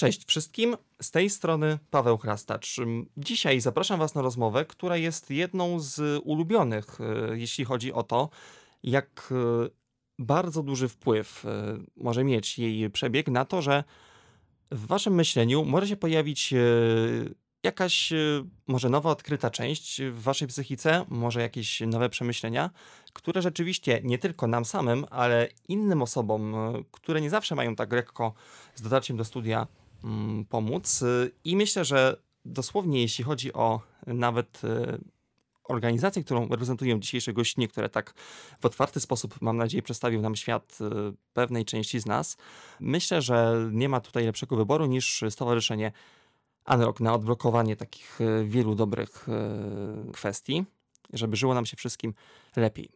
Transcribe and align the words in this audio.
Cześć 0.00 0.26
wszystkim, 0.26 0.76
z 1.02 1.10
tej 1.10 1.30
strony 1.30 1.78
Paweł 1.90 2.18
Chrastacz. 2.18 2.76
Dzisiaj 3.16 3.60
zapraszam 3.60 3.98
Was 3.98 4.14
na 4.14 4.22
rozmowę, 4.22 4.64
która 4.64 4.96
jest 4.96 5.30
jedną 5.30 5.80
z 5.80 6.22
ulubionych, 6.24 7.00
e, 7.00 7.38
jeśli 7.38 7.64
chodzi 7.64 7.92
o 7.92 8.02
to, 8.02 8.30
jak 8.82 9.32
e, 9.32 9.68
bardzo 10.18 10.62
duży 10.62 10.88
wpływ 10.88 11.44
e, 11.46 11.78
może 11.96 12.24
mieć 12.24 12.58
jej 12.58 12.90
przebieg 12.90 13.28
na 13.28 13.44
to, 13.44 13.62
że 13.62 13.84
w 14.70 14.86
Waszym 14.86 15.14
myśleniu 15.14 15.64
może 15.64 15.88
się 15.88 15.96
pojawić 15.96 16.54
jakaś 17.62 18.12
może 18.66 18.88
nowa 18.88 19.10
odkryta 19.10 19.50
część 19.50 20.02
w 20.02 20.22
Waszej 20.22 20.48
psychice, 20.48 21.04
może 21.08 21.40
jakieś 21.40 21.80
nowe 21.80 22.08
przemyślenia, 22.08 22.70
które 23.12 23.42
rzeczywiście 23.42 24.00
nie 24.04 24.18
tylko 24.18 24.46
nam 24.46 24.64
samym, 24.64 25.06
ale 25.10 25.48
innym 25.68 26.02
osobom, 26.02 26.54
które 26.90 27.20
nie 27.20 27.30
zawsze 27.30 27.54
mają 27.54 27.76
tak 27.76 27.92
lekko 27.92 28.34
z 28.74 28.82
dotarciem 28.82 29.16
do 29.16 29.24
studia, 29.24 29.66
pomóc. 30.48 31.04
I 31.44 31.56
myślę, 31.56 31.84
że 31.84 32.16
dosłownie 32.44 33.02
jeśli 33.02 33.24
chodzi 33.24 33.52
o 33.52 33.80
nawet 34.06 34.64
e, 34.64 34.98
organizację, 35.64 36.24
którą 36.24 36.48
reprezentują 36.48 37.00
dzisiejsze 37.00 37.32
gościnie, 37.32 37.68
które 37.68 37.88
tak 37.88 38.14
w 38.60 38.66
otwarty 38.66 39.00
sposób, 39.00 39.40
mam 39.40 39.56
nadzieję, 39.56 39.82
przedstawił 39.82 40.20
nam 40.20 40.36
świat 40.36 40.78
pewnej 41.32 41.64
części 41.64 42.00
z 42.00 42.06
nas, 42.06 42.36
myślę, 42.80 43.22
że 43.22 43.68
nie 43.72 43.88
ma 43.88 44.00
tutaj 44.00 44.24
lepszego 44.24 44.56
wyboru 44.56 44.86
niż 44.86 45.24
Stowarzyszenie 45.30 45.92
Unrock 46.68 47.00
na 47.00 47.14
odblokowanie 47.14 47.76
takich 47.76 48.18
wielu 48.44 48.74
dobrych 48.74 49.26
kwestii, 50.12 50.64
żeby 51.12 51.36
żyło 51.36 51.54
nam 51.54 51.66
się 51.66 51.76
wszystkim 51.76 52.14
lepiej. 52.56 52.90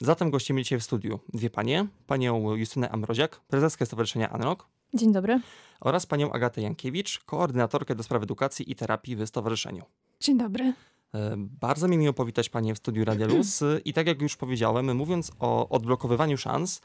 Zatem 0.00 0.30
gościmy 0.30 0.62
dzisiaj 0.62 0.78
w 0.78 0.84
studiu 0.84 1.20
dwie 1.34 1.50
panie, 1.50 1.86
panią 2.06 2.54
Justynę 2.56 2.90
Amroziak, 2.90 3.40
prezeskę 3.40 3.86
Stowarzyszenia 3.86 4.28
Unrock. 4.34 4.66
Dzień 4.94 5.12
dobry 5.12 5.40
oraz 5.80 6.06
panią 6.06 6.32
Agatę 6.32 6.62
Jankiewicz, 6.62 7.18
koordynatorkę 7.26 7.94
do 7.94 8.02
spraw 8.02 8.22
edukacji 8.22 8.72
i 8.72 8.74
terapii 8.74 9.16
w 9.16 9.26
stowarzyszeniu. 9.26 9.82
Dzień 10.20 10.38
dobry. 10.38 10.72
E, 11.14 11.34
bardzo 11.36 11.88
mi 11.88 11.98
miło 11.98 12.12
powitać 12.12 12.48
Panie 12.48 12.74
w 12.74 12.78
studiu 12.78 13.04
Radia 13.04 13.26
Luz 13.36 13.60
i 13.84 13.92
tak 13.92 14.06
jak 14.06 14.22
już 14.22 14.36
powiedziałem, 14.36 14.96
mówiąc 14.96 15.32
o 15.40 15.68
odblokowywaniu 15.68 16.36
szans, 16.36 16.80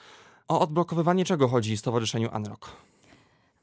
o 0.48 0.60
odblokowywanie 0.60 1.26
czego 1.26 1.48
chodzi 1.48 1.78
Stowarzyszeniu 1.78 2.30
Unrock? 2.36 2.72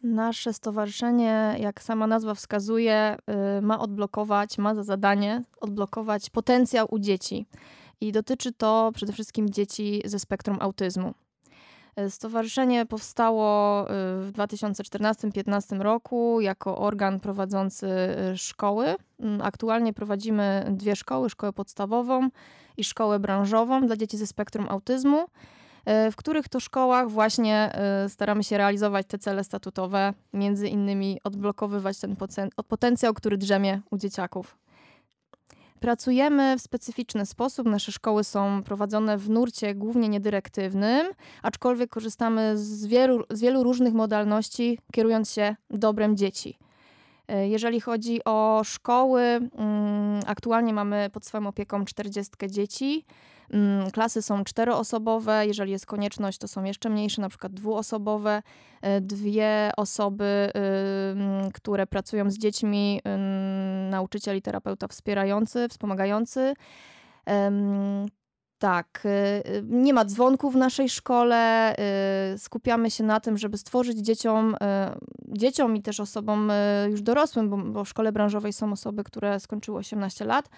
Nasze 0.03 0.53
stowarzyszenie, 0.53 1.57
jak 1.61 1.83
sama 1.83 2.07
nazwa 2.07 2.35
wskazuje, 2.35 3.17
y, 3.59 3.63
ma 3.63 3.81
odblokować, 3.81 4.59
ma 4.59 4.75
za 4.75 4.83
zadanie 4.83 5.43
odblokować 5.61 6.31
potencjał 6.31 6.87
u 6.91 6.99
dzieci. 6.99 7.47
I 8.01 8.13
dotyczy 8.13 8.53
to 8.53 8.91
przede 8.95 9.13
wszystkim 9.13 9.51
dzieci 9.51 10.03
ze 10.05 10.19
spektrum 10.19 10.57
autyzmu. 10.61 11.15
E, 11.97 12.11
stowarzyszenie 12.11 12.87
powstało 12.87 13.81
e, 13.81 13.85
w 14.21 14.33
2014-2015 14.33 15.81
roku 15.81 16.41
jako 16.41 16.79
organ 16.79 17.21
prowadzący 17.21 17.87
e, 17.89 18.37
szkoły. 18.37 18.95
Mm, 19.21 19.41
aktualnie 19.43 19.93
prowadzimy 19.93 20.67
dwie 20.71 20.97
szkoły: 20.97 21.31
szkołę 21.31 21.53
podstawową 21.53 22.29
i 22.77 22.85
szkołę 22.85 23.19
branżową 23.19 23.87
dla 23.87 23.97
dzieci 23.97 24.17
ze 24.17 24.27
spektrum 24.27 24.67
autyzmu, 24.69 25.27
w 26.13 26.17
których 26.17 26.49
to 26.49 26.61
szkołach 26.61 27.11
właśnie 27.11 27.73
staramy 28.09 28.45
się 28.45 28.59
realizować 28.59 29.07
te 29.07 29.19
cele 29.19 29.45
statutowe, 29.45 30.15
między 30.33 30.69
innymi 30.69 31.21
odblokowywać 31.25 31.99
ten 31.99 32.17
potencjał, 32.69 33.15
który 33.15 33.39
drzemie 33.39 33.81
u 33.91 33.99
dzieciaków. 33.99 34.62
Pracujemy 35.83 36.59
w 36.59 36.63
specyficzny 36.63 37.27
sposób. 37.27 37.67
Nasze 37.67 37.93
szkoły 37.93 38.25
są 38.25 38.63
prowadzone 38.63 39.19
w 39.19 39.31
nurcie 39.31 39.75
głównie 39.75 40.09
niedyrektywnym, 40.09 41.07
aczkolwiek 41.43 41.91
korzystamy 41.91 42.59
z 42.59 42.87
wielu, 42.87 43.25
z 43.31 43.41
wielu 43.41 43.63
różnych 43.63 43.95
modalności, 43.95 44.79
kierując 44.93 45.33
się 45.33 45.57
dobrem 45.71 46.17
dzieci. 46.17 46.59
E, 47.29 47.49
jeżeli 47.49 47.81
chodzi 47.81 48.25
o 48.25 48.61
szkoły, 48.65 49.23
mm, 49.23 50.21
aktualnie 50.27 50.73
mamy 50.75 51.11
pod 51.13 51.25
swoją 51.25 51.47
opieką 51.47 51.85
40 51.85 52.33
dzieci. 52.49 53.05
Mm, 53.51 53.91
klasy 53.91 54.23
są 54.23 54.45
czteroosobowe, 54.45 55.47
jeżeli 55.47 55.73
jest 55.73 55.87
konieczność, 55.87 56.39
to 56.39 56.49
są 56.49 56.65
jeszcze 56.65 56.91
mniejsze, 56.91 57.23
na 57.23 57.29
przykład 57.29 57.55
dwuosobowe. 57.55 58.43
E, 58.83 59.01
dwie 59.01 59.71
osoby, 59.77 60.51
które 61.55 61.87
pracują 61.87 62.31
z 62.31 62.39
dziećmi, 62.39 63.01
nauczyciel 63.91 64.37
i 64.37 64.43
terapeuta 64.43 64.89
wspierający, 64.89 65.69
wspomagający. 65.69 66.55
Tak, 68.63 69.03
y, 69.05 69.63
nie 69.69 69.95
ma 69.95 70.05
dzwonków 70.05 70.55
w 70.55 70.57
naszej 70.57 70.89
szkole. 70.89 71.75
Y, 72.35 72.39
skupiamy 72.39 72.91
się 72.91 73.05
na 73.05 73.21
tym, 73.21 73.39
żeby 73.39 73.59
stworzyć 73.59 73.99
dzieciom, 73.99 74.55
y, 74.55 74.59
dzieciom 75.39 75.77
i 75.77 75.83
też 75.83 76.01
osobom 76.01 76.53
już 76.91 77.03
dorosłym, 77.03 77.51
bo, 77.51 77.57
bo 77.57 77.85
w 77.85 77.89
szkole 77.89 78.13
branżowej 78.13 78.53
są 78.53 78.73
osoby, 78.73 79.05
które 79.05 79.41
skończyły 79.41 79.79
18 79.79 80.25
lat, 80.25 80.49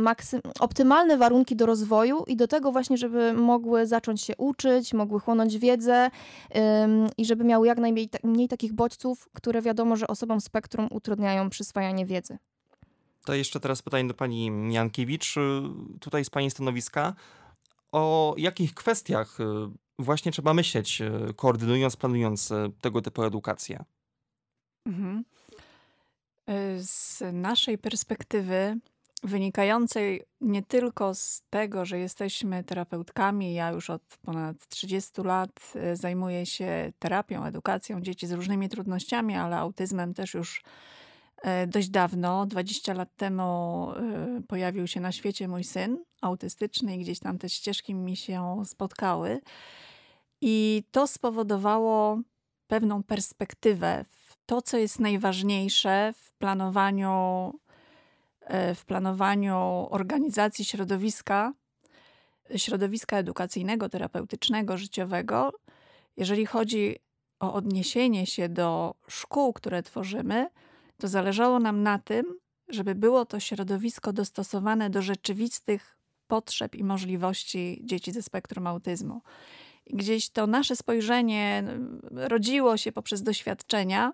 maksy- 0.00 0.40
optymalne 0.60 1.16
warunki 1.16 1.56
do 1.56 1.66
rozwoju 1.66 2.24
i 2.26 2.36
do 2.36 2.48
tego 2.48 2.72
właśnie, 2.72 2.96
żeby 2.96 3.32
mogły 3.32 3.86
zacząć 3.86 4.22
się 4.22 4.36
uczyć, 4.36 4.94
mogły 4.94 5.20
chłonąć 5.20 5.58
wiedzę 5.58 6.10
i 7.18 7.24
żeby 7.24 7.44
miały 7.44 7.66
jak 7.66 7.78
najmniej 7.78 8.08
ta- 8.08 8.18
takich 8.48 8.72
bodźców, 8.72 9.28
które 9.32 9.62
wiadomo, 9.62 9.96
że 9.96 10.06
osobom 10.06 10.40
spektrum 10.40 10.88
utrudniają 10.90 11.50
przyswajanie 11.50 12.06
wiedzy. 12.06 12.38
To 13.24 13.34
jeszcze 13.34 13.60
teraz 13.60 13.82
pytanie 13.82 14.08
do 14.08 14.14
pani 14.14 14.72
Jankiewicz, 14.74 15.34
tutaj 16.00 16.24
z 16.24 16.30
pani 16.30 16.50
stanowiska. 16.50 17.14
O 17.92 18.34
jakich 18.38 18.74
kwestiach 18.74 19.40
y, 19.40 19.44
właśnie 19.98 20.32
trzeba 20.32 20.54
myśleć, 20.54 21.00
y, 21.00 21.34
koordynując, 21.36 21.96
planując 21.96 22.50
y, 22.50 22.72
tego 22.80 23.02
typu 23.02 23.22
edukację? 23.22 23.84
Mhm. 24.86 25.24
Z 26.78 27.22
naszej 27.32 27.78
perspektywy 27.78 28.78
wynikającej 29.22 30.22
nie 30.40 30.62
tylko 30.62 31.14
z 31.14 31.42
tego, 31.50 31.84
że 31.84 31.98
jesteśmy 31.98 32.64
terapeutkami. 32.64 33.54
Ja 33.54 33.70
już 33.70 33.90
od 33.90 34.02
ponad 34.22 34.68
30 34.68 35.22
lat 35.22 35.72
zajmuję 35.92 36.46
się 36.46 36.92
terapią, 36.98 37.44
edukacją 37.44 38.00
dzieci 38.00 38.26
z 38.26 38.32
różnymi 38.32 38.68
trudnościami, 38.68 39.34
ale 39.34 39.56
autyzmem 39.56 40.14
też 40.14 40.34
już 40.34 40.62
dość 41.66 41.88
dawno. 41.88 42.46
20 42.46 42.94
lat 42.94 43.16
temu 43.16 43.90
e, 43.96 44.42
pojawił 44.48 44.86
się 44.86 45.00
na 45.00 45.12
świecie 45.12 45.48
mój 45.48 45.64
syn 45.64 46.04
autystyczny 46.20 46.96
i 46.96 47.00
gdzieś 47.00 47.18
tam 47.18 47.38
te 47.38 47.48
ścieżki 47.48 47.94
mi 47.94 48.16
się 48.16 48.62
spotkały. 48.64 49.40
I 50.40 50.84
to 50.90 51.06
spowodowało 51.06 52.18
pewną 52.66 53.02
perspektywę 53.02 54.04
w 54.08 54.36
to, 54.46 54.62
co 54.62 54.76
jest 54.76 55.00
najważniejsze 55.00 56.12
w 56.16 56.32
planowaniu 56.32 57.52
E, 58.44 58.74
w 58.74 58.84
planowaniu 58.84 59.86
organizacji 59.90 60.64
środowiska, 60.64 61.52
środowiska 62.56 63.16
edukacyjnego, 63.16 63.88
terapeutycznego, 63.88 64.76
życiowego, 64.76 65.52
jeżeli 66.16 66.46
chodzi 66.46 66.96
o 67.40 67.54
odniesienie 67.54 68.26
się 68.26 68.48
do 68.48 68.94
szkół, 69.08 69.52
które 69.52 69.82
tworzymy, 69.82 70.50
to 71.04 71.08
zależało 71.08 71.58
nam 71.58 71.82
na 71.82 71.98
tym, 71.98 72.24
żeby 72.68 72.94
było 72.94 73.24
to 73.24 73.40
środowisko 73.40 74.12
dostosowane 74.12 74.90
do 74.90 75.02
rzeczywistych 75.02 75.96
potrzeb 76.26 76.74
i 76.74 76.84
możliwości 76.84 77.80
dzieci 77.84 78.12
ze 78.12 78.22
spektrum 78.22 78.66
autyzmu. 78.66 79.20
gdzieś 79.86 80.30
to 80.30 80.46
nasze 80.46 80.76
spojrzenie 80.76 81.64
rodziło 82.10 82.76
się 82.76 82.92
poprzez 82.92 83.22
doświadczenia, 83.22 84.12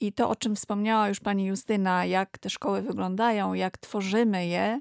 i 0.00 0.12
to, 0.12 0.28
o 0.28 0.36
czym 0.36 0.56
wspomniała 0.56 1.08
już 1.08 1.20
pani 1.20 1.46
Justyna, 1.46 2.04
jak 2.04 2.38
te 2.38 2.50
szkoły 2.50 2.82
wyglądają, 2.82 3.54
jak 3.54 3.78
tworzymy 3.78 4.46
je, 4.46 4.80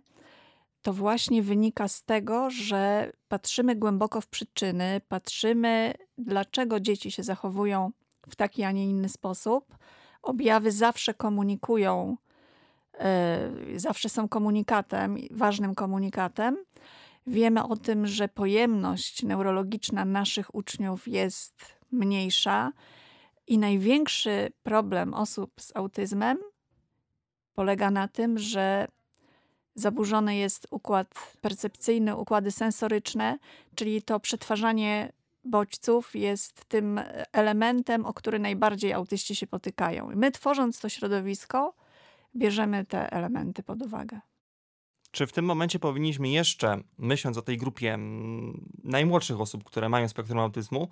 to 0.81 0.93
właśnie 0.93 1.43
wynika 1.43 1.87
z 1.87 2.03
tego, 2.03 2.49
że 2.49 3.11
patrzymy 3.27 3.75
głęboko 3.75 4.21
w 4.21 4.27
przyczyny, 4.27 5.01
patrzymy, 5.07 5.93
dlaczego 6.17 6.79
dzieci 6.79 7.11
się 7.11 7.23
zachowują 7.23 7.91
w 8.27 8.35
taki, 8.35 8.63
a 8.63 8.71
nie 8.71 8.85
inny 8.85 9.09
sposób. 9.09 9.77
Objawy 10.23 10.71
zawsze 10.71 11.13
komunikują, 11.13 12.17
yy, 13.69 13.79
zawsze 13.79 14.09
są 14.09 14.27
komunikatem, 14.27 15.17
ważnym 15.31 15.75
komunikatem. 15.75 16.57
Wiemy 17.27 17.63
o 17.63 17.77
tym, 17.77 18.07
że 18.07 18.27
pojemność 18.27 19.23
neurologiczna 19.23 20.05
naszych 20.05 20.55
uczniów 20.55 21.07
jest 21.07 21.75
mniejsza 21.91 22.71
i 23.47 23.57
największy 23.57 24.51
problem 24.63 25.13
osób 25.13 25.51
z 25.59 25.75
autyzmem 25.75 26.37
polega 27.53 27.91
na 27.91 28.07
tym, 28.07 28.39
że 28.39 28.87
zaburzony 29.75 30.35
jest 30.35 30.67
układ 30.71 31.07
percepcyjny, 31.41 32.15
układy 32.15 32.51
sensoryczne, 32.51 33.37
czyli 33.75 34.01
to 34.01 34.19
przetwarzanie 34.19 35.11
bodźców 35.45 36.15
jest 36.15 36.65
tym 36.65 37.01
elementem, 37.31 38.05
o 38.05 38.13
który 38.13 38.39
najbardziej 38.39 38.93
autyści 38.93 39.35
się 39.35 39.47
potykają. 39.47 40.09
My, 40.15 40.31
tworząc 40.31 40.79
to 40.79 40.89
środowisko, 40.89 41.73
bierzemy 42.35 42.85
te 42.85 43.11
elementy 43.11 43.63
pod 43.63 43.81
uwagę. 43.81 44.19
Czy 45.11 45.27
w 45.27 45.31
tym 45.31 45.45
momencie 45.45 45.79
powinniśmy 45.79 46.29
jeszcze, 46.29 46.81
myśląc 46.97 47.37
o 47.37 47.41
tej 47.41 47.57
grupie 47.57 47.93
mm, 47.93 48.71
najmłodszych 48.83 49.41
osób, 49.41 49.63
które 49.63 49.89
mają 49.89 50.07
spektrum 50.07 50.39
autyzmu, 50.39 50.87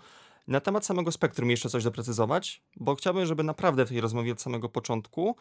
na 0.48 0.60
temat 0.60 0.86
samego 0.86 1.12
spektrum 1.12 1.50
jeszcze 1.50 1.70
coś 1.70 1.84
doprecyzować? 1.84 2.64
Bo 2.76 2.96
chciałbym, 2.96 3.26
żeby 3.26 3.44
naprawdę 3.44 3.86
w 3.86 3.90
tej 3.90 4.02
rozmowie 4.02 4.32
od 4.32 4.42
samego 4.42 4.70
początku 4.70 5.36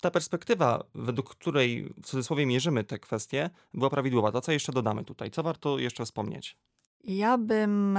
ta 0.00 0.10
perspektywa, 0.10 0.84
według 0.94 1.30
której 1.30 1.94
w 2.02 2.06
cudzysłowie 2.06 2.46
mierzymy 2.46 2.84
te 2.84 2.98
kwestie, 2.98 3.50
była 3.74 3.90
prawidłowa. 3.90 4.32
To 4.32 4.40
co 4.40 4.52
jeszcze 4.52 4.72
dodamy 4.72 5.04
tutaj? 5.04 5.30
Co 5.30 5.42
warto 5.42 5.78
jeszcze 5.78 6.04
wspomnieć? 6.04 6.56
Ja 7.04 7.38
bym 7.38 7.98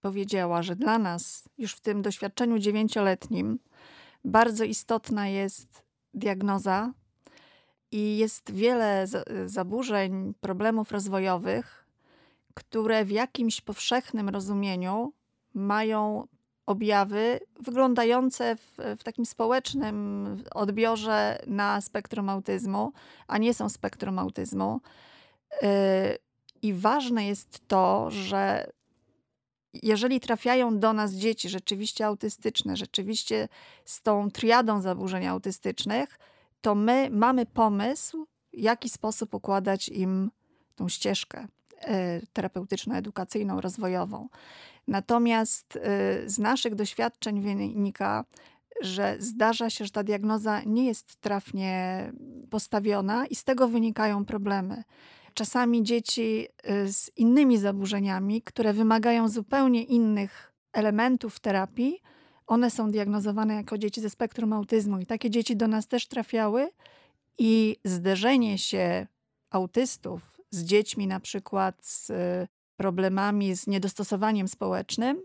powiedziała, 0.00 0.62
że 0.62 0.76
dla 0.76 0.98
nas 0.98 1.48
już 1.58 1.72
w 1.72 1.80
tym 1.80 2.02
doświadczeniu 2.02 2.58
dziewięcioletnim 2.58 3.58
bardzo 4.24 4.64
istotna 4.64 5.28
jest 5.28 5.82
diagnoza 6.14 6.92
i 7.92 8.18
jest 8.18 8.52
wiele 8.52 9.06
zaburzeń, 9.46 10.34
problemów 10.40 10.92
rozwojowych, 10.92 11.86
które 12.54 13.04
w 13.04 13.10
jakimś 13.10 13.60
powszechnym 13.60 14.28
rozumieniu 14.28 15.12
mają 15.54 16.26
objawy 16.66 17.40
wyglądające 17.60 18.56
w, 18.56 18.76
w, 18.98 19.02
takim 19.02 19.26
społecznym 19.26 20.36
odbiorze 20.54 21.38
na 21.46 21.80
spektrum 21.80 22.28
autyzmu, 22.28 22.92
a 23.26 23.38
nie 23.38 23.54
są 23.54 23.68
spektrum 23.68 24.18
autyzmu. 24.18 24.80
Yy, 25.62 25.68
I 26.62 26.74
ważne 26.74 27.26
jest 27.26 27.68
to, 27.68 28.10
że 28.10 28.72
jeżeli 29.74 30.20
trafiają 30.20 30.78
do 30.78 30.92
nas 30.92 31.12
dzieci 31.12 31.48
rzeczywiście 31.48 32.06
autystyczne, 32.06 32.76
rzeczywiście 32.76 33.48
z 33.84 34.02
tą 34.02 34.30
triadą 34.30 34.80
zaburzeń 34.80 35.26
autystycznych, 35.26 36.18
to 36.60 36.74
my 36.74 37.08
mamy 37.10 37.46
pomysł, 37.46 38.26
w 38.52 38.58
jaki 38.58 38.88
sposób 38.88 39.34
układać 39.34 39.88
im 39.88 40.30
tą 40.76 40.88
ścieżkę 40.88 41.46
e, 41.80 42.20
terapeutyczno-edukacyjną, 42.32 43.60
rozwojową. 43.60 44.28
Natomiast 44.88 45.76
e, 45.76 45.80
z 46.28 46.38
naszych 46.38 46.74
doświadczeń 46.74 47.40
wynika, 47.40 48.24
że 48.80 49.16
zdarza 49.18 49.70
się, 49.70 49.84
że 49.84 49.90
ta 49.90 50.02
diagnoza 50.02 50.60
nie 50.66 50.86
jest 50.86 51.16
trafnie 51.16 52.12
postawiona 52.50 53.26
i 53.26 53.34
z 53.34 53.44
tego 53.44 53.68
wynikają 53.68 54.24
problemy. 54.24 54.84
Czasami 55.34 55.82
dzieci 55.82 56.46
y, 56.70 56.92
z 56.92 57.10
innymi 57.16 57.58
zaburzeniami, 57.58 58.42
które 58.42 58.72
wymagają 58.72 59.28
zupełnie 59.28 59.84
innych 59.84 60.52
elementów 60.72 61.40
terapii, 61.40 62.00
one 62.46 62.70
są 62.70 62.90
diagnozowane 62.90 63.54
jako 63.54 63.78
dzieci 63.78 64.00
ze 64.00 64.10
spektrum 64.10 64.52
autyzmu 64.52 64.98
i 64.98 65.06
takie 65.06 65.30
dzieci 65.30 65.56
do 65.56 65.68
nas 65.68 65.88
też 65.88 66.06
trafiały 66.06 66.70
i 67.38 67.76
zderzenie 67.84 68.58
się 68.58 69.06
autystów 69.50 70.40
z 70.50 70.64
dziećmi 70.64 71.06
na 71.06 71.20
przykład 71.20 71.86
z 71.86 72.10
y, 72.10 72.48
problemami 72.76 73.56
z 73.56 73.66
niedostosowaniem 73.66 74.48
społecznym 74.48 75.22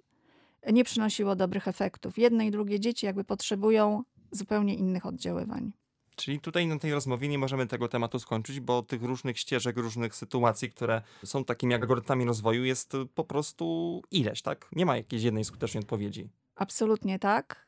nie 0.73 0.83
przynosiło 0.83 1.35
dobrych 1.35 1.67
efektów. 1.67 2.17
Jedne 2.17 2.47
i 2.47 2.51
drugie 2.51 2.79
dzieci 2.79 3.05
jakby 3.05 3.23
potrzebują 3.23 4.03
zupełnie 4.31 4.75
innych 4.75 5.05
oddziaływań. 5.05 5.71
Czyli 6.15 6.39
tutaj 6.39 6.67
na 6.67 6.79
tej 6.79 6.91
rozmowie 6.91 7.27
nie 7.27 7.37
możemy 7.37 7.67
tego 7.67 7.87
tematu 7.87 8.19
skończyć, 8.19 8.59
bo 8.59 8.81
tych 8.83 9.03
różnych 9.03 9.39
ścieżek, 9.39 9.77
różnych 9.77 10.15
sytuacji, 10.15 10.69
które 10.69 11.01
są 11.23 11.45
takimi 11.45 11.73
algorytmami 11.73 12.25
rozwoju, 12.25 12.63
jest 12.63 12.93
po 13.15 13.23
prostu 13.23 14.01
ileś, 14.11 14.41
tak? 14.41 14.67
Nie 14.71 14.85
ma 14.85 14.97
jakiejś 14.97 15.23
jednej 15.23 15.43
skutecznej 15.43 15.83
odpowiedzi. 15.83 16.29
Absolutnie 16.55 17.19
tak. 17.19 17.65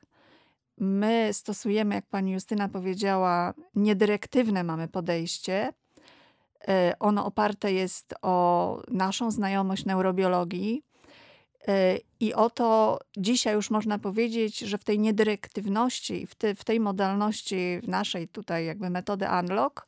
My 0.78 1.30
stosujemy, 1.34 1.96
jak 1.96 2.06
pani 2.06 2.32
Justyna 2.32 2.70
powiedziała, 2.70 3.54
niedyrektywne 3.76 4.64
mamy 4.64 4.88
podejście. 4.88 5.74
E, 6.68 6.94
ono 7.00 7.26
oparte 7.26 7.74
jest 7.74 8.14
o 8.22 8.82
naszą 8.92 9.32
znajomość 9.32 9.86
neurobiologii, 9.86 10.84
I 12.20 12.34
oto 12.34 13.00
dzisiaj 13.18 13.54
już 13.54 13.70
można 13.70 14.00
powiedzieć, 14.00 14.60
że 14.60 14.78
w 14.78 14.84
tej 14.84 15.00
niedyrektywności, 15.00 16.28
w, 16.28 16.36
te, 16.36 16.56
w 16.56 16.64
tej 16.64 16.80
modalności 16.80 17.80
naszej 17.88 18.28
tutaj 18.28 18.66
jakby 18.66 18.90
metody 18.90 19.26
unlock 19.42 19.88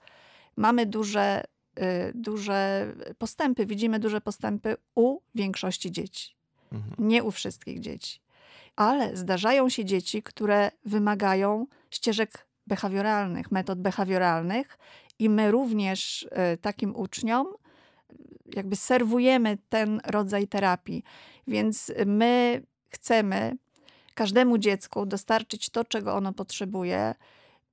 mamy 0.56 0.86
duże, 0.86 1.44
e, 1.76 2.14
duże 2.14 2.88
postępy, 3.18 3.66
widzimy 3.66 4.00
duże 4.00 4.22
postępy 4.22 4.78
u 4.96 5.20
większości 5.36 5.92
dzieci. 5.92 6.36
Mhm. 6.72 7.08
Nie 7.10 7.24
u 7.24 7.32
wszystkich 7.32 7.80
dzieci. 7.80 8.20
Ale 8.76 9.18
zdarzają 9.18 9.70
się 9.70 9.86
dzieci, 9.86 10.24
które 10.24 10.72
wymagają 10.86 11.68
ścieżek 11.90 12.48
behawioralnych, 12.68 13.52
metod 13.52 13.82
behawioralnych 13.82 14.78
i 15.20 15.30
my 15.30 15.52
również 15.52 16.28
e, 16.32 16.58
takim 16.58 16.96
uczniom 16.96 17.48
jakby 18.56 18.76
serwujemy 18.76 19.58
ten 19.70 20.02
rodzaj 20.06 20.48
terapii. 20.48 21.04
Więc 21.48 21.92
my 22.06 22.62
chcemy 22.90 23.58
każdemu 24.14 24.58
dziecku 24.58 25.06
dostarczyć 25.06 25.70
to, 25.70 25.86
czego 25.86 26.14
ono 26.14 26.34
potrzebuje. 26.34 27.16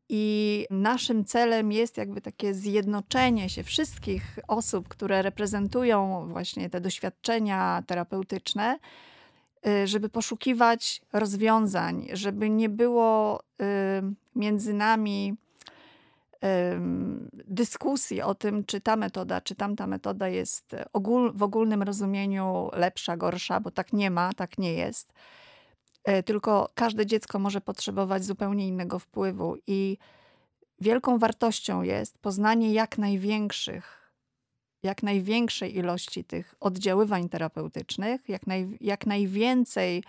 I 0.08 0.66
naszym 0.70 1.24
celem 1.24 1.72
jest 1.72 1.96
jakby 1.96 2.20
takie 2.20 2.54
zjednoczenie 2.54 3.48
się 3.48 3.62
wszystkich 3.62 4.38
osób, 4.48 4.88
które 4.88 5.22
reprezentują 5.22 6.28
właśnie 6.28 6.70
te 6.70 6.80
doświadczenia 6.80 7.82
terapeutyczne, 7.86 8.78
y, 9.66 9.86
żeby 9.86 10.08
poszukiwać 10.08 11.02
rozwiązań, 11.12 12.08
żeby 12.12 12.50
nie 12.50 12.68
było 12.68 13.40
y, 13.40 13.64
między 14.34 14.74
nami 14.74 15.36
dyskusji 17.32 18.22
o 18.22 18.34
tym, 18.34 18.64
czy 18.64 18.80
ta 18.80 18.96
metoda, 18.96 19.40
czy 19.40 19.54
tamta 19.54 19.86
metoda 19.86 20.28
jest 20.28 20.76
ogól, 20.92 21.32
w 21.34 21.42
ogólnym 21.42 21.82
rozumieniu 21.82 22.70
lepsza, 22.72 23.16
gorsza, 23.16 23.60
bo 23.60 23.70
tak 23.70 23.92
nie 23.92 24.10
ma, 24.10 24.32
tak 24.32 24.58
nie 24.58 24.74
jest. 24.74 25.12
E, 26.04 26.22
tylko 26.22 26.70
każde 26.74 27.06
dziecko 27.06 27.38
może 27.38 27.60
potrzebować 27.60 28.24
zupełnie 28.24 28.68
innego 28.68 28.98
wpływu 28.98 29.56
i 29.66 29.98
wielką 30.80 31.18
wartością 31.18 31.82
jest 31.82 32.18
poznanie 32.18 32.72
jak 32.72 32.98
największych, 32.98 34.12
jak 34.82 35.02
największej 35.02 35.76
ilości 35.76 36.24
tych 36.24 36.54
oddziaływań 36.60 37.28
terapeutycznych, 37.28 38.28
jak, 38.28 38.46
naj, 38.46 38.78
jak 38.80 39.06
najwięcej 39.06 40.04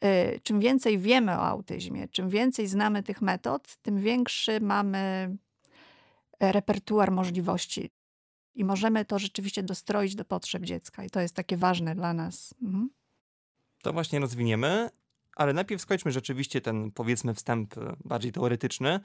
e, 0.00 0.40
czym 0.40 0.60
więcej 0.60 0.98
wiemy 0.98 1.32
o 1.32 1.42
autyzmie, 1.42 2.08
czym 2.08 2.28
więcej 2.28 2.66
znamy 2.66 3.02
tych 3.02 3.22
metod, 3.22 3.76
tym 3.82 4.00
większy 4.00 4.60
mamy 4.60 5.36
repertuar 6.40 7.10
możliwości. 7.10 7.90
I 8.54 8.64
możemy 8.64 9.04
to 9.04 9.18
rzeczywiście 9.18 9.62
dostroić 9.62 10.14
do 10.14 10.24
potrzeb 10.24 10.62
dziecka. 10.62 11.04
I 11.04 11.10
to 11.10 11.20
jest 11.20 11.34
takie 11.34 11.56
ważne 11.56 11.94
dla 11.94 12.12
nas. 12.12 12.54
Mhm. 12.62 12.90
To 13.82 13.92
właśnie 13.92 14.20
rozwiniemy, 14.20 14.90
ale 15.36 15.52
najpierw 15.52 15.82
skończmy 15.82 16.12
rzeczywiście 16.12 16.60
ten, 16.60 16.90
powiedzmy, 16.90 17.34
wstęp 17.34 17.78
e, 17.78 17.96
bardziej 18.04 18.32
teoretyczny. 18.32 19.00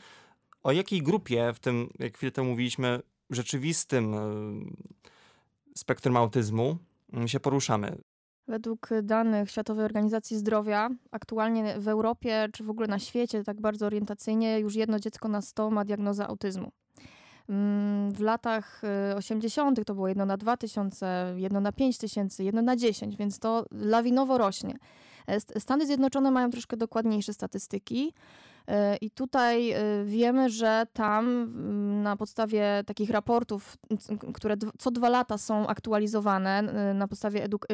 O 0.63 0.71
jakiej 0.71 1.01
grupie 1.01 1.53
w 1.53 1.59
tym, 1.59 1.89
jak 1.99 2.17
chwilę 2.17 2.31
temu 2.31 2.49
mówiliśmy, 2.49 2.99
rzeczywistym 3.29 4.13
e, 4.13 4.19
spektrum 5.75 6.17
autyzmu 6.17 6.77
mm, 7.13 7.27
się 7.27 7.39
poruszamy? 7.39 7.97
Według 8.47 8.89
danych 9.03 9.51
Światowej 9.51 9.85
Organizacji 9.85 10.37
Zdrowia, 10.37 10.89
aktualnie 11.11 11.79
w 11.79 11.87
Europie 11.87 12.49
czy 12.53 12.63
w 12.63 12.69
ogóle 12.69 12.87
na 12.87 12.99
świecie, 12.99 13.43
tak 13.43 13.61
bardzo 13.61 13.85
orientacyjnie, 13.85 14.59
już 14.59 14.75
jedno 14.75 14.99
dziecko 14.99 15.27
na 15.27 15.41
100 15.41 15.69
ma 15.71 15.85
diagnozę 15.85 16.27
autyzmu. 16.27 16.71
Mm, 17.49 18.11
w 18.11 18.19
latach 18.19 18.81
80. 19.17 19.79
Y, 19.79 19.85
to 19.85 19.95
było 19.95 20.07
jedno 20.07 20.25
na 20.25 20.37
2000, 20.37 21.33
jedno 21.37 21.61
na 21.61 21.71
5000, 21.71 22.43
jedno 22.43 22.61
na 22.61 22.75
10, 22.75 23.17
więc 23.17 23.39
to 23.39 23.65
lawinowo 23.71 24.37
rośnie. 24.37 24.77
E, 25.27 25.59
Stany 25.59 25.85
Zjednoczone 25.85 26.31
mają 26.31 26.49
troszkę 26.49 26.77
dokładniejsze 26.77 27.33
statystyki. 27.33 28.13
E, 28.67 28.95
I 28.95 29.11
tutaj 29.11 29.71
e, 29.71 29.79
wiemy, 30.05 30.49
że 30.49 30.87
tam 30.93 31.25
mm, 31.27 32.03
na 32.03 32.15
podstawie 32.15 32.83
takich 32.85 33.09
raportów, 33.09 33.77
które 34.33 34.55
co 34.79 34.91
dwa 34.91 35.09
lata 35.09 35.37
są 35.37 35.67
aktualizowane 35.67 36.61
na 36.93 37.07
podstawie 37.07 37.43
eduk 37.43 37.67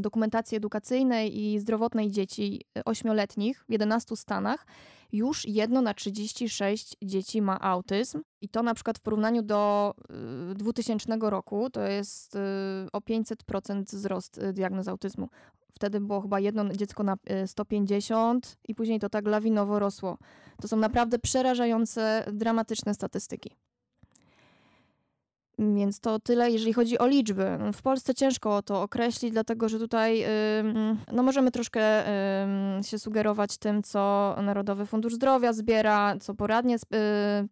dokumentacji 0.00 0.56
edukacyjnej 0.56 1.40
i 1.40 1.58
zdrowotnej 1.58 2.10
dzieci 2.10 2.60
ośmioletnich 2.84 3.64
w 3.68 3.72
11 3.72 4.16
stanach, 4.16 4.66
już 5.12 5.48
jedno 5.48 5.82
na 5.82 5.94
36 5.94 6.96
dzieci 7.02 7.42
ma 7.42 7.60
autyzm. 7.60 8.22
I 8.40 8.48
to 8.48 8.62
na 8.62 8.74
przykład 8.74 8.98
w 8.98 9.00
porównaniu 9.00 9.42
do 9.42 9.94
2000 10.54 11.16
roku 11.20 11.70
to 11.70 11.82
jest 11.82 12.36
o 12.92 12.98
500% 12.98 13.82
wzrost 13.82 14.40
diagnoz 14.52 14.88
autyzmu. 14.88 15.28
Wtedy 15.72 16.00
było 16.00 16.20
chyba 16.20 16.40
jedno 16.40 16.68
dziecko 16.72 17.02
na 17.02 17.16
150 17.46 18.56
i 18.68 18.74
później 18.74 19.00
to 19.00 19.08
tak 19.08 19.26
lawinowo 19.26 19.78
rosło. 19.78 20.18
To 20.62 20.68
są 20.68 20.76
naprawdę 20.76 21.18
przerażające, 21.18 22.24
dramatyczne 22.32 22.94
statystyki. 22.94 23.56
Więc 25.58 26.00
to 26.00 26.18
tyle, 26.18 26.50
jeżeli 26.50 26.72
chodzi 26.72 26.98
o 26.98 27.06
liczby. 27.06 27.58
W 27.72 27.82
Polsce 27.82 28.14
ciężko 28.14 28.62
to 28.62 28.82
określić, 28.82 29.32
dlatego 29.32 29.68
że 29.68 29.78
tutaj 29.78 30.24
no 31.12 31.22
możemy 31.22 31.50
troszkę 31.50 32.04
się 32.82 32.98
sugerować 32.98 33.58
tym, 33.58 33.82
co 33.82 34.34
Narodowy 34.42 34.86
Fundusz 34.86 35.14
Zdrowia 35.14 35.52
zbiera, 35.52 36.14
co 36.20 36.34
poradnie 36.34 36.76
y, 36.76 36.78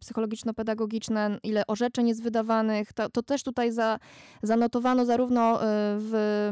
psychologiczno-pedagogiczne, 0.00 1.38
ile 1.42 1.66
orzeczeń 1.66 2.08
jest 2.08 2.22
wydawanych. 2.22 2.92
To, 2.92 3.08
to 3.08 3.22
też 3.22 3.42
tutaj 3.42 3.72
za, 3.72 3.98
zanotowano 4.42 5.04
zarówno 5.04 5.56
y, 5.56 5.64
w 5.98 6.48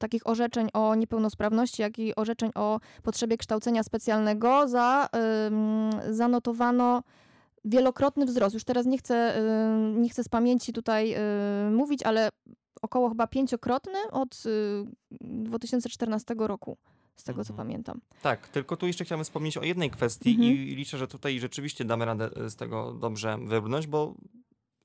takich 0.00 0.26
orzeczeń 0.26 0.68
o 0.72 0.94
niepełnosprawności, 0.94 1.82
jak 1.82 1.98
i 1.98 2.14
orzeczeń 2.16 2.50
o 2.54 2.80
potrzebie 3.02 3.36
kształcenia 3.36 3.82
specjalnego. 3.82 4.68
Za, 4.68 5.08
zanotowano 6.10 7.02
wielokrotny 7.64 8.26
wzrost. 8.26 8.54
Już 8.54 8.64
teraz 8.64 8.86
nie 8.86 8.98
chcę, 8.98 9.38
y, 9.38 10.00
nie 10.00 10.08
chcę 10.08 10.24
z 10.24 10.28
pamięci 10.28 10.72
tutaj 10.72 11.14
y, 11.14 11.70
mówić, 11.70 12.02
ale 12.02 12.28
około 12.82 13.08
chyba 13.08 13.26
pięciokrotny 13.26 14.10
od 14.10 14.42
2014 15.20 16.34
y, 16.34 16.46
roku. 16.46 16.76
Z 17.16 17.24
tego, 17.24 17.44
co 17.44 17.52
mhm. 17.52 17.68
pamiętam. 17.68 18.00
Tak, 18.22 18.48
tylko 18.48 18.76
tu 18.76 18.86
jeszcze 18.86 19.04
chciałem 19.04 19.24
wspomnieć 19.24 19.56
o 19.56 19.62
jednej 19.62 19.90
kwestii 19.90 20.30
mhm. 20.30 20.52
i 20.52 20.56
liczę, 20.56 20.98
że 20.98 21.08
tutaj 21.08 21.40
rzeczywiście 21.40 21.84
damy 21.84 22.04
radę 22.04 22.30
z 22.50 22.56
tego 22.56 22.92
dobrze 22.92 23.38
wybrnąć, 23.38 23.86
bo 23.86 24.14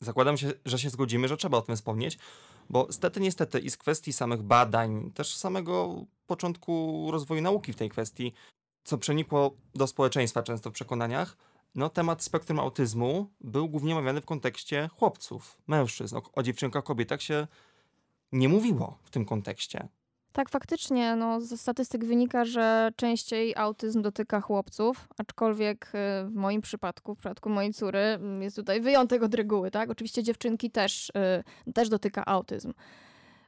zakładam 0.02 0.38
się, 0.38 0.52
że 0.66 0.80
się 0.80 0.90
zgodzimy, 0.90 1.28
że 1.28 1.38
trzeba 1.38 1.58
o 1.58 1.62
tym 1.62 1.76
wspomnieć, 1.76 2.18
bo 2.70 2.92
stety, 2.92 3.20
niestety 3.20 3.60
i 3.60 3.70
z 3.70 3.78
kwestii 3.78 4.14
samych 4.14 4.42
badań, 4.42 5.12
też 5.12 5.36
samego 5.36 6.06
początku 6.28 7.08
rozwoju 7.12 7.42
nauki 7.42 7.74
w 7.74 7.76
tej 7.76 7.90
kwestii, 7.90 8.34
co 8.84 8.98
przenikło 8.98 9.58
do 9.76 9.88
społeczeństwa 9.88 10.44
często 10.44 10.70
w 10.70 10.74
przekonaniach, 10.74 11.38
no, 11.76 11.90
temat 11.90 12.24
spektrum 12.24 12.60
autyzmu 12.60 13.30
był 13.42 13.70
głównie 13.70 13.94
omawiany 13.96 14.22
w 14.22 14.26
kontekście 14.26 14.90
chłopców, 14.98 15.58
mężczyzn. 15.68 16.16
O, 16.16 16.22
o 16.34 16.44
dziewczynkach, 16.44 16.84
kobietach 16.84 17.22
się 17.22 17.48
nie 18.32 18.50
mówiło 18.50 18.98
w 19.04 19.10
tym 19.10 19.26
kontekście. 19.26 19.88
Tak, 20.32 20.50
faktycznie. 20.50 21.16
No, 21.16 21.42
ze 21.42 21.58
statystyk 21.58 22.06
wynika, 22.06 22.46
że 22.46 22.92
częściej 22.96 23.56
autyzm 23.56 24.02
dotyka 24.02 24.42
chłopców, 24.42 25.08
aczkolwiek 25.18 25.86
y, 25.86 26.28
w 26.28 26.36
moim 26.36 26.62
przypadku, 26.62 27.16
w 27.16 27.18
przypadku 27.18 27.50
mojej 27.50 27.74
córy, 27.74 28.00
mm, 28.00 28.42
jest 28.42 28.56
tutaj 28.56 28.82
wyjątek 28.82 29.24
od 29.24 29.34
reguły. 29.34 29.72
Tak? 29.72 29.90
Oczywiście 29.90 30.24
dziewczynki 30.24 30.72
też, 30.72 31.10
y, 31.68 31.74
też 31.74 31.90
dotyka 31.90 32.26
autyzm. 32.26 32.74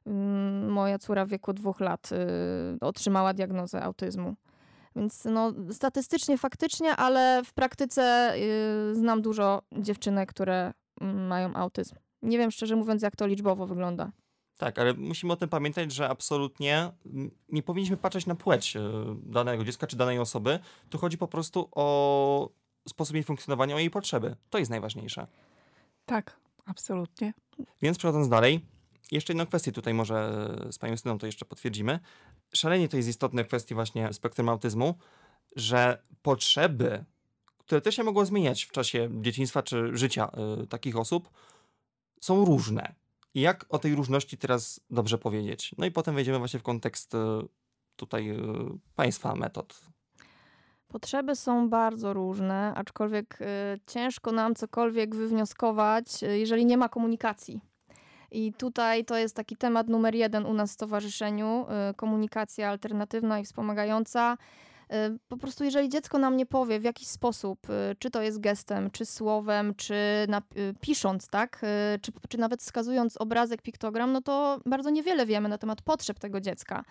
Mm, 0.05 0.71
moja 0.71 0.99
córa 0.99 1.25
w 1.25 1.29
wieku 1.29 1.53
dwóch 1.53 1.79
lat 1.79 2.09
y, 2.11 2.85
otrzymała 2.85 3.33
diagnozę 3.33 3.83
autyzmu. 3.83 4.35
Więc 4.95 5.25
no, 5.25 5.53
statystycznie, 5.71 6.37
faktycznie, 6.37 6.95
ale 6.95 7.41
w 7.45 7.53
praktyce 7.53 8.33
yy, 8.87 8.95
znam 8.95 9.21
dużo 9.21 9.61
dziewczynek, 9.77 10.29
które 10.29 10.73
yy, 11.01 11.13
mają 11.13 11.55
autyzm. 11.55 11.95
Nie 12.21 12.37
wiem 12.37 12.51
szczerze 12.51 12.75
mówiąc, 12.75 13.01
jak 13.01 13.15
to 13.15 13.27
liczbowo 13.27 13.67
wygląda. 13.67 14.11
Tak, 14.61 14.79
ale 14.79 14.93
musimy 14.93 15.33
o 15.33 15.35
tym 15.35 15.49
pamiętać, 15.49 15.91
że 15.91 16.09
absolutnie 16.09 16.91
nie 17.49 17.63
powinniśmy 17.63 17.97
patrzeć 17.97 18.25
na 18.25 18.35
płeć 18.35 18.75
y, 18.75 18.79
danego 19.23 19.63
dziecka 19.63 19.87
czy 19.87 19.95
danej 19.95 20.19
osoby. 20.19 20.59
Tu 20.89 20.97
chodzi 20.97 21.17
po 21.17 21.27
prostu 21.27 21.69
o 21.71 22.49
sposób 22.87 23.15
jej 23.15 23.23
funkcjonowania, 23.23 23.75
o 23.75 23.79
jej 23.79 23.89
potrzeby. 23.89 24.35
To 24.49 24.57
jest 24.57 24.71
najważniejsze. 24.71 25.27
Tak, 26.05 26.37
absolutnie. 26.65 27.33
Więc 27.81 27.97
przechodząc 27.97 28.29
dalej, 28.29 28.65
jeszcze 29.11 29.33
jedną 29.33 29.45
kwestię 29.45 29.71
tutaj 29.71 29.93
może 29.93 30.47
z 30.71 30.77
panią 30.77 30.97
Syną 30.97 31.17
to 31.17 31.25
jeszcze 31.25 31.45
potwierdzimy. 31.45 31.99
Szalenie 32.53 32.89
to 32.89 32.97
jest 32.97 33.09
istotne 33.09 33.43
w 33.43 33.47
kwestii 33.47 33.75
właśnie 33.75 34.13
spektrum 34.13 34.49
autyzmu, 34.49 34.95
że 35.55 36.03
potrzeby, 36.21 37.05
które 37.57 37.81
też 37.81 37.95
się 37.95 38.03
mogą 38.03 38.25
zmieniać 38.25 38.63
w 38.63 38.71
czasie 38.71 39.09
dzieciństwa 39.21 39.63
czy 39.63 39.97
życia 39.97 40.31
y, 40.63 40.67
takich 40.67 40.97
osób, 40.97 41.29
są 42.21 42.45
różne. 42.45 42.95
I 43.33 43.41
jak 43.41 43.65
o 43.69 43.79
tej 43.79 43.95
różności 43.95 44.37
teraz 44.37 44.79
dobrze 44.89 45.17
powiedzieć? 45.17 45.75
No 45.77 45.85
i 45.85 45.91
potem 45.91 46.15
wejdziemy 46.15 46.37
właśnie 46.37 46.59
w 46.59 46.63
kontekst 46.63 47.15
y, 47.15 47.17
tutaj 47.95 48.29
y, 48.29 48.35
państwa 48.95 49.35
metod. 49.35 49.81
Potrzeby 50.87 51.35
są 51.35 51.69
bardzo 51.69 52.13
różne, 52.13 52.73
aczkolwiek 52.75 53.41
y, 53.41 53.45
ciężko 53.87 54.31
nam 54.31 54.55
cokolwiek 54.55 55.15
wywnioskować, 55.15 56.21
jeżeli 56.21 56.65
nie 56.65 56.77
ma 56.77 56.89
komunikacji. 56.89 57.61
I 58.31 58.53
tutaj 58.53 59.05
to 59.05 59.17
jest 59.17 59.35
taki 59.35 59.57
temat 59.57 59.87
numer 59.87 60.15
jeden 60.15 60.45
u 60.45 60.53
nas 60.53 60.69
w 60.71 60.73
stowarzyszeniu, 60.73 61.65
y, 61.91 61.93
komunikacja 61.93 62.69
alternatywna 62.69 63.39
i 63.39 63.45
wspomagająca. 63.45 64.37
Y, 64.91 65.19
po 65.27 65.37
prostu 65.37 65.63
jeżeli 65.63 65.89
dziecko 65.89 66.17
nam 66.17 66.37
nie 66.37 66.45
powie 66.45 66.79
w 66.79 66.83
jakiś 66.83 67.07
sposób, 67.07 67.69
y, 67.69 67.95
czy 67.99 68.11
to 68.11 68.21
jest 68.21 68.39
gestem, 68.39 68.91
czy 68.91 69.05
słowem, 69.05 69.75
czy 69.75 69.95
pisząc, 70.81 71.27
tak, 71.27 71.61
czy, 72.01 72.11
czy 72.29 72.37
nawet 72.37 72.61
wskazując 72.61 73.17
obrazek, 73.17 73.61
piktogram, 73.61 74.11
no 74.11 74.21
to 74.21 74.59
bardzo 74.65 74.89
niewiele 74.89 75.25
wiemy 75.25 75.49
na 75.49 75.57
temat 75.57 75.81
potrzeb 75.81 76.19
tego 76.19 76.41
dziecka. 76.41 76.83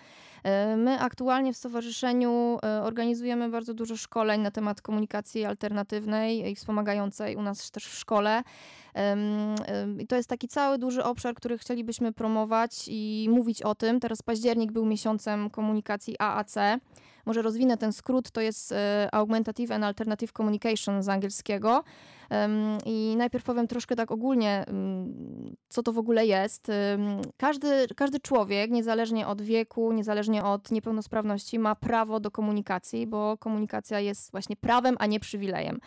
My 0.77 1.01
aktualnie 1.01 1.53
w 1.53 1.57
stowarzyszeniu 1.57 2.59
organizujemy 2.83 3.49
bardzo 3.49 3.75
dużo 3.75 3.97
szkoleń 3.97 4.41
na 4.41 4.51
temat 4.51 4.83
komunikacji 4.83 5.45
alternatywnej 5.45 6.51
i 6.51 6.55
wspomagającej 6.55 7.37
u 7.37 7.43
nas 7.43 7.71
też 7.71 7.87
w 7.87 7.99
szkole. 7.99 8.43
I 9.99 10.07
to 10.07 10.17
jest 10.17 10.29
taki 10.29 10.49
cały 10.49 10.79
duży 10.79 11.05
obszar, 11.05 11.35
który 11.35 11.59
chcielibyśmy 11.59 12.13
promować 12.13 12.85
i 12.89 13.29
mówić 13.31 13.63
o 13.63 13.75
tym. 13.75 14.01
Teraz 14.01 14.23
październik 14.23 14.73
był 14.73 14.87
miesiącem 14.87 15.51
komunikacji 15.51 16.17
AAC. 16.19 16.55
Może 17.31 17.43
rozwinę 17.43 17.77
ten 17.77 17.93
skrót, 17.93 18.31
to 18.31 18.41
jest 18.41 18.73
e, 18.73 19.09
Augmentative 19.13 19.71
and 19.71 19.85
Alternative 19.85 20.33
Communication 20.33 21.03
z 21.03 21.09
angielskiego. 21.09 21.85
I 22.87 23.15
najpierw 23.17 23.45
powiem 23.45 23.67
troszkę 23.67 23.97
tak 23.97 24.11
ogólnie, 24.11 24.65
co 25.69 25.83
to 25.83 25.93
w 25.93 25.99
ogóle 25.99 26.27
jest. 26.27 26.73
Każdy, 27.37 27.87
każdy 27.97 28.21
człowiek, 28.21 28.71
niezależnie 28.71 29.27
od 29.27 29.43
wieku, 29.43 29.93
niezależnie 29.93 30.45
od 30.45 30.71
niepełnosprawności, 30.71 31.59
ma 31.59 31.75
prawo 31.75 32.21
do 32.21 32.31
komunikacji, 32.31 33.07
bo 33.07 33.37
komunikacja 33.39 34.01
jest 34.01 34.31
właśnie 34.31 34.57
prawem, 34.57 34.97
a 34.99 35.07
nie 35.07 35.21
przywilejem. 35.21 35.81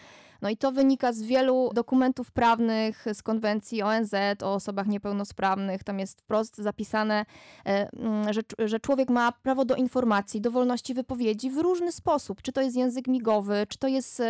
No 0.43 0.49
i 0.49 0.57
to 0.57 0.71
wynika 0.71 1.13
z 1.13 1.21
wielu 1.21 1.71
dokumentów 1.73 2.31
prawnych, 2.31 3.05
z 3.13 3.23
konwencji 3.23 3.81
ONZ 3.81 4.13
o 4.43 4.53
osobach 4.53 4.87
niepełnosprawnych. 4.87 5.83
Tam 5.83 5.99
jest 5.99 6.21
wprost 6.21 6.57
zapisane, 6.57 7.25
e, 7.65 7.89
mm, 7.93 8.33
że, 8.33 8.41
że 8.59 8.79
człowiek 8.79 9.09
ma 9.09 9.31
prawo 9.31 9.65
do 9.65 9.75
informacji, 9.75 10.41
do 10.41 10.51
wolności 10.51 10.93
wypowiedzi 10.93 11.49
w 11.49 11.57
różny 11.57 11.91
sposób. 11.91 12.41
Czy 12.41 12.51
to 12.51 12.61
jest 12.61 12.75
język 12.75 13.07
migowy, 13.07 13.65
czy 13.69 13.77
to 13.77 13.87
jest 13.87 14.21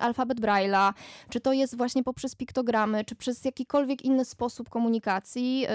alfabet 0.00 0.40
Braille'a, 0.40 0.92
czy 1.28 1.40
to 1.40 1.52
jest 1.52 1.76
właśnie 1.76 2.02
poprzez 2.02 2.34
piktogramy, 2.34 3.04
czy 3.04 3.14
przez 3.14 3.44
jakikolwiek 3.44 4.02
inny 4.02 4.24
sposób 4.24 4.68
komunikacji. 4.68 5.66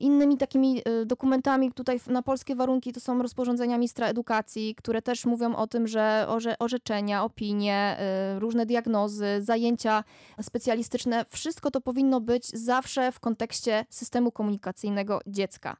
Innymi 0.00 0.36
takimi 0.36 0.82
y, 1.02 1.06
dokumentami 1.06 1.72
tutaj 1.72 2.00
na 2.06 2.22
polskie 2.22 2.56
warunki 2.56 2.92
to 2.92 3.00
są 3.00 3.22
rozporządzenia 3.22 3.78
ministra 3.78 4.06
edukacji, 4.06 4.74
które 4.74 5.02
też 5.02 5.26
mówią 5.26 5.56
o 5.56 5.66
tym, 5.66 5.86
że 5.86 6.24
orze, 6.28 6.58
orzeczenia, 6.58 7.24
opinie, 7.24 7.96
y, 8.36 8.40
różne 8.40 8.66
diagnozy, 8.66 9.26
zajęcia 9.40 10.04
specjalistyczne, 10.42 11.24
wszystko 11.28 11.70
to 11.70 11.80
powinno 11.80 12.20
być 12.20 12.46
zawsze 12.46 13.12
w 13.12 13.20
kontekście 13.20 13.84
systemu 13.90 14.32
komunikacyjnego 14.32 15.20
dziecka. 15.26 15.76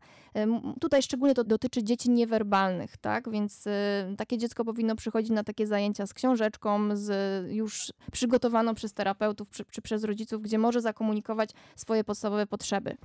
Tutaj 0.81 1.03
szczególnie 1.03 1.35
to 1.35 1.45
dotyczy 1.45 1.83
dzieci 1.85 2.11
niewerbalnych, 2.11 2.97
tak? 2.97 3.31
Więc 3.31 3.67
y, 3.67 3.71
takie 4.17 4.39
dziecko 4.39 4.65
powinno 4.65 4.97
przychodzić 4.97 5.31
na 5.31 5.45
takie 5.45 5.67
zajęcia 5.67 6.07
z 6.07 6.15
książeczką, 6.15 6.97
z 6.97 7.13
już 7.53 7.93
przygotowaną 8.13 8.75
przez 8.75 8.93
terapeutów 8.93 9.49
czy 9.71 9.83
przez 9.83 10.05
rodziców, 10.05 10.43
gdzie 10.43 10.59
może 10.59 10.81
zakomunikować 10.81 11.51
swoje 11.77 12.05
podstawowe 12.05 12.47
potrzeby. 12.47 12.97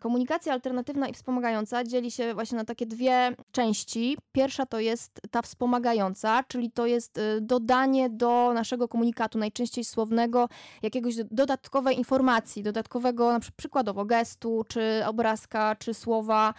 Komunikacja 0.00 0.52
alternatywna 0.52 1.08
i 1.08 1.12
wspomagająca 1.12 1.84
dzieli 1.84 2.10
się 2.10 2.34
właśnie 2.34 2.58
na 2.58 2.64
takie 2.64 2.86
dwie 2.86 3.36
części. 3.52 4.18
Pierwsza 4.32 4.66
to 4.66 4.80
jest 4.80 5.20
ta 5.30 5.42
wspomagająca, 5.42 6.44
czyli 6.48 6.70
to 6.70 6.86
jest 6.86 7.18
y, 7.18 7.40
dodanie 7.40 8.10
do 8.10 8.52
naszego 8.54 8.88
komunikatu, 8.88 9.38
najczęściej 9.38 9.84
słownego, 9.84 10.48
jakiegoś 10.82 11.14
dodatkowej 11.30 11.98
informacji, 11.98 12.62
dodatkowego 12.62 13.32
na 13.32 13.40
przykład 13.40 13.56
przykładowo 13.56 14.04
gestu, 14.04 14.64
czy 14.68 15.02
obrazka, 15.06 15.76
czy 15.76 15.94
słowa, 15.94 16.54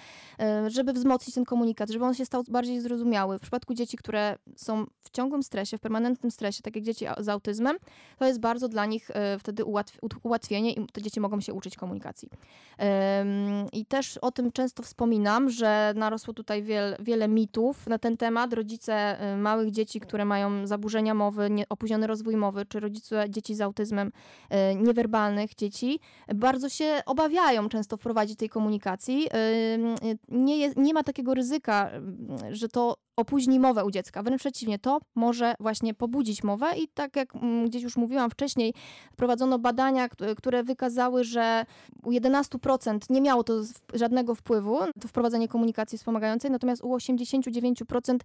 y, 0.66 0.70
żeby 0.70 0.94
wzmocnić 0.94 1.36
ten 1.36 1.46
komunikat, 1.46 1.90
żeby 1.90 2.06
on 2.06 2.14
się 2.14 2.26
stał 2.26 2.44
bardziej 2.50 2.82
zrozumiały. 2.82 3.38
W 3.38 3.42
przypadku 3.42 3.74
dzieci, 3.74 3.98
które 3.98 4.38
są 4.56 4.86
w 5.02 5.10
ciągłym 5.10 5.44
stresie, 5.44 5.78
w 5.78 5.82
permanentnym 5.82 6.32
stresie, 6.32 6.62
tak 6.64 6.76
jak 6.76 6.86
dzieci 6.86 7.06
z 7.18 7.30
autyzmem, 7.30 7.78
to 8.18 8.26
jest 8.26 8.40
bardzo 8.40 8.68
dla 8.68 8.86
nich 8.86 9.10
y, 9.10 9.14
wtedy 9.40 9.64
ułatwienie 10.24 10.74
i 10.74 10.88
te 10.88 11.02
dzieci 11.02 11.20
mogą 11.20 11.42
się 11.42 11.54
uczyć 11.54 11.76
komunikacji. 11.76 12.30
I 13.74 13.86
też 13.86 14.18
o 14.18 14.32
tym 14.32 14.52
często 14.52 14.84
wspominam, 14.84 15.50
że 15.50 15.94
narosło 15.96 16.34
tutaj 16.34 16.64
wiel, 16.64 16.96
wiele 17.00 17.28
mitów 17.28 17.88
na 17.88 18.00
ten 18.00 18.18
temat. 18.18 18.54
Rodzice 18.54 19.18
y, 19.34 19.38
małych 19.38 19.72
dzieci, 19.72 20.00
które 20.00 20.26
mają 20.26 20.68
zaburzenia 20.68 21.14
mowy, 21.14 21.50
nie, 21.50 21.70
opóźniony 21.70 22.08
rozwój 22.08 22.36
mowy, 22.36 22.66
czy 22.66 22.80
rodzice 22.80 23.26
dzieci 23.30 23.56
z 23.56 23.62
autyzmem, 23.62 24.08
y, 24.72 24.76
niewerbalnych 24.76 25.56
dzieci, 25.56 26.00
bardzo 26.36 26.70
się 26.70 27.02
obawiają 27.06 27.70
często 27.70 27.98
wprowadzić 27.98 28.40
tej 28.40 28.50
komunikacji. 28.50 29.28
Nie, 30.28 30.58
jest, 30.58 30.78
nie 30.78 30.94
ma 30.94 31.04
takiego 31.04 31.34
ryzyka, 31.34 31.92
że 32.52 32.70
to 32.70 32.96
opóźni 33.18 33.60
mowę 33.60 33.86
u 33.86 33.92
dziecka. 33.92 34.24
Wręcz 34.24 34.42
przeciwnie, 34.42 34.80
to 34.80 35.00
może 35.16 35.56
właśnie 35.60 35.94
pobudzić 35.94 36.44
mowę 36.44 36.68
i 36.78 36.88
tak 36.88 37.16
jak 37.16 37.36
mm, 37.36 37.66
gdzieś 37.66 37.84
już 37.84 37.98
mówiłam 37.98 38.30
wcześniej, 38.30 38.74
prowadzono 39.16 39.60
badania, 39.60 40.10
które 40.38 40.64
wykazały, 40.64 41.24
że 41.24 41.66
u 42.04 42.12
11% 42.12 43.00
nie 43.10 43.22
miało 43.22 43.44
to 43.44 43.54
żadnego 43.94 44.36
wpływu, 44.36 44.80
to 45.02 45.08
wprowadzenie 45.08 45.48
komunikacji 45.48 45.98
wspomagającej, 45.98 46.52
natomiast 46.52 46.84
u 46.84 46.96
89% 46.96 48.18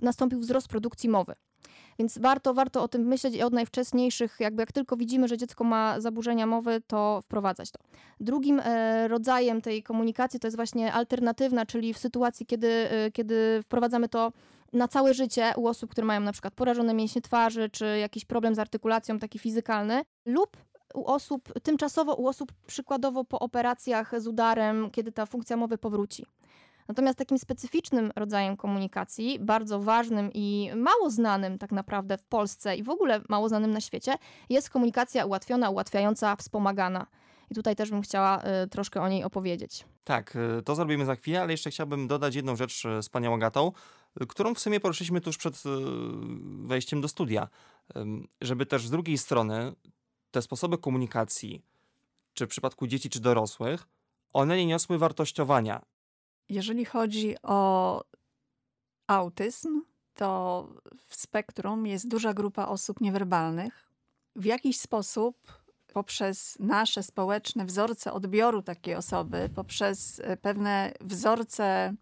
nastąpił 0.00 0.40
wzrost 0.40 0.68
produkcji 0.68 1.08
mowy. 1.08 1.34
Więc 1.98 2.18
warto, 2.18 2.54
warto 2.54 2.82
o 2.82 2.88
tym 2.88 3.02
myśleć 3.02 3.34
i 3.34 3.42
od 3.42 3.52
najwcześniejszych, 3.52 4.36
jakby 4.40 4.62
jak 4.62 4.72
tylko 4.72 4.96
widzimy, 4.96 5.28
że 5.28 5.38
dziecko 5.38 5.64
ma 5.64 6.00
zaburzenia 6.00 6.46
mowy, 6.46 6.82
to 6.86 7.20
wprowadzać 7.22 7.70
to. 7.70 7.78
Drugim 8.20 8.60
e, 8.64 9.08
rodzajem 9.08 9.60
tej 9.60 9.82
komunikacji 9.82 10.40
to 10.40 10.46
jest 10.46 10.56
właśnie 10.56 10.92
alternatywna, 10.92 11.66
czyli 11.66 11.94
w 11.94 11.98
sytuacji, 11.98 12.46
kiedy, 12.46 12.68
e, 12.68 13.10
kiedy 13.10 13.60
wprowadzamy 13.62 14.08
to 14.08 14.32
na 14.72 14.88
całe 14.88 15.14
życie 15.14 15.52
u 15.56 15.66
osób, 15.66 15.90
które 15.90 16.06
mają 16.06 16.20
na 16.20 16.32
przykład 16.32 16.54
porażone 16.54 16.94
mięśnie 16.94 17.22
twarzy, 17.22 17.70
czy 17.70 17.98
jakiś 17.98 18.24
problem 18.24 18.54
z 18.54 18.58
artykulacją 18.58 19.18
taki 19.18 19.38
fizykalny, 19.38 20.02
lub 20.26 20.56
u 20.94 21.04
osób, 21.04 21.52
tymczasowo 21.62 22.14
u 22.14 22.26
osób 22.26 22.52
przykładowo 22.66 23.24
po 23.24 23.38
operacjach 23.38 24.20
z 24.20 24.26
udarem, 24.26 24.90
kiedy 24.90 25.12
ta 25.12 25.26
funkcja 25.26 25.56
mowy 25.56 25.78
powróci. 25.78 26.26
Natomiast 26.88 27.18
takim 27.18 27.38
specyficznym 27.38 28.12
rodzajem 28.16 28.56
komunikacji, 28.56 29.38
bardzo 29.40 29.80
ważnym 29.80 30.30
i 30.34 30.70
mało 30.76 31.10
znanym 31.10 31.58
tak 31.58 31.72
naprawdę 31.72 32.18
w 32.18 32.24
Polsce 32.24 32.76
i 32.76 32.82
w 32.82 32.90
ogóle 32.90 33.20
mało 33.28 33.48
znanym 33.48 33.70
na 33.70 33.80
świecie, 33.80 34.14
jest 34.48 34.70
komunikacja 34.70 35.24
ułatwiona, 35.24 35.70
ułatwiająca, 35.70 36.36
wspomagana. 36.36 37.06
I 37.50 37.54
tutaj 37.54 37.76
też 37.76 37.90
bym 37.90 38.02
chciała 38.02 38.42
y, 38.64 38.68
troszkę 38.68 39.02
o 39.02 39.08
niej 39.08 39.24
opowiedzieć. 39.24 39.84
Tak, 40.04 40.36
y, 40.36 40.62
to 40.62 40.74
zrobimy 40.74 41.04
za 41.04 41.16
chwilę, 41.16 41.42
ale 41.42 41.52
jeszcze 41.52 41.70
chciałbym 41.70 42.08
dodać 42.08 42.34
jedną 42.34 42.56
rzecz 42.56 42.84
y, 42.84 43.02
z 43.02 43.08
panią 43.08 43.34
Agatą, 43.34 43.72
y, 44.22 44.26
którą 44.26 44.54
w 44.54 44.60
sumie 44.60 44.80
poruszyliśmy 44.80 45.20
tuż 45.20 45.36
przed 45.36 45.62
wejściem 46.64 47.00
do 47.00 47.08
studia. 47.08 47.48
Żeby 48.40 48.66
też 48.66 48.86
z 48.86 48.90
drugiej 48.90 49.18
strony 49.18 49.72
te 50.30 50.42
sposoby 50.42 50.78
komunikacji, 50.78 51.62
czy 52.34 52.46
w 52.46 52.48
przypadku 52.48 52.86
dzieci, 52.86 53.10
czy 53.10 53.20
dorosłych, 53.20 53.86
one 54.32 54.56
nie 54.56 54.66
niosły 54.66 54.98
wartościowania, 54.98 55.82
jeżeli 56.48 56.84
chodzi 56.84 57.36
o 57.42 58.04
autyzm, 59.06 59.82
to 60.14 60.68
w 61.08 61.16
spektrum 61.16 61.86
jest 61.86 62.08
duża 62.08 62.34
grupa 62.34 62.66
osób 62.66 63.00
niewerbalnych. 63.00 63.90
W 64.36 64.44
jakiś 64.44 64.80
sposób 64.80 65.36
poprzez 65.92 66.56
nasze 66.60 67.02
społeczne 67.02 67.64
wzorce 67.64 68.12
odbioru 68.12 68.62
takiej 68.62 68.94
osoby, 68.94 69.50
poprzez 69.54 70.20
e, 70.24 70.36
pewne 70.36 70.92
wzorce 71.00 71.94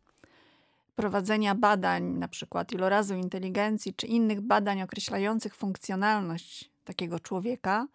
prowadzenia 0.95 1.55
badań, 1.55 2.05
na 2.05 2.29
przykład 2.29 2.73
ilorazu 2.73 3.15
inteligencji, 3.15 3.95
czy 3.95 4.07
innych 4.07 4.41
badań 4.41 4.83
określających 4.83 5.55
funkcjonalność 5.55 6.71
takiego 6.85 7.21
człowieka, 7.21 7.87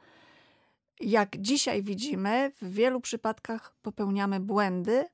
jak 0.99 1.37
dzisiaj 1.37 1.83
widzimy, 1.83 2.51
w 2.61 2.73
wielu 2.73 3.01
przypadkach 3.01 3.75
popełniamy 3.81 4.39
błędy, 4.39 5.05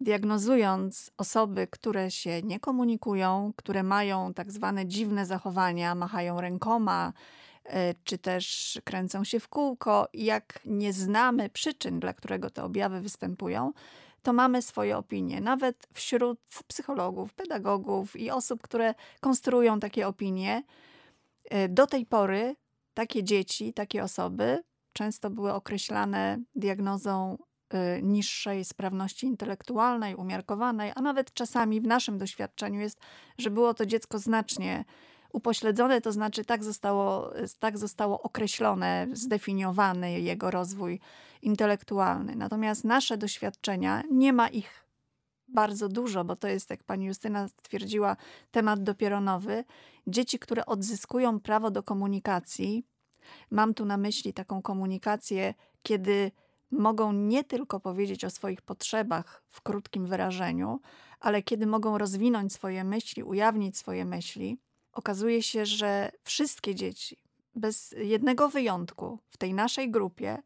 diagnozując 0.00 1.10
osoby, 1.18 1.66
które 1.66 2.10
się 2.10 2.42
nie 2.42 2.60
komunikują, 2.60 3.52
które 3.56 3.82
mają 3.82 4.34
tak 4.34 4.52
zwane 4.52 4.86
dziwne 4.86 5.26
zachowania, 5.26 5.94
machają 5.94 6.40
rękoma, 6.40 7.12
e, 7.64 7.94
czy 8.04 8.18
też 8.18 8.78
kręcą 8.84 9.24
się 9.24 9.40
w 9.40 9.48
kółko, 9.48 10.08
jak 10.14 10.60
nie 10.64 10.92
znamy 10.92 11.50
przyczyn, 11.50 12.00
dla 12.00 12.12
którego 12.12 12.50
te 12.50 12.64
objawy 12.64 13.00
występują, 13.00 13.72
to 14.22 14.32
mamy 14.32 14.62
swoje 14.62 14.98
opinie. 14.98 15.40
Nawet 15.40 15.88
wśród 15.92 16.40
psychologów, 16.66 17.34
pedagogów 17.34 18.16
i 18.16 18.30
osób, 18.30 18.62
które 18.62 18.94
konstruują 19.20 19.80
takie 19.80 20.08
opinie, 20.08 20.62
e, 21.44 21.68
do 21.68 21.86
tej 21.86 22.06
pory 22.06 22.56
takie 22.94 23.24
dzieci, 23.24 23.72
takie 23.72 24.04
osoby 24.04 24.62
często 24.92 25.30
były 25.30 25.52
określane 25.52 26.38
diagnozą 26.54 27.38
niższej 28.02 28.64
sprawności 28.64 29.26
intelektualnej, 29.26 30.14
umiarkowanej, 30.14 30.92
a 30.94 31.02
nawet 31.02 31.34
czasami 31.34 31.80
w 31.80 31.86
naszym 31.86 32.18
doświadczeniu 32.18 32.80
jest, 32.80 33.00
że 33.38 33.50
było 33.50 33.74
to 33.74 33.86
dziecko 33.86 34.18
znacznie 34.18 34.84
upośledzone, 35.32 36.00
to 36.00 36.12
znaczy 36.12 36.44
tak 36.44 36.64
zostało, 36.64 37.30
tak 37.58 37.78
zostało 37.78 38.22
określone, 38.22 39.06
zdefiniowany 39.12 40.20
jego 40.20 40.50
rozwój 40.50 41.00
intelektualny. 41.42 42.36
Natomiast 42.36 42.84
nasze 42.84 43.16
doświadczenia, 43.16 44.02
nie 44.10 44.32
ma 44.32 44.48
ich 44.48 44.86
bardzo 45.48 45.88
dużo, 45.88 46.24
bo 46.24 46.36
to 46.36 46.48
jest, 46.48 46.70
jak 46.70 46.84
pani 46.84 47.06
Justyna 47.06 47.48
stwierdziła, 47.48 48.16
temat 48.50 48.82
dopiero 48.82 49.20
nowy. 49.20 49.64
Dzieci, 50.06 50.38
które 50.38 50.66
odzyskują 50.66 51.40
prawo 51.40 51.70
do 51.70 51.82
komunikacji, 51.82 52.86
mam 53.50 53.74
tu 53.74 53.84
na 53.84 53.96
myśli 53.96 54.32
taką 54.32 54.62
komunikację, 54.62 55.54
kiedy 55.82 56.30
mogą 56.78 57.12
nie 57.12 57.44
tylko 57.44 57.80
powiedzieć 57.80 58.24
o 58.24 58.30
swoich 58.30 58.62
potrzebach 58.62 59.42
w 59.48 59.60
krótkim 59.60 60.06
wyrażeniu, 60.06 60.80
ale 61.20 61.42
kiedy 61.42 61.66
mogą 61.66 61.98
rozwinąć 61.98 62.52
swoje 62.52 62.84
myśli, 62.84 63.22
ujawnić 63.22 63.78
swoje 63.78 64.04
myśli, 64.04 64.58
okazuje 64.92 65.42
się, 65.42 65.66
że 65.66 66.10
wszystkie 66.24 66.74
dzieci, 66.74 67.16
bez 67.54 67.94
jednego 67.98 68.48
wyjątku 68.48 69.18
w 69.28 69.36
tej 69.36 69.54
naszej 69.54 69.90
grupie, 69.90 70.42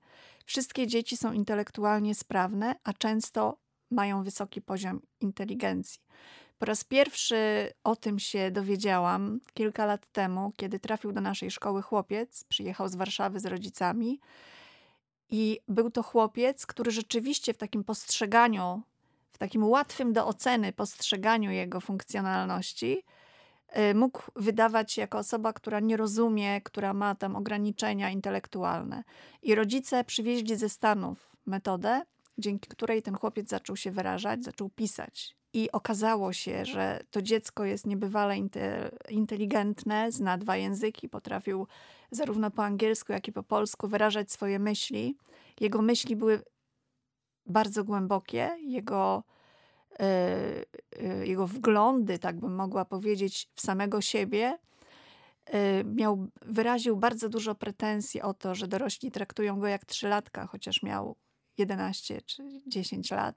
wszystkie 0.47 0.87
dzieci 0.87 1.17
są 1.17 1.33
intelektualnie 1.33 2.15
sprawne, 2.15 2.75
a 2.85 2.93
często 2.93 3.59
mają 3.91 4.23
wysoki 4.23 4.63
poziom 4.63 5.01
inteligencji. 5.21 6.01
Po 6.59 6.67
raz 6.67 6.85
pierwszy 6.85 7.73
o 7.85 7.97
tym 7.97 8.19
się 8.19 8.51
dowiedziałam 8.51 9.41
kilka 9.55 9.87
lat 9.87 10.07
temu, 10.13 10.53
kiedy 10.57 10.81
trafił 10.81 11.13
do 11.13 11.21
naszej 11.21 11.51
szkoły 11.51 11.83
chłopiec, 11.83 12.45
przyjechał 12.45 12.89
z 12.89 12.95
Warszawy 12.95 13.41
z 13.41 13.47
rodzicami 13.47 14.21
i 15.31 15.61
był 15.69 15.91
to 15.91 16.03
chłopiec, 16.03 16.67
który 16.67 16.91
rzeczywiście 16.91 17.55
w 17.55 17.57
takim 17.57 17.85
postrzeganiu, 17.85 18.83
w 19.33 19.39
takim 19.39 19.65
łatwym 19.65 20.13
do 20.13 20.27
oceny 20.27 20.73
postrzeganiu 20.73 21.51
jego 21.51 21.81
funkcjonalności, 21.81 23.03
y, 23.79 23.95
mógł 23.95 24.23
wydawać 24.37 24.93
się 24.93 25.01
jako 25.01 25.19
osoba, 25.19 25.53
która 25.53 25.81
nie 25.81 25.97
rozumie, 25.97 26.61
która 26.61 26.95
ma 26.95 27.15
tam 27.15 27.37
ograniczenia 27.37 28.11
intelektualne. 28.11 29.05
I 29.43 29.55
rodzice 29.55 30.05
przywieźli 30.05 30.57
ze 30.57 30.69
Stanów 30.69 31.37
metodę, 31.47 32.03
dzięki 32.39 32.69
której 32.69 33.03
ten 33.03 33.15
chłopiec 33.15 33.49
zaczął 33.49 33.77
się 33.77 33.91
wyrażać, 33.91 34.45
zaczął 34.45 34.69
pisać. 34.69 35.38
I 35.59 35.73
okazało 35.73 36.33
się, 36.33 36.65
że 36.65 37.01
to 37.11 37.23
dziecko 37.23 37.65
jest 37.65 37.87
niebywale 37.87 38.37
inteligentne, 39.11 40.13
zna 40.13 40.39
dwa 40.39 40.57
języki, 40.57 41.09
potrafił 41.09 41.67
zarówno 42.11 42.51
po 42.51 42.65
angielsku, 42.65 43.13
jak 43.13 43.29
i 43.29 43.33
po 43.33 43.43
polsku 43.43 43.89
wyrażać 43.89 44.33
swoje 44.33 44.59
myśli. 44.59 45.17
Jego 45.61 45.83
myśli 45.83 46.17
były 46.17 46.43
bardzo 47.47 47.85
głębokie, 47.85 48.57
jego, 48.61 49.25
yy, 49.99 51.27
jego 51.27 51.47
wglądy, 51.47 52.19
tak 52.19 52.41
bym 52.41 52.55
mogła 52.55 52.85
powiedzieć, 52.85 53.49
w 53.55 53.61
samego 53.61 54.01
siebie. 54.01 54.59
Yy, 55.53 55.85
miał, 55.85 56.29
wyraził 56.43 56.97
bardzo 56.97 57.29
dużo 57.29 57.55
pretensji 57.55 58.23
o 58.23 58.35
to, 58.35 58.55
że 58.55 58.69
dorośli 58.69 59.11
traktują 59.11 59.61
go 59.61 59.67
jak 59.67 59.85
trzylatka, 59.85 60.47
chociaż 60.47 60.83
miał 60.83 61.17
11 61.59 62.23
czy 62.23 62.43
10 62.67 63.11
lat. 63.11 63.37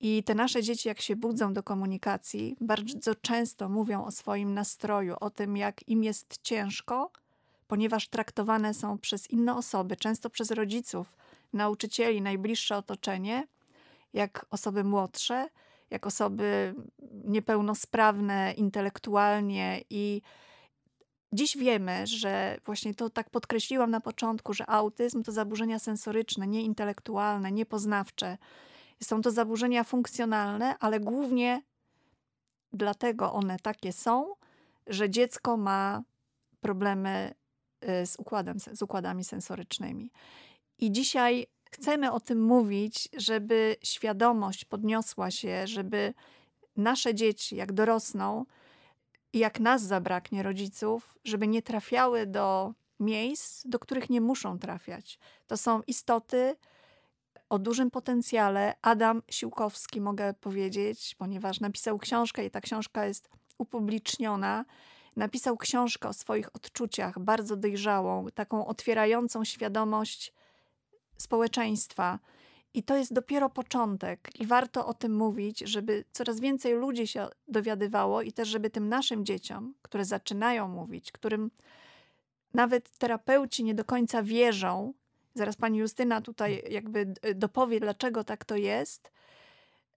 I 0.00 0.22
te 0.22 0.34
nasze 0.34 0.62
dzieci, 0.62 0.88
jak 0.88 1.00
się 1.00 1.16
budzą 1.16 1.52
do 1.52 1.62
komunikacji, 1.62 2.56
bardzo 2.60 3.14
często 3.14 3.68
mówią 3.68 4.04
o 4.04 4.10
swoim 4.10 4.54
nastroju, 4.54 5.16
o 5.20 5.30
tym, 5.30 5.56
jak 5.56 5.88
im 5.88 6.04
jest 6.04 6.38
ciężko, 6.42 7.10
ponieważ 7.66 8.08
traktowane 8.08 8.74
są 8.74 8.98
przez 8.98 9.30
inne 9.30 9.56
osoby, 9.56 9.96
często 9.96 10.30
przez 10.30 10.50
rodziców, 10.50 11.16
nauczycieli, 11.52 12.22
najbliższe 12.22 12.76
otoczenie, 12.76 13.46
jak 14.12 14.46
osoby 14.50 14.84
młodsze, 14.84 15.48
jak 15.90 16.06
osoby 16.06 16.74
niepełnosprawne 17.24 18.52
intelektualnie 18.56 19.82
i 19.90 20.22
Dziś 21.32 21.56
wiemy, 21.56 22.06
że 22.06 22.58
właśnie 22.66 22.94
to 22.94 23.10
tak 23.10 23.30
podkreśliłam 23.30 23.90
na 23.90 24.00
początku, 24.00 24.54
że 24.54 24.70
autyzm 24.70 25.22
to 25.22 25.32
zaburzenia 25.32 25.78
sensoryczne, 25.78 26.46
nie 26.46 26.62
intelektualne, 26.62 27.52
nie 27.52 27.66
poznawcze. 27.66 28.38
Są 29.02 29.22
to 29.22 29.30
zaburzenia 29.30 29.84
funkcjonalne, 29.84 30.78
ale 30.78 31.00
głównie 31.00 31.62
dlatego 32.72 33.32
one 33.32 33.58
takie 33.58 33.92
są, 33.92 34.34
że 34.86 35.10
dziecko 35.10 35.56
ma 35.56 36.02
problemy 36.60 37.34
y, 38.02 38.06
z, 38.06 38.16
układem, 38.18 38.60
z 38.60 38.82
układami 38.82 39.24
sensorycznymi. 39.24 40.10
I 40.78 40.92
dzisiaj 40.92 41.46
chcemy 41.70 42.12
o 42.12 42.20
tym 42.20 42.42
mówić, 42.42 43.08
żeby 43.16 43.76
świadomość 43.82 44.64
podniosła 44.64 45.30
się, 45.30 45.66
żeby 45.66 46.14
nasze 46.76 47.14
dzieci, 47.14 47.56
jak 47.56 47.72
dorosną, 47.72 48.44
jak 49.32 49.60
nas 49.60 49.82
zabraknie 49.82 50.42
rodziców, 50.42 51.18
żeby 51.24 51.48
nie 51.48 51.62
trafiały 51.62 52.26
do 52.26 52.74
miejsc, 53.00 53.62
do 53.66 53.78
których 53.78 54.10
nie 54.10 54.20
muszą 54.20 54.58
trafiać. 54.58 55.18
To 55.46 55.56
są 55.56 55.82
istoty, 55.82 56.56
o 57.50 57.58
dużym 57.58 57.90
potencjale. 57.90 58.74
Adam 58.82 59.22
Siłkowski, 59.30 60.00
mogę 60.00 60.34
powiedzieć, 60.34 61.14
ponieważ 61.18 61.60
napisał 61.60 61.98
książkę 61.98 62.44
i 62.44 62.50
ta 62.50 62.60
książka 62.60 63.06
jest 63.06 63.28
upubliczniona, 63.58 64.64
napisał 65.16 65.56
książkę 65.56 66.08
o 66.08 66.12
swoich 66.12 66.56
odczuciach, 66.56 67.18
bardzo 67.18 67.56
dojrzałą, 67.56 68.26
taką 68.34 68.66
otwierającą 68.66 69.44
świadomość 69.44 70.32
społeczeństwa. 71.16 72.18
I 72.74 72.82
to 72.82 72.96
jest 72.96 73.12
dopiero 73.12 73.50
początek, 73.50 74.40
i 74.40 74.46
warto 74.46 74.86
o 74.86 74.94
tym 74.94 75.16
mówić, 75.16 75.58
żeby 75.58 76.04
coraz 76.12 76.40
więcej 76.40 76.74
ludzi 76.74 77.06
się 77.06 77.28
dowiadywało, 77.48 78.22
i 78.22 78.32
też, 78.32 78.48
żeby 78.48 78.70
tym 78.70 78.88
naszym 78.88 79.24
dzieciom, 79.24 79.74
które 79.82 80.04
zaczynają 80.04 80.68
mówić, 80.68 81.12
którym 81.12 81.50
nawet 82.54 82.98
terapeuci 82.98 83.64
nie 83.64 83.74
do 83.74 83.84
końca 83.84 84.22
wierzą, 84.22 84.92
zaraz 85.34 85.56
pani 85.56 85.78
Justyna 85.78 86.20
tutaj 86.20 86.62
jakby 86.70 87.14
dopowie, 87.34 87.80
dlaczego 87.80 88.24
tak 88.24 88.44
to 88.44 88.56
jest, 88.56 89.12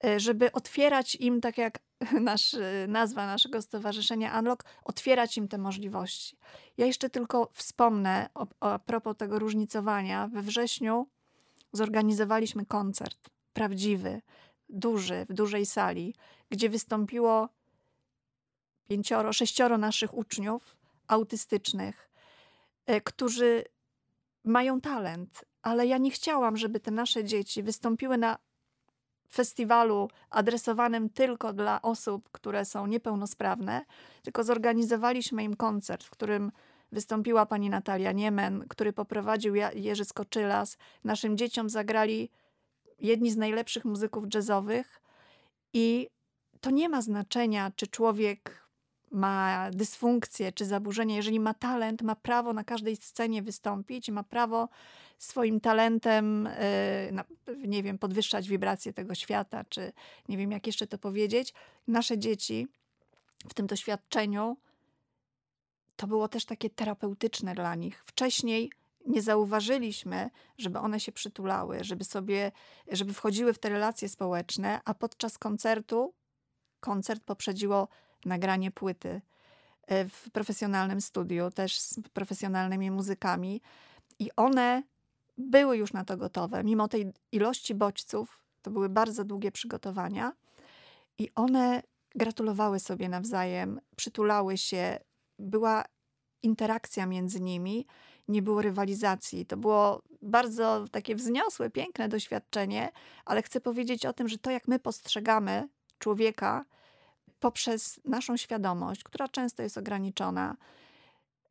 e, 0.06 0.19
żeby 0.19 0.52
otwierać 0.52 1.15
im, 1.15 1.41
tak 1.41 1.58
jak 1.58 1.80
nasz, 2.22 2.54
e, 2.54 2.86
nazwa 2.88 3.26
naszego 3.26 3.62
stowarzyszenia 3.62 4.39
Unlock, 4.39 4.63
otwierać 4.84 5.38
im 5.38 5.48
te 5.48 5.58
możliwości. 5.58 6.38
Ja 6.78 6.86
jeszcze 6.86 7.10
tylko 7.10 7.50
wspomnę 7.54 8.30
o, 8.34 8.48
a 8.60 8.80
propos 8.80 9.17
tego 9.17 9.39
różnicowania. 9.39 10.28
We 10.28 10.41
wrześniu 10.41 11.08
zorganizowaliśmy 11.72 12.65
koncert 12.65 13.30
prawdziwy, 13.54 14.22
duży, 14.69 15.26
w 15.30 15.34
dużej 15.34 15.65
sali, 15.65 16.15
gdzie 16.50 16.69
wystąpiło 16.69 17.50
pięcioro, 18.89 19.34
sześcioro 19.34 19.78
naszych 19.78 20.13
uczniów 20.13 20.78
autystycznych, 21.08 22.10
którzy 23.04 23.63
mają 24.43 24.82
talent, 24.82 25.45
ale 25.62 25.88
ja 25.88 25.97
nie 25.97 26.12
chciałam, 26.12 26.58
żeby 26.58 26.79
te 26.79 26.91
nasze 26.91 27.23
dzieci 27.23 27.63
wystąpiły 27.63 28.17
na 28.17 28.38
festiwalu 29.32 30.10
adresowanym 30.29 31.10
tylko 31.10 31.53
dla 31.53 31.82
osób, 31.82 32.29
które 32.32 32.65
są 32.65 32.88
niepełnosprawne, 32.88 33.86
tylko 34.23 34.43
zorganizowaliśmy 34.43 35.43
im 35.43 35.56
koncert, 35.56 36.03
w 36.03 36.10
którym 36.10 36.51
wystąpiła 36.91 37.45
pani 37.45 37.69
Natalia 37.69 38.12
Niemen, 38.12 38.65
który 38.69 38.93
poprowadził 38.93 39.56
Jerzy 39.56 40.06
Skoczylas. 40.06 40.77
Naszym 41.03 41.38
dzieciom 41.38 41.69
zagrali 41.69 42.29
jedni 42.99 43.32
z 43.32 43.38
najlepszych 43.38 43.86
muzyków 43.86 44.23
jazzowych 44.34 45.01
i 45.73 46.10
to 46.62 46.69
nie 46.69 46.89
ma 46.89 47.01
znaczenia, 47.01 47.71
czy 47.75 47.88
człowiek 47.88 48.62
ma 49.13 49.69
dysfunkcję 49.71 50.52
czy 50.52 50.65
zaburzenie. 50.65 51.15
Jeżeli 51.15 51.39
ma 51.39 51.54
talent, 51.54 52.02
ma 52.02 52.15
prawo 52.15 52.54
na 52.54 52.63
każdej 52.63 52.95
scenie 52.95 53.41
wystąpić, 53.41 54.10
ma 54.10 54.23
prawo 54.23 54.69
swoim 55.19 55.60
talentem, 55.60 56.49
yy, 57.47 57.67
nie 57.67 57.84
wiem, 57.84 57.97
podwyższać 57.97 58.49
wibracje 58.49 58.93
tego 58.93 59.15
świata, 59.15 59.63
czy 59.69 59.93
nie 60.30 60.38
wiem, 60.38 60.52
jak 60.52 60.67
jeszcze 60.67 60.88
to 60.88 60.97
powiedzieć. 60.97 61.54
Nasze 61.88 62.17
dzieci 62.17 62.67
w 63.49 63.54
tym 63.54 63.67
doświadczeniu 63.67 64.58
to 65.95 66.08
było 66.08 66.28
też 66.28 66.45
takie 66.45 66.69
terapeutyczne 66.69 67.56
dla 67.56 67.76
nich. 67.76 68.04
Wcześniej 68.06 68.71
nie 69.06 69.21
zauważyliśmy, 69.21 70.30
żeby 70.58 70.80
one 70.80 70.99
się 70.99 71.12
przytulały, 71.12 71.84
żeby 71.84 72.04
sobie, 72.04 72.52
żeby 72.91 73.13
wchodziły 73.13 73.54
w 73.54 73.60
te 73.60 73.69
relacje 73.69 74.10
społeczne, 74.10 74.82
a 74.86 74.93
podczas 74.93 75.38
koncertu 75.38 76.13
koncert 76.80 77.23
poprzedziło 77.23 77.88
nagranie 78.25 78.71
płyty 78.71 79.21
e, 79.88 80.09
w 80.09 80.31
profesjonalnym 80.31 81.01
studiu, 81.01 81.51
też 81.51 81.79
z 81.79 81.99
profesjonalnymi 82.13 82.91
muzykami 82.91 83.62
i 84.19 84.29
one 84.36 84.83
były 85.38 85.77
już 85.77 85.93
na 85.93 86.05
to 86.05 86.17
gotowe. 86.17 86.63
Mimo 86.63 86.88
tej 86.88 87.13
ilości 87.31 87.75
bodźców, 87.75 88.45
to 88.62 88.71
były 88.71 88.89
bardzo 88.89 89.23
długie 89.23 89.51
przygotowania 89.51 90.33
i 91.17 91.29
one 91.36 91.83
gratulowały 92.15 92.79
sobie 92.79 93.09
nawzajem, 93.09 93.81
przytulały 93.95 94.57
się, 94.57 94.99
była 95.39 95.83
interakcja 96.43 97.05
między 97.05 97.41
nimi, 97.41 97.86
nie 98.27 98.41
było 98.41 98.62
rywalizacji. 98.62 99.45
To 99.45 99.57
było 99.57 100.01
bardzo 100.21 100.86
takie 100.91 101.15
wzniosłe, 101.15 101.69
piękne 101.69 102.09
doświadczenie, 102.09 102.91
ale 103.25 103.41
chcę 103.41 103.62
powiedzieć 103.62 104.05
o 104.05 104.13
tym, 104.13 104.27
że 104.27 104.38
to, 104.38 104.51
jak 104.51 104.67
my 104.67 104.79
postrzegamy 104.79 105.69
człowieka 105.99 106.65
poprzez 107.43 107.99
naszą 108.06 108.38
świadomość, 108.38 109.03
która 109.03 109.27
często 109.27 109.63
jest 109.63 109.77
ograniczona, 109.77 110.58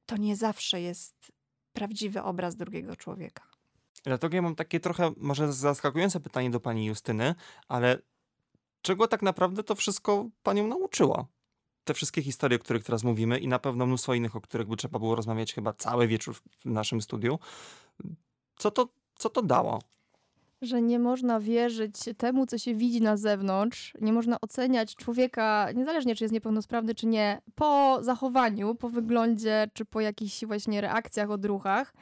to 0.06 0.16
nie 0.16 0.36
zawsze 0.36 0.80
jest 0.80 1.32
prawdziwy 1.72 2.22
obraz 2.22 2.56
drugiego 2.56 2.96
człowieka. 2.96 3.42
Dlatego 4.04 4.36
ja 4.36 4.42
mam 4.42 4.54
takie 4.54 4.80
trochę 4.80 5.12
może 5.16 5.52
zaskakujące 5.52 6.20
pytanie 6.20 6.50
do 6.50 6.60
pani 6.60 6.86
Justyny, 6.86 7.34
ale 7.68 7.98
czego 8.82 9.08
tak 9.08 9.22
naprawdę 9.22 9.62
to 9.62 9.74
wszystko 9.74 10.28
panią 10.42 10.66
nauczyło? 10.66 11.26
te 11.84 11.94
wszystkie 11.94 12.22
historie, 12.22 12.56
o 12.56 12.60
których 12.60 12.84
teraz 12.84 13.04
mówimy 13.04 13.38
i 13.38 13.48
na 13.48 13.58
pewno 13.58 13.86
mnóstwo 13.86 14.14
innych, 14.14 14.36
o 14.36 14.40
których 14.40 14.68
by 14.68 14.76
trzeba 14.76 14.98
było 14.98 15.14
rozmawiać 15.14 15.54
chyba 15.54 15.72
cały 15.72 16.08
wieczór 16.08 16.34
w 16.34 16.64
naszym 16.64 17.00
studiu. 17.00 17.38
Co 18.56 18.70
to, 18.70 18.88
co 19.14 19.30
to 19.30 19.42
dało? 19.42 19.82
Że 20.62 20.82
nie 20.82 20.98
można 20.98 21.40
wierzyć 21.40 21.94
temu, 22.16 22.46
co 22.46 22.58
się 22.58 22.74
widzi 22.74 23.00
na 23.00 23.16
zewnątrz. 23.16 23.94
Nie 24.00 24.12
można 24.12 24.40
oceniać 24.40 24.96
człowieka, 24.96 25.68
niezależnie 25.74 26.16
czy 26.16 26.24
jest 26.24 26.34
niepełnosprawny, 26.34 26.94
czy 26.94 27.06
nie, 27.06 27.40
po 27.54 27.98
zachowaniu, 28.02 28.74
po 28.74 28.88
wyglądzie, 28.88 29.70
czy 29.72 29.84
po 29.84 30.00
jakichś 30.00 30.44
właśnie 30.44 30.80
reakcjach, 30.80 31.30
odruchach. 31.30 31.94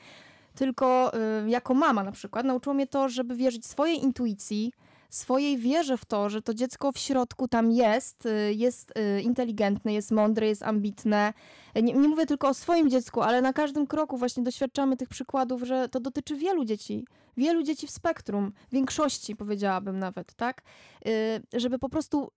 Tylko 0.54 1.12
y, 1.44 1.50
jako 1.50 1.74
mama 1.74 2.04
na 2.04 2.12
przykład 2.12 2.46
nauczyło 2.46 2.74
mnie 2.74 2.86
to, 2.86 3.08
żeby 3.08 3.36
wierzyć 3.36 3.66
swojej 3.66 4.02
intuicji, 4.02 4.72
swojej 5.10 5.58
wierze 5.58 5.96
w 5.96 6.04
to, 6.04 6.30
że 6.30 6.42
to 6.42 6.54
dziecko 6.54 6.92
w 6.92 6.98
środku 6.98 7.48
tam 7.48 7.72
jest, 7.72 8.26
y, 8.26 8.54
jest 8.54 8.92
y, 8.98 9.20
inteligentne, 9.22 9.92
jest 9.92 10.10
mądre, 10.10 10.46
jest 10.46 10.62
ambitne. 10.62 11.32
Nie, 11.74 11.82
nie, 11.82 12.08
mówię 12.08 12.26
tylko 12.26 12.48
o 12.48 12.54
swoim 12.54 12.90
dziecku, 12.90 13.22
ale 13.22 13.42
na 13.42 13.52
każdym 13.52 13.86
kroku 13.86 14.16
właśnie 14.16 14.42
doświadczamy 14.42 14.96
tych 14.96 15.08
przykładów, 15.08 15.62
że 15.62 15.88
to 15.88 16.00
dotyczy 16.00 16.36
wielu 16.36 16.64
dzieci. 16.64 17.06
Wielu 17.36 17.62
dzieci 17.62 17.86
w 17.86 17.90
spektrum, 17.90 18.52
większości 18.72 19.36
powiedziałabym 19.36 19.98
nawet, 19.98 20.34
tak? 20.34 20.62
Y, 21.06 21.42
żeby 21.52 21.78
po 21.78 21.88
prostu 21.88 22.30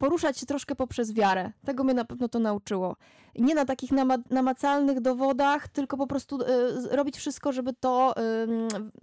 poruszać 0.00 0.38
się 0.38 0.46
troszkę 0.46 0.74
poprzez 0.74 1.12
wiarę. 1.12 1.52
Tego 1.66 1.84
mnie 1.84 1.94
na 1.94 2.04
pewno 2.04 2.28
to 2.28 2.38
nauczyło. 2.38 2.96
Nie 3.38 3.54
na 3.54 3.64
takich 3.64 3.92
nama 3.92 4.16
namacalnych 4.30 5.00
dowodach, 5.00 5.68
tylko 5.68 5.96
po 5.96 6.06
prostu 6.06 6.42
y, 6.42 6.96
robić 6.96 7.16
wszystko, 7.16 7.52
żeby 7.52 7.72
to, 7.72 8.14
y, 8.18 8.46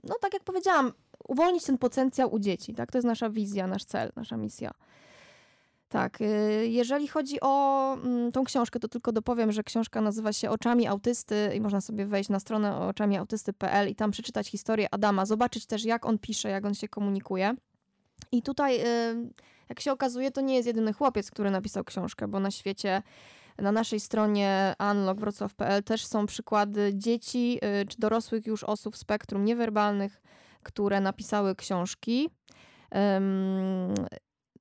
no 0.04 0.16
tak 0.22 0.34
jak 0.34 0.44
powiedziałam, 0.44 0.92
uwolnić 1.28 1.64
ten 1.64 1.78
potencjał 1.78 2.34
u 2.34 2.40
dzieci. 2.40 2.74
Tak? 2.74 2.92
To 2.92 2.98
jest 2.98 3.08
nasza 3.08 3.30
wizja, 3.30 3.68
nasz 3.68 3.86
cel, 3.86 4.12
nasza 4.16 4.38
misja. 4.38 4.72
Tak, 5.90 6.22
y, 6.22 6.68
jeżeli 6.68 7.08
chodzi 7.08 7.38
o 7.42 7.94
mm, 7.94 8.32
tą 8.32 8.44
książkę, 8.44 8.80
to 8.80 8.88
tylko 8.88 9.12
dopowiem, 9.12 9.52
że 9.52 9.64
książka 9.64 10.02
nazywa 10.02 10.34
się 10.34 10.50
Oczami 10.50 10.88
Autysty 10.88 11.52
i 11.56 11.62
można 11.62 11.82
sobie 11.82 12.06
wejść 12.06 12.30
na 12.30 12.40
stronę 12.40 12.78
oczamiautysty.pl 12.78 13.90
i 13.90 13.96
tam 13.96 14.12
przeczytać 14.12 14.48
historię 14.48 14.88
Adama, 14.92 15.26
zobaczyć 15.26 15.66
też 15.66 15.86
jak 15.86 16.06
on 16.06 16.18
pisze, 16.18 16.50
jak 16.50 16.66
on 16.66 16.74
się 16.74 16.88
komunikuje. 16.88 17.56
I 18.32 18.42
tutaj, 18.42 18.80
y, 18.80 19.32
jak 19.70 19.80
się 19.80 19.92
okazuje, 19.92 20.32
to 20.32 20.42
nie 20.42 20.56
jest 20.56 20.68
jedyny 20.68 20.94
chłopiec, 20.94 21.32
który 21.32 21.52
napisał 21.52 21.84
książkę, 21.84 22.28
bo 22.28 22.40
na 22.40 22.52
świecie 22.52 23.02
na 23.58 23.72
naszej 23.72 24.00
stronie 24.00 24.76
unlockwrocław.pl 24.92 25.84
też 25.84 26.06
są 26.06 26.26
przykłady 26.26 26.92
dzieci 26.94 27.60
y, 27.82 27.86
czy 27.86 27.98
dorosłych 28.00 28.46
już 28.46 28.64
osób 28.64 28.98
spektrum 28.98 29.46
niewerbalnych, 29.46 30.22
które 30.68 31.02
napisały 31.02 31.56
książki. 31.56 32.30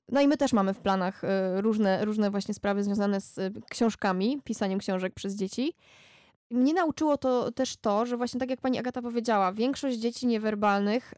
No 0.08 0.20
i 0.20 0.28
my 0.28 0.36
też 0.36 0.52
mamy 0.52 0.74
w 0.74 0.80
planach 0.80 1.24
y, 1.24 1.28
różne, 1.60 2.04
różne 2.04 2.30
właśnie 2.30 2.54
sprawy 2.54 2.84
związane 2.84 3.20
z 3.20 3.38
y, 3.38 3.52
książkami, 3.70 4.40
pisaniem 4.44 4.78
książek 4.78 5.14
przez 5.14 5.34
dzieci. 5.34 5.72
Mnie 6.50 6.74
nauczyło 6.74 7.16
to 7.16 7.52
też 7.52 7.76
to, 7.76 8.06
że 8.06 8.16
właśnie 8.16 8.40
tak 8.40 8.50
jak 8.50 8.60
pani 8.60 8.78
Agata 8.78 9.02
powiedziała, 9.02 9.52
większość 9.52 9.98
dzieci 9.98 10.26
niewerbalnych, 10.26 11.14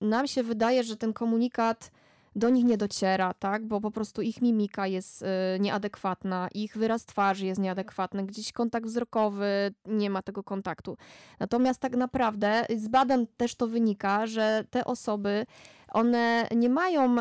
nam 0.00 0.26
się 0.26 0.42
wydaje, 0.42 0.84
że 0.84 0.96
ten 0.96 1.12
komunikat 1.12 1.90
do 2.36 2.50
nich 2.50 2.64
nie 2.64 2.76
dociera, 2.76 3.34
tak? 3.34 3.66
Bo 3.66 3.80
po 3.80 3.90
prostu 3.90 4.22
ich 4.22 4.42
mimika 4.42 4.86
jest 4.86 5.22
y, 5.22 5.26
nieadekwatna, 5.60 6.48
ich 6.54 6.76
wyraz 6.76 7.06
twarzy 7.06 7.46
jest 7.46 7.60
nieadekwatny, 7.60 8.26
gdzieś 8.26 8.52
kontakt 8.52 8.86
wzrokowy, 8.86 9.74
nie 9.86 10.10
ma 10.10 10.22
tego 10.22 10.42
kontaktu. 10.42 10.96
Natomiast 11.40 11.80
tak 11.80 11.96
naprawdę 11.96 12.66
z 12.76 12.88
badań 12.88 13.26
też 13.36 13.54
to 13.54 13.66
wynika, 13.66 14.26
że 14.26 14.64
te 14.70 14.84
osoby 14.84 15.46
one 15.88 16.48
nie 16.56 16.68
mają 16.68 17.16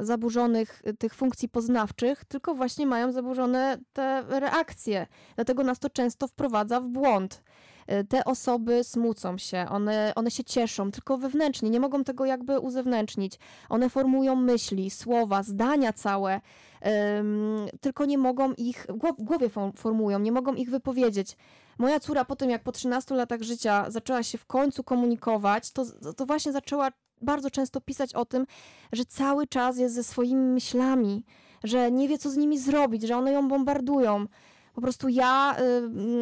zaburzonych 0.00 0.82
tych 0.98 1.14
funkcji 1.14 1.48
poznawczych, 1.48 2.24
tylko 2.24 2.54
właśnie 2.54 2.86
mają 2.86 3.12
zaburzone 3.12 3.78
te 3.92 4.24
reakcje. 4.28 5.06
Dlatego 5.34 5.62
nas 5.62 5.78
to 5.78 5.90
często 5.90 6.28
wprowadza 6.28 6.80
w 6.80 6.88
błąd. 6.88 7.42
Y, 7.90 8.04
te 8.04 8.24
osoby 8.24 8.84
smucą 8.84 9.38
się, 9.38 9.66
one, 9.70 10.12
one 10.16 10.30
się 10.30 10.44
cieszą, 10.44 10.90
tylko 10.90 11.18
wewnętrznie, 11.18 11.70
nie 11.70 11.80
mogą 11.80 12.04
tego 12.04 12.24
jakby 12.24 12.60
uzewnętrznić. 12.60 13.38
One 13.68 13.90
formują 13.90 14.36
myśli, 14.36 14.90
słowa, 14.90 15.42
zdania 15.42 15.92
całe, 15.92 16.40
um, 16.82 17.66
tylko 17.80 18.04
nie 18.04 18.18
mogą 18.18 18.52
ich, 18.52 18.86
w 19.18 19.22
głowie 19.24 19.48
formują, 19.76 20.18
nie 20.18 20.32
mogą 20.32 20.54
ich 20.54 20.70
wypowiedzieć. 20.70 21.36
Moja 21.78 22.00
córa 22.00 22.24
po 22.24 22.36
tym, 22.36 22.50
jak 22.50 22.62
po 22.62 22.72
13 22.72 23.14
latach 23.14 23.42
życia 23.42 23.84
zaczęła 23.88 24.22
się 24.22 24.38
w 24.38 24.46
końcu 24.46 24.84
komunikować, 24.84 25.70
to, 25.70 25.84
to 26.16 26.26
właśnie 26.26 26.52
zaczęła 26.52 26.90
bardzo 27.20 27.50
często 27.50 27.80
pisać 27.80 28.14
o 28.14 28.24
tym, 28.24 28.46
że 28.92 29.04
cały 29.04 29.46
czas 29.46 29.78
jest 29.78 29.94
ze 29.94 30.04
swoimi 30.04 30.46
myślami, 30.46 31.24
że 31.64 31.92
nie 31.92 32.08
wie, 32.08 32.18
co 32.18 32.30
z 32.30 32.36
nimi 32.36 32.58
zrobić, 32.58 33.02
że 33.02 33.16
one 33.16 33.32
ją 33.32 33.48
bombardują. 33.48 34.26
Po 34.72 34.80
prostu 34.80 35.08
ja 35.08 35.56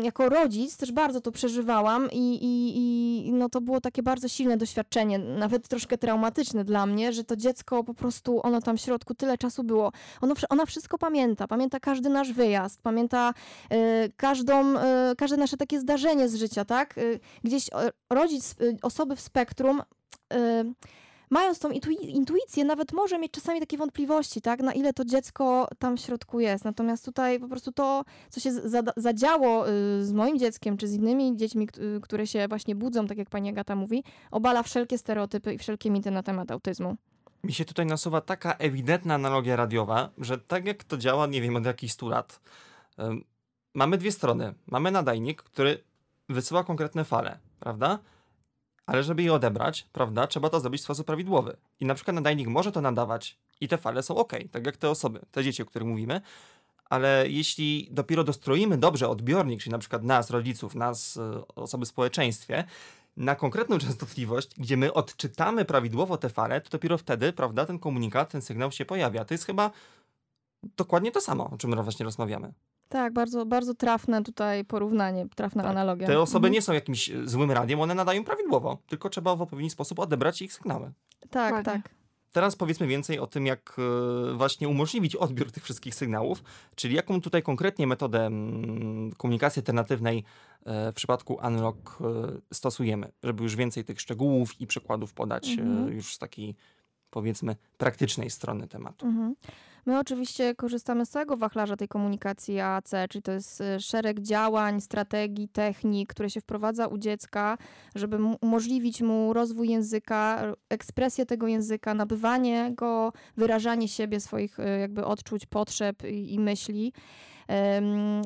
y, 0.00 0.04
jako 0.04 0.28
rodzic 0.28 0.76
też 0.76 0.92
bardzo 0.92 1.20
to 1.20 1.32
przeżywałam 1.32 2.08
i, 2.12 2.38
i, 2.42 3.28
i 3.28 3.32
no 3.32 3.48
to 3.48 3.60
było 3.60 3.80
takie 3.80 4.02
bardzo 4.02 4.28
silne 4.28 4.56
doświadczenie, 4.56 5.18
nawet 5.18 5.68
troszkę 5.68 5.98
traumatyczne 5.98 6.64
dla 6.64 6.86
mnie, 6.86 7.12
że 7.12 7.24
to 7.24 7.36
dziecko 7.36 7.84
po 7.84 7.94
prostu, 7.94 8.40
ono 8.42 8.60
tam 8.60 8.76
w 8.76 8.80
środku 8.80 9.14
tyle 9.14 9.38
czasu 9.38 9.64
było. 9.64 9.92
Ono, 10.20 10.34
ona 10.48 10.66
wszystko 10.66 10.98
pamięta, 10.98 11.48
pamięta 11.48 11.80
każdy 11.80 12.08
nasz 12.08 12.32
wyjazd, 12.32 12.82
pamięta 12.82 13.34
y, 13.72 14.12
każdą, 14.16 14.76
y, 14.76 15.16
każde 15.18 15.36
nasze 15.36 15.56
takie 15.56 15.80
zdarzenie 15.80 16.28
z 16.28 16.34
życia, 16.34 16.64
tak? 16.64 16.98
Y, 16.98 17.20
gdzieś 17.44 17.70
rodzic 18.10 18.54
y, 18.60 18.76
osoby 18.82 19.16
w 19.16 19.20
spektrum 19.20 19.82
y, 20.32 20.74
mając 21.30 21.58
tą 21.58 21.70
intuicję, 22.00 22.64
nawet 22.64 22.92
może 22.92 23.18
mieć 23.18 23.32
czasami 23.32 23.60
takie 23.60 23.76
wątpliwości, 23.76 24.40
tak, 24.40 24.60
na 24.60 24.72
ile 24.72 24.92
to 24.92 25.04
dziecko 25.04 25.68
tam 25.78 25.96
w 25.96 26.00
środku 26.00 26.40
jest. 26.40 26.64
Natomiast 26.64 27.04
tutaj 27.04 27.40
po 27.40 27.48
prostu 27.48 27.72
to, 27.72 28.04
co 28.30 28.40
się 28.40 28.50
zadziało 28.96 29.68
y, 29.68 30.04
z 30.04 30.12
moim 30.12 30.38
dzieckiem, 30.38 30.76
czy 30.76 30.88
z 30.88 30.94
innymi 30.94 31.36
dziećmi, 31.36 31.68
które 32.02 32.26
się 32.26 32.48
właśnie 32.48 32.74
budzą, 32.74 33.06
tak 33.06 33.18
jak 33.18 33.30
pani 33.30 33.48
Agata 33.48 33.76
mówi, 33.76 34.04
obala 34.30 34.62
wszelkie 34.62 34.98
stereotypy 34.98 35.54
i 35.54 35.58
wszelkie 35.58 35.90
mity 35.90 36.10
na 36.10 36.22
temat 36.22 36.50
autyzmu. 36.50 36.96
Mi 37.44 37.52
się 37.52 37.64
tutaj 37.64 37.86
nasuwa 37.86 38.20
taka 38.20 38.54
ewidentna 38.54 39.14
analogia 39.14 39.56
radiowa, 39.56 40.10
że 40.18 40.38
tak 40.38 40.66
jak 40.66 40.84
to 40.84 40.96
działa, 40.96 41.26
nie 41.26 41.40
wiem, 41.40 41.56
od 41.56 41.64
jakichś 41.66 41.92
100 41.92 42.08
lat. 42.08 42.40
Mamy 43.74 43.98
dwie 43.98 44.12
strony. 44.12 44.54
Mamy 44.66 44.90
nadajnik, 44.90 45.42
który 45.42 45.84
wysyła 46.28 46.64
konkretne 46.64 47.04
fale, 47.04 47.38
prawda? 47.60 47.98
Ale 48.90 49.02
żeby 49.02 49.22
je 49.22 49.32
odebrać, 49.32 49.86
prawda, 49.92 50.26
trzeba 50.26 50.50
to 50.50 50.60
zrobić 50.60 50.80
w 50.80 50.84
sposób 50.84 51.06
prawidłowy. 51.06 51.56
I 51.80 51.84
na 51.84 51.94
przykład 51.94 52.14
nadajnik 52.14 52.48
może 52.48 52.72
to 52.72 52.80
nadawać 52.80 53.38
i 53.60 53.68
te 53.68 53.78
fale 53.78 54.02
są 54.02 54.16
ok, 54.16 54.32
tak 54.50 54.66
jak 54.66 54.76
te 54.76 54.90
osoby, 54.90 55.20
te 55.30 55.44
dzieci, 55.44 55.62
o 55.62 55.66
których 55.66 55.88
mówimy, 55.88 56.20
ale 56.84 57.24
jeśli 57.28 57.88
dopiero 57.90 58.24
dostroimy 58.24 58.78
dobrze 58.78 59.08
odbiornik, 59.08 59.60
czyli 59.60 59.72
na 59.72 59.78
przykład 59.78 60.02
nas, 60.02 60.30
rodziców, 60.30 60.74
nas, 60.74 61.16
e, 61.16 61.42
osoby 61.54 61.86
w 61.86 61.88
społeczeństwie, 61.88 62.64
na 63.16 63.34
konkretną 63.34 63.78
częstotliwość, 63.78 64.50
gdzie 64.58 64.76
my 64.76 64.92
odczytamy 64.92 65.64
prawidłowo 65.64 66.16
te 66.16 66.28
fale, 66.28 66.60
to 66.60 66.70
dopiero 66.70 66.98
wtedy, 66.98 67.32
prawda, 67.32 67.66
ten 67.66 67.78
komunikat, 67.78 68.30
ten 68.30 68.42
sygnał 68.42 68.72
się 68.72 68.84
pojawia. 68.84 69.24
To 69.24 69.34
jest 69.34 69.46
chyba 69.46 69.70
dokładnie 70.76 71.12
to 71.12 71.20
samo, 71.20 71.50
o 71.50 71.56
czym 71.56 71.82
właśnie 71.82 72.04
rozmawiamy. 72.04 72.52
Tak, 72.90 73.12
bardzo, 73.12 73.46
bardzo 73.46 73.74
trafne 73.74 74.22
tutaj 74.22 74.64
porównanie, 74.64 75.26
trafna 75.36 75.62
tak. 75.62 75.70
analogia. 75.70 76.06
Te 76.06 76.20
osoby 76.20 76.46
mhm. 76.46 76.52
nie 76.52 76.62
są 76.62 76.72
jakimś 76.72 77.10
e, 77.10 77.28
złym 77.28 77.50
radiem, 77.50 77.80
one 77.80 77.94
nadają 77.94 78.24
prawidłowo, 78.24 78.78
tylko 78.86 79.10
trzeba 79.10 79.36
w 79.36 79.42
odpowiedni 79.42 79.70
sposób 79.70 79.98
odebrać 79.98 80.42
ich 80.42 80.52
sygnały. 80.52 80.92
Tak, 81.30 81.52
Ładnie. 81.52 81.72
tak. 81.72 81.94
Teraz 82.32 82.56
powiedzmy 82.56 82.86
więcej 82.86 83.18
o 83.18 83.26
tym, 83.26 83.46
jak 83.46 83.76
e, 83.78 84.34
właśnie 84.34 84.68
umożliwić 84.68 85.16
odbiór 85.16 85.52
tych 85.52 85.64
wszystkich 85.64 85.94
sygnałów, 85.94 86.42
czyli 86.74 86.94
jaką 86.96 87.20
tutaj 87.20 87.42
konkretnie 87.42 87.86
metodę 87.86 88.26
mm, 88.26 89.12
komunikacji 89.12 89.60
alternatywnej 89.60 90.24
e, 90.64 90.92
w 90.92 90.94
przypadku 90.94 91.38
Unlock 91.46 91.98
stosujemy, 92.52 93.12
żeby 93.22 93.42
już 93.42 93.56
więcej 93.56 93.84
tych 93.84 94.00
szczegółów 94.00 94.60
i 94.60 94.66
przykładów 94.66 95.12
podać 95.14 95.48
mhm. 95.48 95.92
już 95.92 96.14
z 96.14 96.18
takiej 96.18 96.56
powiedzmy 97.10 97.56
praktycznej 97.78 98.30
strony 98.30 98.68
tematu. 98.68 99.06
Mhm. 99.06 99.34
My 99.86 99.98
oczywiście 99.98 100.54
korzystamy 100.54 101.06
z 101.06 101.10
całego 101.10 101.36
wachlarza 101.36 101.76
tej 101.76 101.88
komunikacji 101.88 102.60
AAC, 102.60 102.90
czyli 103.10 103.22
to 103.22 103.32
jest 103.32 103.60
y, 103.60 103.80
szereg 103.80 104.20
działań, 104.20 104.80
strategii, 104.80 105.48
technik, 105.48 106.10
które 106.10 106.30
się 106.30 106.40
wprowadza 106.40 106.86
u 106.86 106.98
dziecka, 106.98 107.58
żeby 107.94 108.18
umożliwić 108.40 109.02
mu 109.02 109.32
rozwój 109.32 109.68
języka, 109.68 110.42
ekspresję 110.68 111.26
tego 111.26 111.46
języka, 111.46 111.94
nabywanie 111.94 112.72
go, 112.74 113.12
wyrażanie 113.36 113.88
siebie, 113.88 114.20
swoich 114.20 114.58
y, 114.58 114.78
jakby 114.80 115.04
odczuć, 115.04 115.46
potrzeb 115.46 116.04
i, 116.04 116.34
i 116.34 116.38
myśli. 116.38 116.92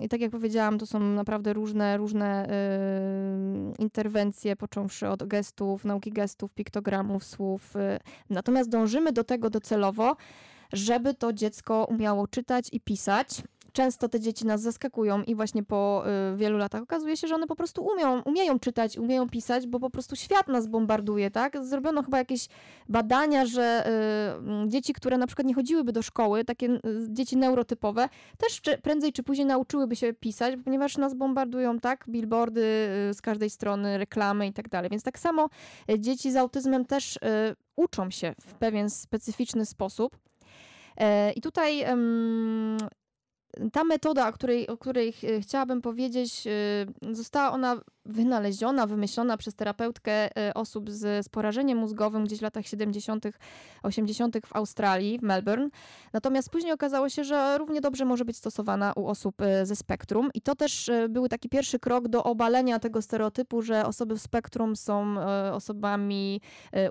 I 0.02 0.08
tak 0.08 0.20
jak 0.20 0.30
powiedziałam, 0.30 0.78
to 0.78 0.86
są 0.86 1.00
naprawdę 1.00 1.52
różne, 1.52 1.96
różne 1.96 2.48
interwencje, 3.78 4.56
począwszy 4.56 5.08
od 5.08 5.26
gestów, 5.26 5.84
nauki 5.84 6.12
gestów, 6.12 6.54
piktogramów, 6.54 7.24
słów. 7.24 7.76
Y. 7.76 7.98
Natomiast 8.30 8.70
dążymy 8.70 9.12
do 9.12 9.24
tego 9.24 9.50
docelowo, 9.50 10.16
żeby 10.72 11.14
to 11.14 11.32
dziecko 11.32 11.86
umiało 11.90 12.28
czytać 12.28 12.68
i 12.72 12.80
pisać. 12.80 13.42
Często 13.74 14.08
te 14.08 14.20
dzieci 14.20 14.46
nas 14.46 14.60
zaskakują 14.60 15.22
i 15.22 15.34
właśnie 15.34 15.62
po 15.62 16.04
y, 16.32 16.36
wielu 16.36 16.58
latach 16.58 16.82
okazuje 16.82 17.16
się, 17.16 17.28
że 17.28 17.34
one 17.34 17.46
po 17.46 17.56
prostu 17.56 17.86
umią, 17.86 18.22
umieją 18.22 18.58
czytać, 18.58 18.98
umieją 18.98 19.28
pisać, 19.28 19.66
bo 19.66 19.80
po 19.80 19.90
prostu 19.90 20.16
świat 20.16 20.48
nas 20.48 20.66
bombarduje, 20.66 21.30
tak? 21.30 21.64
Zrobiono 21.64 22.02
chyba 22.02 22.18
jakieś 22.18 22.48
badania, 22.88 23.46
że 23.46 23.88
y, 24.66 24.68
dzieci, 24.68 24.92
które 24.92 25.18
na 25.18 25.26
przykład 25.26 25.46
nie 25.46 25.54
chodziłyby 25.54 25.92
do 25.92 26.02
szkoły, 26.02 26.44
takie 26.44 26.66
y, 26.66 26.80
dzieci 27.08 27.36
neurotypowe, 27.36 28.08
też 28.38 28.60
czy, 28.60 28.78
prędzej 28.78 29.12
czy 29.12 29.22
później 29.22 29.46
nauczyłyby 29.46 29.96
się 29.96 30.12
pisać, 30.12 30.54
ponieważ 30.64 30.96
nas 30.96 31.14
bombardują, 31.14 31.80
tak? 31.80 32.04
Billboardy 32.08 32.60
y, 33.10 33.14
z 33.14 33.20
każdej 33.20 33.50
strony, 33.50 33.98
reklamy 33.98 34.46
i 34.46 34.52
tak 34.52 34.68
dalej. 34.68 34.90
Więc 34.90 35.02
tak 35.02 35.18
samo 35.18 35.48
y, 35.90 36.00
dzieci 36.00 36.32
z 36.32 36.36
autyzmem 36.36 36.84
też 36.84 37.16
y, 37.16 37.20
uczą 37.76 38.10
się 38.10 38.34
w 38.40 38.54
pewien 38.54 38.90
specyficzny 38.90 39.66
sposób. 39.66 40.18
E, 40.96 41.32
I 41.32 41.40
tutaj 41.40 41.84
ta 43.72 43.84
metoda, 43.84 44.28
o 44.28 44.32
której, 44.32 44.68
o 44.68 44.76
której 44.76 45.14
chciałabym 45.40 45.82
powiedzieć, 45.82 46.46
y, 47.10 47.14
została 47.14 47.52
ona 47.52 47.80
wynaleziona, 48.06 48.86
wymyślona 48.86 49.36
przez 49.36 49.54
terapeutkę 49.54 50.48
y, 50.48 50.54
osób 50.54 50.90
z, 50.90 51.26
z 51.26 51.28
porażeniem 51.28 51.78
mózgowym 51.78 52.24
gdzieś 52.24 52.38
w 52.38 52.42
latach 52.42 52.66
70., 52.66 53.24
80. 53.82 54.46
w 54.46 54.56
Australii, 54.56 55.18
w 55.18 55.22
Melbourne. 55.22 55.68
Natomiast 56.12 56.50
później 56.50 56.72
okazało 56.72 57.08
się, 57.08 57.24
że 57.24 57.58
równie 57.58 57.80
dobrze 57.80 58.04
może 58.04 58.24
być 58.24 58.36
stosowana 58.36 58.92
u 58.96 59.06
osób 59.06 59.36
ze 59.62 59.76
spektrum. 59.76 60.30
I 60.34 60.40
to 60.40 60.54
też 60.54 60.90
był 61.08 61.28
taki 61.28 61.48
pierwszy 61.48 61.78
krok 61.78 62.08
do 62.08 62.24
obalenia 62.24 62.78
tego 62.78 63.02
stereotypu, 63.02 63.62
że 63.62 63.86
osoby 63.86 64.16
w 64.16 64.20
spektrum 64.20 64.76
są 64.76 65.14
osobami 65.52 66.40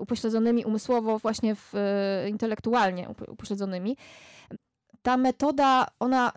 upośledzonymi 0.00 0.64
umysłowo, 0.64 1.18
właśnie 1.18 1.54
w, 1.54 1.72
intelektualnie 2.28 3.08
upośledzonymi 3.28 3.96
ta 5.04 5.16
metoda, 5.16 5.86
ona. 6.00 6.32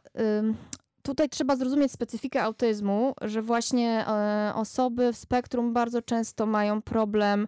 Tutaj 1.01 1.29
trzeba 1.29 1.55
zrozumieć 1.55 1.91
specyfikę 1.91 2.43
autyzmu, 2.43 3.13
że 3.21 3.41
właśnie 3.41 4.07
e, 4.07 4.51
osoby 4.55 5.13
w 5.13 5.17
spektrum 5.17 5.73
bardzo 5.73 6.01
często 6.01 6.45
mają 6.45 6.81
problem, 6.81 7.47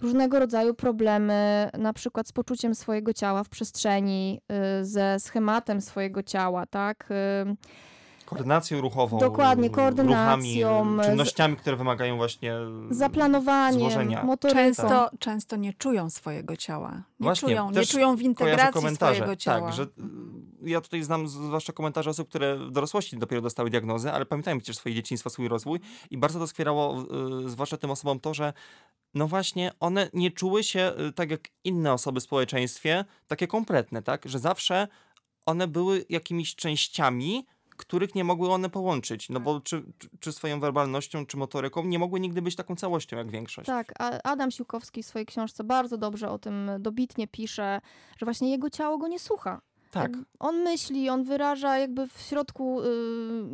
różnego 0.00 0.38
rodzaju 0.38 0.74
problemy, 0.74 1.70
na 1.78 1.92
przykład 1.92 2.28
z 2.28 2.32
poczuciem 2.32 2.74
swojego 2.74 3.12
ciała 3.12 3.44
w 3.44 3.48
przestrzeni, 3.48 4.40
y, 4.80 4.84
ze 4.84 5.20
schematem 5.20 5.80
swojego 5.80 6.22
ciała, 6.22 6.66
tak? 6.66 7.08
Koordynacją 8.24 8.80
ruchową. 8.80 9.18
Dokładnie, 9.18 9.70
koordynacją. 9.70 10.18
Ruchami, 10.18 11.04
czynnościami, 11.04 11.56
które 11.56 11.76
wymagają 11.76 12.16
właśnie 12.16 12.54
zaplanowaniem, 12.90 13.80
złożenia. 13.80 14.24
motoryką. 14.24 14.60
Często, 14.60 15.10
często 15.18 15.56
nie 15.56 15.72
czują 15.72 16.10
swojego 16.10 16.56
ciała. 16.56 16.90
Nie 16.90 17.24
właśnie, 17.24 17.48
czują, 17.48 17.70
nie 17.70 17.86
czują 17.86 18.16
w 18.16 18.22
integracji 18.22 18.94
swojego 18.94 19.26
tak, 19.26 19.38
ciała. 19.38 19.66
Tak, 19.66 19.76
że 19.76 19.86
ja 20.62 20.80
tutaj 20.80 21.02
znam 21.02 21.28
zwłaszcza 21.28 21.72
komentarze 21.72 22.10
osób, 22.10 22.28
które 22.28 22.56
w 22.56 22.70
dorosłości 22.70 23.18
dopiero 23.18 23.42
dostały 23.42 23.70
diagnozę, 23.70 24.12
ale 24.12 24.26
pamiętają 24.26 24.58
przecież 24.58 24.76
swoje 24.76 24.94
dzieciństwo, 24.94 25.30
swój 25.30 25.48
rozwój 25.48 25.80
i 26.10 26.18
bardzo 26.18 26.38
to 26.38 26.46
skwierało 26.46 27.04
y, 27.44 27.48
zwłaszcza 27.48 27.76
tym 27.76 27.90
osobom 27.90 28.20
to, 28.20 28.34
że 28.34 28.52
no 29.14 29.28
właśnie, 29.28 29.72
one 29.80 30.10
nie 30.12 30.30
czuły 30.30 30.64
się 30.64 30.92
y, 31.08 31.12
tak 31.12 31.30
jak 31.30 31.48
inne 31.64 31.92
osoby 31.92 32.20
w 32.20 32.22
społeczeństwie, 32.22 33.04
takie 33.26 33.46
kompletne, 33.46 34.02
tak? 34.02 34.28
Że 34.28 34.38
zawsze 34.38 34.88
one 35.46 35.68
były 35.68 36.04
jakimiś 36.08 36.54
częściami, 36.54 37.46
których 37.76 38.14
nie 38.14 38.24
mogły 38.24 38.50
one 38.50 38.70
połączyć, 38.70 39.28
no 39.28 39.40
bo 39.40 39.60
czy, 39.60 39.82
czy 40.20 40.32
swoją 40.32 40.60
werbalnością, 40.60 41.26
czy 41.26 41.36
motoryką 41.36 41.84
nie 41.84 41.98
mogły 41.98 42.20
nigdy 42.20 42.42
być 42.42 42.56
taką 42.56 42.76
całością 42.76 43.16
jak 43.16 43.30
większość. 43.30 43.66
Tak, 43.66 43.92
a 43.98 44.22
Adam 44.22 44.50
Siłkowski 44.50 45.02
w 45.02 45.06
swojej 45.06 45.26
książce 45.26 45.64
bardzo 45.64 45.98
dobrze 45.98 46.30
o 46.30 46.38
tym 46.38 46.70
dobitnie 46.78 47.28
pisze, 47.28 47.80
że 48.18 48.26
właśnie 48.26 48.50
jego 48.50 48.70
ciało 48.70 48.98
go 48.98 49.08
nie 49.08 49.18
słucha. 49.18 49.60
Tak. 49.94 50.12
On 50.38 50.62
myśli, 50.62 51.08
on 51.08 51.24
wyraża 51.24 51.78
jakby 51.78 52.08
w 52.08 52.20
środku, 52.20 52.82
y, 52.82 52.86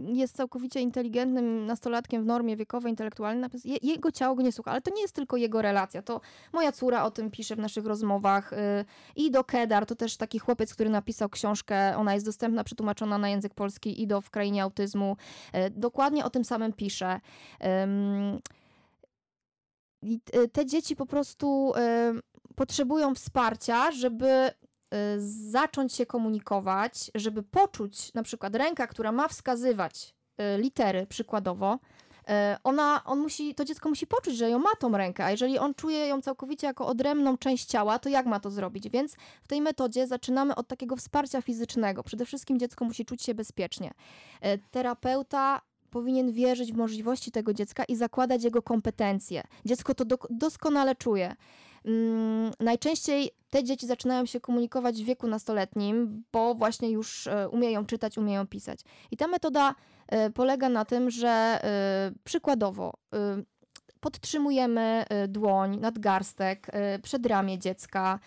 jest 0.07 0.37
całkowicie 0.37 0.81
inteligentnym 0.81 1.67
nastolatkiem 1.67 2.23
w 2.23 2.27
normie 2.27 2.57
wiekowej, 2.57 2.93
intelektualnej, 2.93 3.51
je, 3.65 3.77
jego 3.83 4.13
ciało 4.13 4.35
go 4.35 4.43
nie 4.43 4.53
słucha, 4.53 4.71
ale 4.71 4.81
to 4.81 4.95
nie 4.95 5.03
jest 5.03 5.15
tylko 5.15 5.37
jego 5.37 5.63
relacja, 5.63 6.03
to 6.03 6.21
moja 6.53 6.73
córa 6.73 7.05
o 7.05 7.11
tym 7.11 7.31
pisze 7.31 7.57
w 7.57 7.59
naszych 7.59 7.87
rozmowach 7.87 8.53
y, 8.53 8.57
i 9.17 9.31
do 9.31 9.45
Kedar, 9.45 9.87
to 9.87 9.95
też 9.95 10.17
taki 10.17 10.39
chłopiec, 10.39 10.75
który 10.75 10.91
napisał 10.91 11.29
książkę, 11.29 11.97
ona 11.97 12.15
jest 12.15 12.27
dostępna, 12.27 12.65
przetłumaczona 12.65 13.19
na 13.19 13.29
język 13.29 13.55
polski 13.55 14.03
i 14.03 14.07
do 14.07 14.21
W 14.21 14.31
krainie 14.31 14.63
autyzmu, 14.63 15.17
y, 15.55 15.71
dokładnie 15.71 16.25
o 16.25 16.31
tym 16.31 16.45
samym 16.45 16.73
pisze. 16.73 17.21
I 20.03 20.21
te 20.53 20.67
dzieci 20.67 20.97
po 20.97 21.07
prostu 21.07 21.73
potrzebują 22.55 23.15
wsparcia, 23.15 23.91
żeby 23.91 24.51
zacząć 25.51 25.93
się 25.93 26.07
komunikować, 26.07 27.11
żeby 27.15 27.43
poczuć 27.43 28.15
na 28.15 28.23
przykład 28.23 28.55
ręka, 28.55 28.87
która 28.87 29.13
ma 29.13 29.29
wskazywać 29.29 30.15
y, 30.41 30.59
litery 30.59 31.07
przykładowo, 31.07 31.79
e, 32.29 32.59
ona, 32.65 33.05
on 33.05 33.19
musi, 33.19 33.55
to 33.55 33.65
dziecko 33.65 33.89
musi 33.89 34.07
poczuć, 34.07 34.37
że 34.37 34.51
ją 34.51 34.59
ma 34.59 34.71
tą 34.79 34.97
rękę, 34.97 35.25
a 35.25 35.31
jeżeli 35.31 35.59
on 35.59 35.75
czuje 35.75 36.07
ją 36.07 36.23
całkowicie 36.23 36.67
jako 36.67 36.87
odrębną 36.87 37.39
część 37.39 37.65
ciała, 37.65 37.99
to 37.99 38.09
jak 38.09 38.27
ma 38.27 38.41
to 38.41 38.51
zrobić? 38.51 38.89
Więc 38.89 39.17
w 39.43 39.49
tej 39.49 39.61
metodzie 39.61 40.07
zaczynamy 40.07 40.55
od 40.55 40.69
takiego 40.69 40.97
wsparcia 40.97 41.43
fizycznego. 41.43 42.03
Przede 42.03 42.27
wszystkim 42.27 42.59
dziecko 42.59 42.85
musi 42.85 43.05
czuć 43.05 43.23
się 43.23 43.35
bezpiecznie. 43.35 43.91
Terapeuta 44.71 45.61
powinien 45.91 46.33
wierzyć 46.33 46.73
w 46.73 46.77
możliwości 46.77 47.31
tego 47.31 47.55
dziecka 47.55 47.85
i 47.85 47.97
zakładać 47.97 48.45
jego 48.45 48.63
kompetencje. 48.63 49.43
Dziecko 49.65 49.95
to 49.95 50.05
do, 50.05 50.19
doskonale 50.31 50.97
czuje. 50.97 51.37
Mm, 51.85 52.51
najczęściej 52.61 53.31
te 53.51 53.65
dzieci 53.65 53.87
zaczynają 53.87 54.27
się 54.27 54.41
komunikować 54.41 55.03
w 55.03 55.05
wieku 55.05 55.27
nastoletnim, 55.27 56.25
bo 56.33 56.55
właśnie 56.55 56.91
już 56.91 57.27
e, 57.27 57.49
umieją 57.49 57.87
czytać, 57.87 58.19
umieją 58.19 58.47
pisać. 58.47 58.81
I 59.11 59.17
ta 59.17 59.27
metoda 59.27 59.75
e, 60.09 60.31
polega 60.31 60.69
na 60.69 60.85
tym, 60.85 61.11
że 61.11 61.29
e, 61.29 62.13
przykładowo 62.25 62.93
podtrzymujemy 64.01 65.05
dłoń, 65.29 65.79
nadgarstek, 65.81 66.67
przedramię 67.03 67.59
dziecka. 67.59 68.19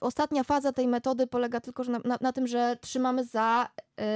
Ostatnia 0.00 0.44
faza 0.44 0.72
tej 0.72 0.88
metody 0.88 1.26
polega 1.26 1.60
tylko 1.60 1.84
na, 1.84 1.98
na, 2.04 2.18
na 2.20 2.32
tym, 2.32 2.46
że 2.46 2.76
trzymamy 2.80 3.24
za 3.24 3.68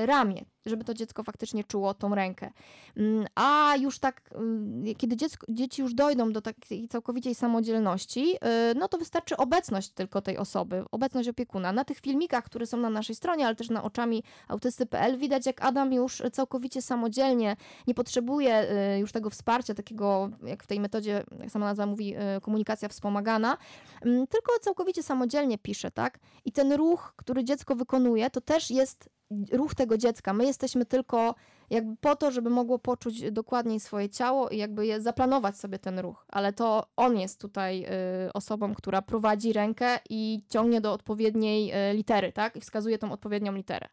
ramię 0.07 0.45
żeby 0.67 0.85
to 0.85 0.95
dziecko 0.95 1.23
faktycznie 1.23 1.65
czuło 1.65 1.95
tą 1.95 2.15
rękę. 2.15 2.51
Mm, 2.97 3.27
a 3.35 3.77
już 3.77 3.99
tak, 3.99 4.31
mm, 4.35 4.95
kiedy 4.97 5.17
dziecko, 5.17 5.47
dzieci 5.49 5.83
już 5.83 5.95
dojdą 5.95 6.33
do 6.33 6.43
takiej 6.43 6.89
całkowitej 6.89 7.35
samodzielności, 7.35 8.37
y, 8.37 8.75
no 8.75 8.89
to 8.89 8.99
wystarczy 8.99 9.37
obecność 9.37 9.91
tylko 9.91 10.23
tej 10.23 10.39
osoby, 10.39 10.85
obecność 10.91 11.29
opiekuna. 11.29 11.73
Na 11.73 11.85
tych 11.85 11.99
filmikach, 11.99 12.45
które 12.45 12.67
są 12.67 12.77
na 12.77 12.91
naszej 12.91 13.17
stronie, 13.17 13.47
ale 13.47 13.57
też 13.57 13.71
na 13.71 13.83
oczami 13.83 14.23
autysty.pl 14.49 15.19
widać, 15.19 15.47
jak 15.47 15.65
Adam 15.65 15.93
już 15.93 16.23
całkowicie 16.33 16.83
samodzielnie 16.83 17.57
nie 17.87 17.95
potrzebuje 17.95 18.71
y, 18.95 18.99
już 18.99 19.13
tego 19.13 19.31
wsparcia, 19.31 19.75
takiego, 19.75 20.31
jak 20.43 20.63
w 20.63 20.67
tej 20.67 20.81
metodzie, 20.81 21.25
jak 21.41 21.51
sama 21.51 21.67
nazwa 21.67 21.87
mówi, 21.87 22.15
komunikacja 22.43 22.89
wspomagana, 22.89 23.59
mm, 24.05 24.27
tylko 24.27 24.53
całkowicie 24.61 25.03
samodzielnie 25.03 25.59
pisze, 25.59 25.91
tak? 25.91 26.19
I 26.45 26.53
ten 26.53 26.73
ruch, 26.73 27.13
który 27.17 27.45
dziecko 27.45 27.75
wykonuje, 27.75 28.31
to 28.31 28.41
też 28.41 28.71
jest 28.71 29.11
ruch 29.53 29.72
tego 29.75 29.99
dziecka. 29.99 30.33
My 30.33 30.45
jesteśmy 30.45 30.87
tylko 30.87 31.35
jakby 31.71 31.97
po 31.97 32.17
to, 32.17 32.31
żeby 32.31 32.51
mogło 32.51 32.79
poczuć 32.79 33.31
dokładniej 33.31 33.81
swoje 33.81 34.09
ciało 34.09 34.49
i 34.49 34.57
jakby 34.57 34.87
je, 34.87 35.01
zaplanować 35.01 35.57
sobie 35.57 35.79
ten 35.79 35.99
ruch. 35.99 36.27
Ale 36.29 36.53
to 36.53 36.87
on 36.97 37.19
jest 37.19 37.41
tutaj 37.41 37.87
y, 38.27 38.33
osobą, 38.33 38.75
która 38.75 39.03
prowadzi 39.03 39.53
rękę 39.53 39.99
i 40.11 40.43
ciągnie 40.49 40.81
do 40.81 40.93
odpowiedniej 40.93 41.73
y, 41.91 41.95
litery, 41.95 42.33
tak? 42.33 42.57
I 42.57 42.61
wskazuje 42.61 42.99
tą 42.99 43.13
odpowiednią 43.13 43.53
literę. 43.53 43.89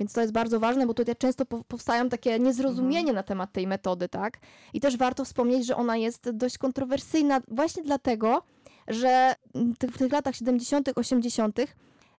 Więc 0.00 0.12
to 0.12 0.20
jest 0.20 0.32
bardzo 0.32 0.60
ważne, 0.60 0.86
bo 0.86 0.94
tutaj 0.94 1.16
często 1.16 1.46
powstają 1.46 2.08
takie 2.08 2.38
niezrozumienie 2.38 2.98
mhm. 2.98 3.16
na 3.16 3.22
temat 3.22 3.52
tej 3.52 3.66
metody, 3.66 4.08
tak? 4.08 4.38
I 4.72 4.80
też 4.80 4.96
warto 4.96 5.24
wspomnieć, 5.24 5.66
że 5.66 5.76
ona 5.76 5.96
jest 5.96 6.30
dość 6.30 6.58
kontrowersyjna 6.58 7.40
właśnie 7.48 7.82
dlatego, 7.82 8.42
że 8.88 9.34
w 9.92 9.98
tych 9.98 10.12
latach 10.12 10.34
70., 10.34 10.90
80., 10.94 11.58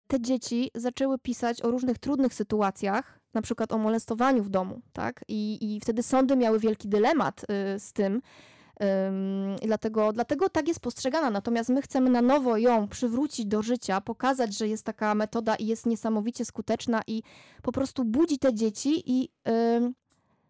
te 0.06 0.20
dzieci 0.20 0.70
zaczęły 0.74 1.18
pisać 1.18 1.62
o 1.62 1.70
różnych 1.70 1.98
trudnych 1.98 2.34
sytuacjach, 2.34 3.20
na 3.34 3.42
przykład 3.42 3.72
o 3.72 3.78
molestowaniu 3.78 4.42
w 4.42 4.48
domu, 4.48 4.80
tak? 4.92 5.24
I, 5.28 5.74
i 5.74 5.80
wtedy 5.80 6.02
sądy 6.02 6.36
miały 6.36 6.58
wielki 6.58 6.88
dylemat 6.88 7.42
y, 7.42 7.80
z 7.80 7.92
tym. 7.92 8.22
Ym, 8.82 9.56
dlatego, 9.62 10.12
dlatego 10.12 10.48
tak 10.48 10.68
jest 10.68 10.80
postrzegana. 10.80 11.30
Natomiast 11.30 11.70
my 11.70 11.82
chcemy 11.82 12.10
na 12.10 12.22
nowo 12.22 12.56
ją 12.56 12.88
przywrócić 12.88 13.46
do 13.46 13.62
życia, 13.62 14.00
pokazać, 14.00 14.58
że 14.58 14.68
jest 14.68 14.84
taka 14.84 15.14
metoda 15.14 15.54
i 15.54 15.66
jest 15.66 15.86
niesamowicie 15.86 16.44
skuteczna 16.44 17.00
i 17.06 17.22
po 17.62 17.72
prostu 17.72 18.04
budzi 18.04 18.38
te 18.38 18.54
dzieci 18.54 19.02
i 19.06 19.28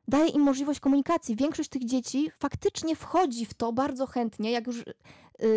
daje 0.08 0.28
im 0.28 0.42
możliwość 0.42 0.80
komunikacji. 0.80 1.36
Większość 1.36 1.68
tych 1.68 1.84
dzieci 1.84 2.30
faktycznie 2.38 2.96
wchodzi 2.96 3.46
w 3.46 3.54
to 3.54 3.72
bardzo 3.72 4.06
chętnie, 4.06 4.50
jak 4.50 4.66
już 4.66 4.84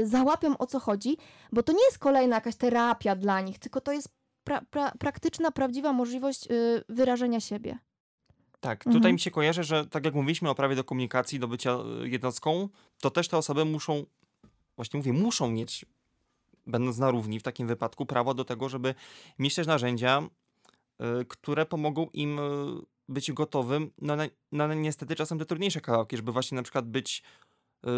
załapią 0.03 0.57
o 0.57 0.65
co 0.65 0.79
chodzi, 0.79 1.17
bo 1.51 1.63
to 1.63 1.73
nie 1.73 1.83
jest 1.85 1.99
kolejna 1.99 2.35
jakaś 2.35 2.55
terapia 2.55 3.15
dla 3.15 3.41
nich, 3.41 3.59
tylko 3.59 3.81
to 3.81 3.91
jest 3.91 4.09
pra 4.43 4.61
pra 4.61 4.91
praktyczna, 4.91 5.51
prawdziwa 5.51 5.93
możliwość 5.93 6.51
y, 6.51 6.83
wyrażenia 6.89 7.39
siebie. 7.39 7.79
Tak, 8.59 8.83
tutaj 8.83 8.95
mhm. 8.95 9.13
mi 9.13 9.19
się 9.19 9.31
kojarzy, 9.31 9.63
że 9.63 9.85
tak 9.85 10.05
jak 10.05 10.13
mówiliśmy 10.13 10.49
o 10.49 10.55
prawie 10.55 10.75
do 10.75 10.83
komunikacji, 10.83 11.39
do 11.39 11.47
bycia 11.47 11.77
y, 12.03 12.09
jednostką, 12.09 12.69
to 13.01 13.09
też 13.09 13.27
te 13.27 13.37
osoby 13.37 13.65
muszą, 13.65 14.05
właśnie 14.75 14.97
mówię, 14.97 15.13
muszą 15.13 15.51
mieć, 15.51 15.85
będąc 16.67 16.97
na 16.97 17.11
równi 17.11 17.39
w 17.39 17.43
takim 17.43 17.67
wypadku, 17.67 18.05
prawo 18.05 18.33
do 18.33 18.45
tego, 18.45 18.69
żeby 18.69 18.95
mieć 19.39 19.55
też 19.55 19.67
narzędzia, 19.67 20.23
które 21.27 21.65
pomogą 21.65 22.07
im 22.13 22.39
być 23.09 23.31
gotowym 23.31 23.91
na, 24.01 24.17
na 24.51 24.73
niestety 24.73 25.15
czasem 25.15 25.39
te 25.39 25.45
trudniejsze 25.45 25.81
kawałki, 25.81 26.17
żeby 26.17 26.31
właśnie 26.31 26.55
na 26.55 26.63
przykład 26.63 26.87
być 26.87 27.23
y, 27.23 27.48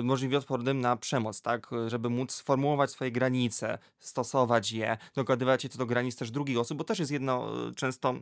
możliwie 0.04 0.38
odpornym 0.38 0.82
na 0.82 0.98
przemoc, 0.98 1.42
tak? 1.42 1.70
Żeby 1.88 2.10
móc 2.10 2.42
formułować 2.42 2.92
swoje 2.92 3.12
granice, 3.12 3.78
stosować 4.00 4.72
je, 4.72 4.98
dogadywać 5.16 5.62
się 5.62 5.70
co 5.70 5.78
do 5.78 5.86
granic 5.86 6.16
też 6.16 6.32
drugich 6.32 6.58
osób, 6.58 6.78
bo 6.78 6.84
też 6.84 7.00
jest 7.00 7.12
jedno 7.12 7.68
y, 7.70 7.76
często 7.76 8.14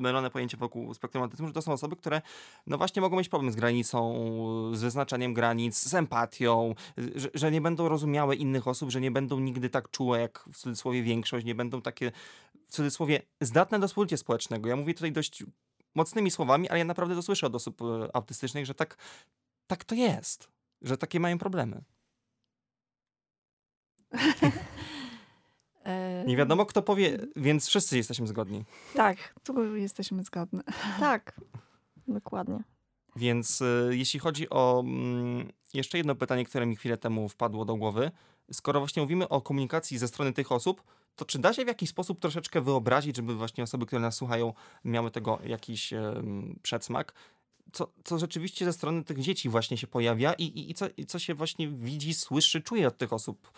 mylone 0.00 0.30
pojęcie 0.30 0.56
wokół 0.56 0.94
spektrum 0.94 1.22
autyzmu, 1.22 1.46
że 1.46 1.52
to 1.52 1.62
są 1.62 1.72
osoby, 1.72 1.96
które 1.96 2.22
no 2.66 2.78
właśnie 2.78 3.02
mogą 3.02 3.16
mieć 3.16 3.28
problem 3.28 3.52
z 3.52 3.56
granicą, 3.56 4.14
z 4.72 4.82
wyznaczaniem 4.82 5.34
granic, 5.34 5.78
z 5.78 5.94
empatią, 5.94 6.74
że, 7.14 7.28
że 7.34 7.50
nie 7.50 7.60
będą 7.60 7.88
rozumiały 7.88 8.36
innych 8.36 8.68
osób, 8.68 8.90
że 8.90 9.00
nie 9.00 9.10
będą 9.10 9.40
nigdy 9.40 9.70
tak 9.70 9.90
czułe 9.90 10.20
jak 10.20 10.44
w 10.52 10.56
cudzysłowie 10.56 11.02
większość, 11.02 11.46
nie 11.46 11.54
będą 11.54 11.82
takie 11.82 12.12
w 12.68 12.72
cudzysłowie 12.72 13.22
zdatne 13.40 13.78
do 13.78 13.88
współżycia 13.88 14.16
społecznego. 14.16 14.68
Ja 14.68 14.76
mówię 14.76 14.94
tutaj 14.94 15.12
dość 15.12 15.44
mocnymi 15.94 16.30
słowami, 16.30 16.68
ale 16.68 16.78
ja 16.78 16.84
naprawdę 16.84 17.14
to 17.14 17.22
słyszę 17.22 17.46
od 17.46 17.54
osób 17.54 17.80
autystycznych, 18.12 18.66
że 18.66 18.74
tak, 18.74 18.96
tak 19.66 19.84
to 19.84 19.94
jest, 19.94 20.48
że 20.82 20.96
takie 20.96 21.20
mają 21.20 21.38
problemy. 21.38 21.84
Nie 26.26 26.36
wiadomo, 26.36 26.66
kto 26.66 26.82
powie, 26.82 27.18
więc 27.36 27.66
wszyscy 27.66 27.96
jesteśmy 27.96 28.26
zgodni. 28.26 28.64
Tak, 28.94 29.34
tu 29.44 29.76
jesteśmy 29.76 30.24
zgodni. 30.24 30.60
Tak, 31.00 31.40
dokładnie. 32.08 32.58
Więc 33.16 33.60
y, 33.60 33.90
jeśli 33.90 34.20
chodzi 34.20 34.50
o 34.50 34.84
jeszcze 35.74 35.98
jedno 35.98 36.14
pytanie, 36.14 36.44
które 36.44 36.66
mi 36.66 36.76
chwilę 36.76 36.96
temu 36.96 37.28
wpadło 37.28 37.64
do 37.64 37.76
głowy. 37.76 38.10
Skoro 38.52 38.80
właśnie 38.80 39.02
mówimy 39.02 39.28
o 39.28 39.40
komunikacji 39.40 39.98
ze 39.98 40.08
strony 40.08 40.32
tych 40.32 40.52
osób, 40.52 40.82
to 41.16 41.24
czy 41.24 41.38
da 41.38 41.52
się 41.52 41.64
w 41.64 41.68
jakiś 41.68 41.90
sposób 41.90 42.20
troszeczkę 42.20 42.60
wyobrazić, 42.60 43.16
żeby 43.16 43.34
właśnie 43.34 43.64
osoby, 43.64 43.86
które 43.86 44.00
nas 44.00 44.14
słuchają, 44.14 44.52
miały 44.84 45.10
tego 45.10 45.38
jakiś 45.44 45.94
przedsmak? 46.62 47.14
Co, 47.72 47.92
co 48.04 48.18
rzeczywiście 48.18 48.64
ze 48.64 48.72
strony 48.72 49.04
tych 49.04 49.18
dzieci 49.18 49.48
właśnie 49.48 49.76
się 49.76 49.86
pojawia 49.86 50.32
i, 50.32 50.44
i, 50.44 50.70
i, 50.70 50.74
co, 50.74 50.86
i 50.96 51.06
co 51.06 51.18
się 51.18 51.34
właśnie 51.34 51.68
widzi, 51.68 52.14
słyszy, 52.14 52.62
czuje 52.62 52.88
od 52.88 52.98
tych 52.98 53.12
osób? 53.12 53.52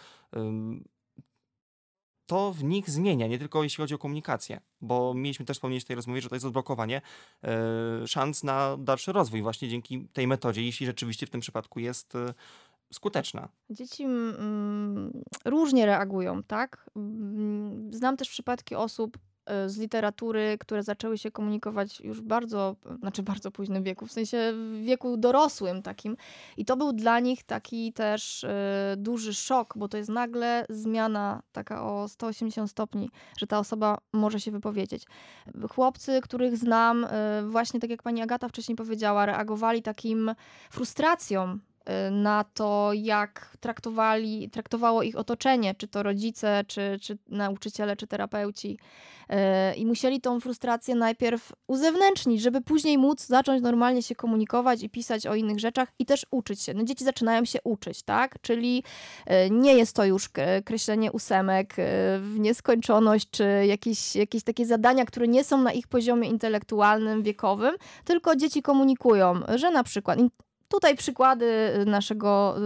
To 2.27 2.53
w 2.53 2.65
nich 2.65 2.91
zmienia, 2.91 3.27
nie 3.27 3.39
tylko 3.39 3.63
jeśli 3.63 3.83
chodzi 3.83 3.95
o 3.95 3.99
komunikację, 3.99 4.61
bo 4.81 5.15
mieliśmy 5.15 5.47
też 5.47 5.57
wspomnieć 5.57 5.85
w 5.85 5.87
tej 5.87 5.97
rozmowie, 5.97 6.21
że 6.21 6.29
to 6.29 6.35
jest 6.35 6.47
odblokowanie 6.47 7.03
e, 7.45 8.07
szans 8.07 8.45
na 8.45 8.77
dalszy 8.77 9.13
rozwój 9.13 9.43
właśnie 9.43 9.69
dzięki 9.69 10.09
tej 10.13 10.27
metodzie, 10.27 10.63
jeśli 10.63 10.87
rzeczywiście 10.87 11.27
w 11.27 11.31
tym 11.31 11.41
przypadku 11.41 11.81
jest 11.81 12.15
e, 12.15 12.35
skuteczna. 12.93 13.49
Dzieci 13.71 14.05
mm, 14.05 15.23
różnie 15.45 15.87
reagują, 15.87 16.43
tak? 16.43 16.91
Mm, 16.97 17.93
znam 17.93 18.17
też 18.17 18.31
przypadki 18.31 18.75
osób 18.75 19.19
z 19.67 19.79
literatury, 19.79 20.57
które 20.61 20.83
zaczęły 20.83 21.19
się 21.19 21.31
komunikować 21.31 22.01
już 22.01 22.21
bardzo, 22.21 22.77
znaczy 23.01 23.23
bardzo 23.23 23.51
późnym 23.51 23.83
wieku, 23.83 24.07
w 24.07 24.13
sensie 24.13 24.53
w 24.53 24.83
wieku 24.85 25.17
dorosłym 25.17 25.83
takim. 25.83 26.17
I 26.57 26.65
to 26.65 26.77
był 26.77 26.93
dla 26.93 27.21
nich 27.21 27.45
taki 27.45 27.93
też 27.93 28.45
y, 28.45 28.49
duży 28.97 29.35
szok, 29.35 29.75
bo 29.77 29.89
to 29.89 29.97
jest 29.97 30.11
nagle 30.11 30.67
zmiana 30.69 31.43
taka 31.53 31.85
o 31.85 32.09
180 32.09 32.71
stopni, 32.71 33.11
że 33.39 33.47
ta 33.47 33.59
osoba 33.59 33.99
może 34.13 34.41
się 34.41 34.51
wypowiedzieć. 34.51 35.05
Chłopcy, 35.71 36.21
których 36.21 36.57
znam, 36.57 37.05
y, 37.05 37.09
właśnie 37.49 37.81
tak 37.81 37.91
jak 37.91 38.03
pani 38.03 38.23
Agata 38.23 38.49
wcześniej 38.49 38.77
powiedziała, 38.77 39.27
reagowali 39.27 39.83
takim 39.83 40.35
frustracją 40.71 41.59
na 42.11 42.45
to, 42.45 42.91
jak 42.95 43.57
traktowali, 43.61 44.51
traktowało 44.51 45.03
ich 45.03 45.17
otoczenie, 45.17 45.75
czy 45.75 45.89
to 45.89 46.03
rodzice, 46.03 46.65
czy, 46.67 46.99
czy 47.03 47.19
nauczyciele, 47.29 47.97
czy 47.97 48.07
terapeuci. 48.07 48.79
Y, 49.73 49.77
I 49.77 49.87
musieli 49.87 50.21
tą 50.21 50.41
frustrację 50.41 50.95
najpierw 50.95 51.53
uzewnętrznić, 51.67 52.43
żeby 52.43 52.61
później 52.61 52.99
móc 52.99 53.27
zacząć 53.27 53.63
normalnie 53.63 54.03
się 54.03 54.15
komunikować 54.15 54.83
i 54.83 54.91
pisać 54.91 55.27
o 55.27 55.35
innych 55.35 55.61
rzeczach 55.61 55.89
i 55.99 56.07
też 56.07 56.27
uczyć 56.31 56.63
się. 56.63 56.75
No, 56.75 56.85
dzieci 56.85 57.05
zaczynają 57.05 57.45
się 57.45 57.59
uczyć, 57.65 58.03
tak? 58.03 58.41
Czyli 58.41 58.83
y, 59.31 59.51
nie 59.51 59.75
jest 59.75 59.97
to 59.97 60.05
już 60.05 60.29
kreślenie 60.65 61.13
ósemek 61.13 61.75
w 62.21 62.35
nieskończoność, 62.39 63.31
czy 63.31 63.45
jakieś, 63.67 64.17
jakieś 64.17 64.43
takie 64.43 64.67
zadania, 64.67 65.05
które 65.05 65.29
nie 65.29 65.45
są 65.45 65.63
na 65.63 65.73
ich 65.73 65.89
poziomie 65.89 66.29
intelektualnym, 66.29 67.23
wiekowym, 67.23 67.75
tylko 68.05 68.37
dzieci 68.37 68.63
komunikują, 68.63 69.41
że 69.55 69.71
na 69.71 69.85
przykład 69.85 70.19
Tutaj 70.69 70.97
przykłady 70.97 71.73
naszego 71.87 72.57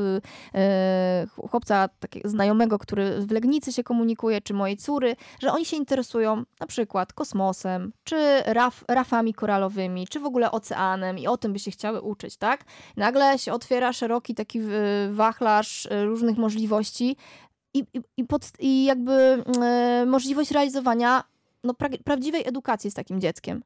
y, 0.55 1.49
chłopca, 1.51 1.89
takiego 1.89 2.29
znajomego, 2.29 2.79
który 2.79 3.21
w 3.21 3.31
Legnicy 3.31 3.73
się 3.73 3.85
komunikuje, 3.85 4.41
czy 4.41 4.55
mojej 4.55 4.77
córy, 4.77 5.17
że 5.41 5.53
oni 5.53 5.65
się 5.65 5.77
interesują 5.77 6.45
na 6.61 6.67
przykład 6.67 7.13
kosmosem, 7.13 7.93
czy 8.05 8.43
raf, 8.47 8.85
rafami 8.89 9.35
koralowymi, 9.35 10.07
czy 10.09 10.21
w 10.21 10.25
ogóle 10.25 10.51
oceanem 10.51 11.19
i 11.19 11.27
o 11.27 11.37
tym 11.37 11.53
by 11.53 11.59
się 11.59 11.71
chciały 11.71 12.01
uczyć, 12.01 12.37
tak? 12.37 12.65
Nagle 12.97 13.39
się 13.39 13.53
otwiera 13.53 13.93
szeroki 13.93 14.35
taki 14.35 14.61
wachlarz 15.11 15.89
różnych 16.05 16.39
możliwości 16.39 17.17
i, 17.75 17.85
i, 18.17 18.25
pod, 18.25 18.43
i 18.59 18.85
jakby 18.85 19.45
y, 20.03 20.07
możliwość 20.07 20.51
realizowania 20.51 21.25
no, 21.65 21.75
pra, 21.75 21.89
prawdziwej 22.05 22.49
edukacji 22.49 22.91
z 22.91 22.95
takim 22.95 23.21
dzieckiem. 23.21 23.63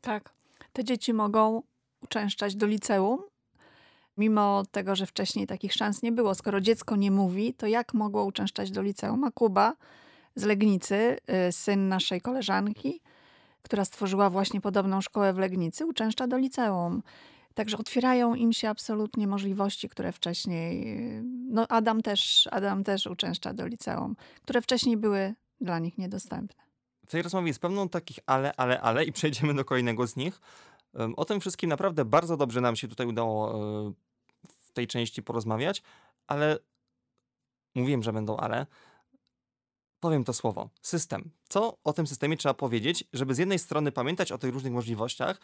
Tak. 0.00 0.32
Te 0.72 0.84
dzieci 0.84 1.12
mogą 1.12 1.62
uczęszczać 2.02 2.56
do 2.56 2.66
liceum, 2.66 3.22
mimo 4.16 4.62
tego, 4.70 4.96
że 4.96 5.06
wcześniej 5.06 5.46
takich 5.46 5.72
szans 5.72 6.02
nie 6.02 6.12
było. 6.12 6.34
Skoro 6.34 6.60
dziecko 6.60 6.96
nie 6.96 7.10
mówi, 7.10 7.54
to 7.54 7.66
jak 7.66 7.94
mogło 7.94 8.24
uczęszczać 8.24 8.70
do 8.70 8.82
liceum? 8.82 9.24
A 9.24 9.30
Kuba 9.30 9.74
z 10.34 10.44
Legnicy, 10.44 11.16
y, 11.48 11.52
syn 11.52 11.88
naszej 11.88 12.20
koleżanki, 12.20 13.00
która 13.62 13.84
stworzyła 13.84 14.30
właśnie 14.30 14.60
podobną 14.60 15.00
szkołę 15.00 15.32
w 15.32 15.38
Legnicy, 15.38 15.86
uczęszcza 15.86 16.26
do 16.26 16.36
liceum. 16.36 17.02
Także 17.54 17.78
otwierają 17.78 18.34
im 18.34 18.52
się 18.52 18.68
absolutnie 18.68 19.26
możliwości, 19.26 19.88
które 19.88 20.12
wcześniej. 20.12 20.98
Y, 21.18 21.22
no, 21.24 21.68
Adam 21.68 22.02
też, 22.02 22.48
Adam 22.50 22.84
też 22.84 23.06
uczęszcza 23.06 23.54
do 23.54 23.66
liceum, 23.66 24.16
które 24.42 24.62
wcześniej 24.62 24.96
były 24.96 25.34
dla 25.60 25.78
nich 25.78 25.98
niedostępne. 25.98 26.62
W 27.06 27.10
tej 27.10 27.22
rozmowie 27.22 27.48
jest 27.48 27.60
pełno 27.60 27.88
takich 27.88 28.18
ale, 28.26 28.52
ale, 28.56 28.80
ale 28.80 29.04
i 29.04 29.12
przejdziemy 29.12 29.54
do 29.54 29.64
kolejnego 29.64 30.06
z 30.06 30.16
nich. 30.16 30.40
O 31.16 31.24
tym 31.24 31.40
wszystkim 31.40 31.70
naprawdę 31.70 32.04
bardzo 32.04 32.36
dobrze 32.36 32.60
nam 32.60 32.76
się 32.76 32.88
tutaj 32.88 33.06
udało 33.06 33.54
e, 33.54 33.92
w 34.44 34.72
tej 34.72 34.86
części 34.86 35.22
porozmawiać, 35.22 35.82
ale 36.26 36.58
mówiłem, 37.74 38.02
że 38.02 38.12
będą 38.12 38.36
ale. 38.36 38.66
Powiem 40.00 40.24
to 40.24 40.32
słowo. 40.32 40.70
System. 40.82 41.30
Co 41.48 41.78
o 41.84 41.92
tym 41.92 42.06
systemie 42.06 42.36
trzeba 42.36 42.54
powiedzieć, 42.54 43.04
żeby 43.12 43.34
z 43.34 43.38
jednej 43.38 43.58
strony 43.58 43.92
pamiętać 43.92 44.32
o 44.32 44.38
tych 44.38 44.52
różnych 44.52 44.72
możliwościach, 44.72 45.40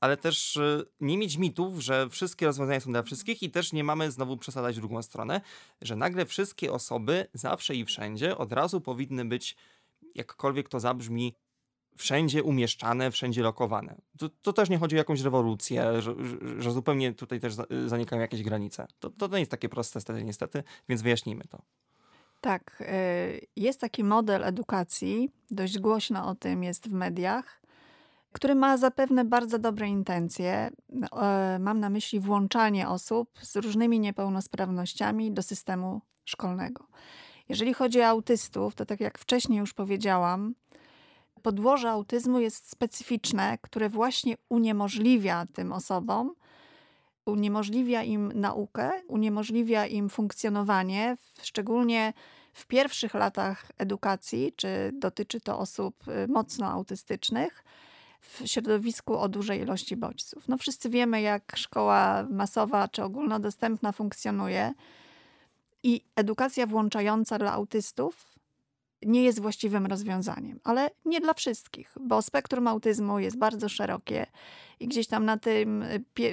ale 0.00 0.16
też 0.16 0.56
e, 0.56 0.82
nie 1.00 1.18
mieć 1.18 1.36
mitów, 1.36 1.80
że 1.80 2.08
wszystkie 2.10 2.46
rozwiązania 2.46 2.80
są 2.80 2.92
dla 2.92 3.02
wszystkich 3.02 3.42
i 3.42 3.50
też 3.50 3.72
nie 3.72 3.84
mamy 3.84 4.10
znowu 4.10 4.36
przesadać 4.36 4.76
w 4.76 4.80
drugą 4.80 5.02
stronę, 5.02 5.40
że 5.82 5.96
nagle 5.96 6.26
wszystkie 6.26 6.72
osoby 6.72 7.26
zawsze 7.34 7.74
i 7.74 7.84
wszędzie 7.84 8.38
od 8.38 8.52
razu 8.52 8.80
powinny 8.80 9.24
być, 9.24 9.56
jakkolwiek 10.14 10.68
to 10.68 10.80
zabrzmi, 10.80 11.34
wszędzie 11.98 12.42
umieszczane, 12.42 13.10
wszędzie 13.10 13.42
lokowane. 13.42 13.94
To, 14.18 14.28
to 14.42 14.52
też 14.52 14.70
nie 14.70 14.78
chodzi 14.78 14.96
o 14.96 14.98
jakąś 14.98 15.20
rewolucję, 15.20 16.02
że, 16.02 16.14
że 16.58 16.70
zupełnie 16.70 17.12
tutaj 17.12 17.40
też 17.40 17.54
zanikają 17.86 18.22
jakieś 18.22 18.42
granice. 18.42 18.86
To, 18.98 19.10
to 19.10 19.28
nie 19.28 19.38
jest 19.38 19.50
takie 19.50 19.68
proste 19.68 19.98
niestety, 19.98 20.24
niestety, 20.24 20.62
więc 20.88 21.02
wyjaśnijmy 21.02 21.44
to. 21.44 21.62
Tak, 22.40 22.80
y, 22.80 23.46
jest 23.56 23.80
taki 23.80 24.04
model 24.04 24.44
edukacji, 24.44 25.30
dość 25.50 25.78
głośno 25.78 26.28
o 26.28 26.34
tym 26.34 26.62
jest 26.62 26.88
w 26.88 26.92
mediach, 26.92 27.62
który 28.32 28.54
ma 28.54 28.76
zapewne 28.76 29.24
bardzo 29.24 29.58
dobre 29.58 29.88
intencje. 29.88 30.70
E, 31.12 31.58
mam 31.60 31.80
na 31.80 31.90
myśli 31.90 32.20
włączanie 32.20 32.88
osób 32.88 33.30
z 33.42 33.56
różnymi 33.56 34.00
niepełnosprawnościami 34.00 35.32
do 35.32 35.42
systemu 35.42 36.00
szkolnego. 36.24 36.86
Jeżeli 37.48 37.74
chodzi 37.74 38.00
o 38.00 38.06
autystów, 38.06 38.74
to 38.74 38.86
tak 38.86 39.00
jak 39.00 39.18
wcześniej 39.18 39.58
już 39.58 39.74
powiedziałam, 39.74 40.54
podłoże 41.38 41.90
autyzmu 41.90 42.40
jest 42.40 42.70
specyficzne, 42.70 43.58
które 43.62 43.88
właśnie 43.88 44.36
uniemożliwia 44.48 45.46
tym 45.54 45.72
osobom, 45.72 46.34
uniemożliwia 47.26 48.02
im 48.02 48.32
naukę, 48.34 48.90
uniemożliwia 49.08 49.86
im 49.86 50.08
funkcjonowanie, 50.08 51.16
szczególnie 51.42 52.12
w 52.52 52.66
pierwszych 52.66 53.14
latach 53.14 53.72
edukacji, 53.78 54.52
czy 54.56 54.90
dotyczy 54.92 55.40
to 55.40 55.58
osób 55.58 56.08
y, 56.08 56.28
mocno 56.28 56.66
autystycznych, 56.66 57.64
w 58.20 58.42
środowisku 58.46 59.18
o 59.18 59.28
dużej 59.28 59.60
ilości 59.60 59.96
bodźców. 59.96 60.48
No 60.48 60.58
wszyscy 60.58 60.90
wiemy, 60.90 61.20
jak 61.20 61.52
szkoła 61.56 62.26
masowa 62.30 62.88
czy 62.88 63.04
ogólnodostępna 63.04 63.92
funkcjonuje. 63.92 64.74
I 65.82 66.04
edukacja 66.16 66.66
włączająca 66.66 67.38
dla 67.38 67.52
autystów 67.52 68.37
nie 69.02 69.24
jest 69.24 69.40
właściwym 69.40 69.86
rozwiązaniem, 69.86 70.60
ale 70.64 70.90
nie 71.04 71.20
dla 71.20 71.34
wszystkich, 71.34 71.94
bo 72.00 72.22
spektrum 72.22 72.68
autyzmu 72.68 73.18
jest 73.18 73.38
bardzo 73.38 73.68
szerokie 73.68 74.26
i 74.80 74.88
gdzieś 74.88 75.06
tam 75.06 75.24
na 75.24 75.36
tym 75.36 75.84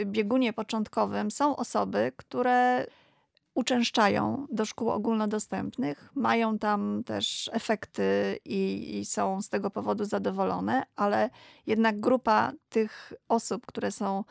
biegunie 0.05 0.53
początkowym 0.53 1.32
są 1.32 1.55
osoby, 1.55 2.11
które 2.18 2.88
uczęszczają 3.55 4.47
do 4.51 4.66
szkół 4.66 4.89
ogólnodostępnych, 4.89 6.11
mają 6.16 6.59
tam 6.59 7.03
też 7.05 7.49
efekty 7.53 8.39
i, 8.45 8.97
i, 8.97 9.05
są 9.05 9.41
z 9.41 9.49
tego 9.49 9.70
powodu 9.72 10.05
zadowolone, 10.05 10.84
ale 10.95 11.30
jednak 11.68 11.99
grupa 11.99 12.51
tych 12.70 13.13
osób, 13.30 13.66
które 13.66 13.91
są 13.91 14.24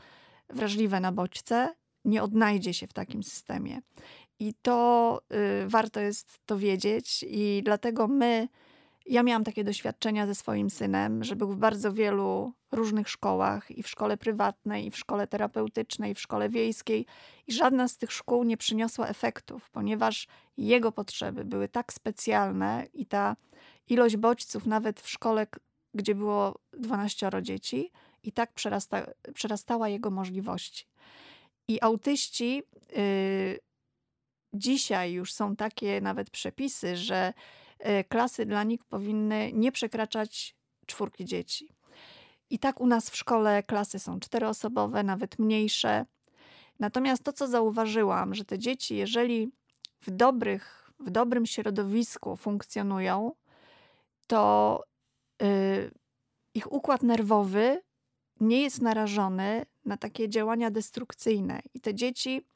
wrażliwe 0.49 1.01
na 1.01 1.12
bodźce, 1.12 1.74
nie 2.05 2.22
odnajdzie 2.22 2.74
się 2.74 2.87
w 2.87 2.93
takim 2.93 3.22
systemie. 3.22 3.80
I 4.39 4.55
to 4.62 5.20
y, 5.64 5.68
warto 5.68 6.01
jest 6.01 6.39
to 6.47 6.59
wiedzieć, 6.59 7.24
i 7.28 7.62
dlatego 7.64 8.09
my, 8.09 8.49
ja 9.07 9.22
miałam 9.22 9.45
takie 9.45 9.64
doświadczenia 9.64 10.26
ze 10.26 10.35
swoim 10.35 10.70
synem, 10.70 11.24
że 11.24 11.37
był 11.37 11.53
w 11.53 11.57
bardzo 11.57 11.93
wielu 11.93 12.53
różnych 12.72 13.09
szkołach 13.09 13.70
i 13.70 13.82
w 13.82 13.89
szkole 13.89 14.16
prywatnej, 14.16 14.87
i 14.87 14.91
w 14.91 14.99
szkole 14.99 15.26
terapeutycznej, 15.26 16.12
i 16.12 16.14
w 16.14 16.20
szkole 16.20 16.49
wiejskiej, 16.49 17.07
i 17.47 17.53
żadna 17.53 17.89
z 17.89 17.97
tych 17.99 18.12
szkół 18.12 18.45
nie 18.45 18.57
przyniosła 18.57 19.09
efektów, 19.09 19.70
ponieważ 19.70 20.26
jego 20.57 20.93
potrzeby 20.93 21.45
były 21.45 21.68
tak 21.68 21.93
specjalne 21.93 22.87
i 22.93 23.07
ta 23.07 23.37
ilość 23.89 24.16
bodźców, 24.16 24.66
nawet 24.66 25.01
w 25.01 25.09
szkole, 25.09 25.47
gdzie 25.95 26.14
było 26.14 26.59
12 26.72 27.30
dzieci, 27.43 27.91
i 28.24 28.32
tak 28.32 28.53
przerasta, 28.53 29.07
przerastała 29.35 29.89
jego 29.89 30.11
możliwości. 30.11 30.87
I 31.68 31.80
autyści. 31.82 32.62
Yy, 32.97 33.59
dzisiaj 34.55 35.13
już 35.13 35.33
są 35.33 35.57
takie 35.57 36.01
nawet 36.01 36.31
przepisy, 36.31 36.97
że 36.97 37.33
e, 37.79 38.05
klasy 38.05 38.47
dla 38.47 38.65
nich 38.65 38.85
powinny 38.85 39.51
nie 39.53 39.73
przekraczać 39.73 40.57
czwórki 40.87 41.25
dzieci. 41.25 41.69
I 42.51 42.59
tak 42.59 42.81
u 42.81 42.87
nas 42.87 43.11
w 43.11 43.17
szkole 43.17 43.63
klasy 43.63 43.99
są 43.99 44.21
czteroosobowe, 44.21 45.03
nawet 45.03 45.39
mniejsze. 45.39 46.07
Natomiast 46.79 47.23
to, 47.23 47.33
co 47.33 47.49
zauważyłam, 47.49 48.35
że 48.35 48.45
te 48.45 48.59
dzieci, 48.59 48.97
jeżeli 48.97 49.49
w, 50.01 50.11
dobrych, 50.11 50.91
w 51.01 51.11
dobrym 51.11 51.47
środowisku 51.47 52.37
funkcjonują, 52.37 53.33
to 54.27 54.83
yy, 55.41 55.91
ich 56.55 56.73
układ 56.73 57.03
nerwowy 57.03 57.83
nie 58.41 58.63
jest 58.63 58.83
narażony 58.83 59.67
na 59.85 59.97
takie 59.97 60.29
działania 60.29 60.71
destrukcyjne. 60.71 61.61
I 61.75 61.81
te 61.81 61.95
dzieci 61.95 62.47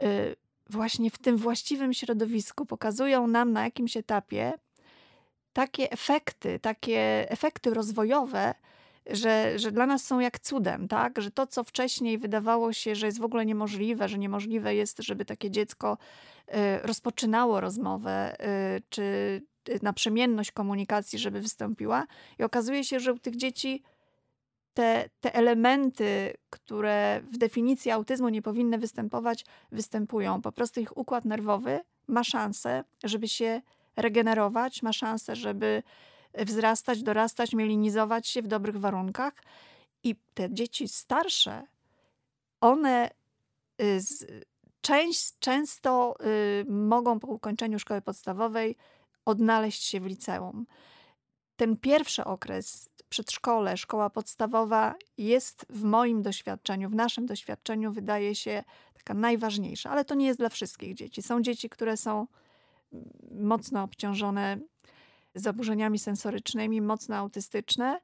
yy, 0.00 0.36
właśnie 0.70 1.10
w 1.10 1.18
tym 1.18 1.36
właściwym 1.36 1.94
środowisku 1.94 2.66
pokazują 2.66 3.26
nam 3.26 3.52
na 3.52 3.64
jakimś 3.64 3.96
etapie 3.96 4.52
takie 5.52 5.90
efekty, 5.90 6.58
takie 6.58 7.30
efekty 7.30 7.74
rozwojowe, 7.74 8.54
że, 9.10 9.58
że 9.58 9.72
dla 9.72 9.86
nas 9.86 10.04
są 10.04 10.20
jak 10.20 10.38
cudem, 10.38 10.88
tak? 10.88 11.22
Że 11.22 11.30
to, 11.30 11.46
co 11.46 11.64
wcześniej 11.64 12.18
wydawało 12.18 12.72
się, 12.72 12.94
że 12.94 13.06
jest 13.06 13.18
w 13.18 13.24
ogóle 13.24 13.46
niemożliwe, 13.46 14.08
że 14.08 14.18
niemożliwe 14.18 14.74
jest, 14.74 14.98
żeby 15.02 15.24
takie 15.24 15.50
dziecko 15.50 15.98
y, 16.48 16.52
rozpoczynało 16.82 17.60
rozmowę, 17.60 18.36
y, 18.76 18.82
czy 18.88 19.02
y, 19.68 19.78
naprzemienność 19.82 20.52
komunikacji, 20.52 21.18
żeby 21.18 21.40
wystąpiła. 21.40 22.06
I 22.38 22.42
okazuje 22.42 22.84
się, 22.84 23.00
że 23.00 23.12
u 23.12 23.18
tych 23.18 23.36
dzieci 23.36 23.82
te, 24.76 25.10
te 25.20 25.34
elementy, 25.34 26.34
które 26.50 27.20
w 27.32 27.38
definicji 27.38 27.90
autyzmu 27.90 28.28
nie 28.28 28.42
powinny 28.42 28.78
występować, 28.78 29.44
występują. 29.72 30.42
Po 30.42 30.52
prostu 30.52 30.80
ich 30.80 30.96
układ 30.96 31.24
nerwowy 31.24 31.80
ma 32.06 32.24
szansę, 32.24 32.84
żeby 33.04 33.28
się 33.28 33.62
regenerować, 33.96 34.82
ma 34.82 34.92
szansę, 34.92 35.36
żeby 35.36 35.82
wzrastać, 36.34 37.02
dorastać, 37.02 37.54
mielinizować 37.54 38.28
się 38.28 38.42
w 38.42 38.46
dobrych 38.46 38.80
warunkach. 38.80 39.34
I 40.04 40.16
te 40.34 40.54
dzieci 40.54 40.88
starsze, 40.88 41.66
one 42.60 43.10
y, 43.82 44.00
z, 44.00 44.26
część, 44.80 45.32
często 45.38 46.14
y, 46.60 46.64
mogą 46.68 47.20
po 47.20 47.28
ukończeniu 47.28 47.78
szkoły 47.78 48.02
podstawowej 48.02 48.76
odnaleźć 49.24 49.82
się 49.82 50.00
w 50.00 50.06
liceum. 50.06 50.66
Ten 51.56 51.76
pierwszy 51.76 52.24
okres 52.24 52.88
przedszkole, 53.08 53.76
szkoła 53.76 54.10
podstawowa 54.10 54.94
jest 55.18 55.66
w 55.70 55.82
moim 55.82 56.22
doświadczeniu, 56.22 56.90
w 56.90 56.94
naszym 56.94 57.26
doświadczeniu, 57.26 57.92
wydaje 57.92 58.34
się 58.34 58.64
taka 58.94 59.14
najważniejsza, 59.14 59.90
ale 59.90 60.04
to 60.04 60.14
nie 60.14 60.26
jest 60.26 60.38
dla 60.38 60.48
wszystkich 60.48 60.94
dzieci. 60.94 61.22
Są 61.22 61.42
dzieci, 61.42 61.68
które 61.68 61.96
są 61.96 62.26
mocno 63.30 63.82
obciążone 63.82 64.58
zaburzeniami 65.34 65.98
sensorycznymi, 65.98 66.80
mocno 66.80 67.16
autystyczne. 67.16 68.00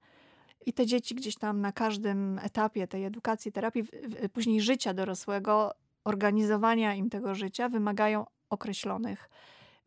I 0.67 0.73
te 0.73 0.87
dzieci 0.87 1.15
gdzieś 1.15 1.35
tam 1.35 1.61
na 1.61 1.73
każdym 1.73 2.39
etapie 2.39 2.89
tej 2.89 3.05
edukacji, 3.05 3.53
terapii, 3.53 3.85
później 4.33 4.61
życia 4.61 4.95
dorosłego, 4.95 5.73
organizowania 6.05 6.95
im 6.95 7.11
tego 7.11 7.35
życia 7.35 7.69
wymagają 7.69 8.27
określonych, 8.51 9.31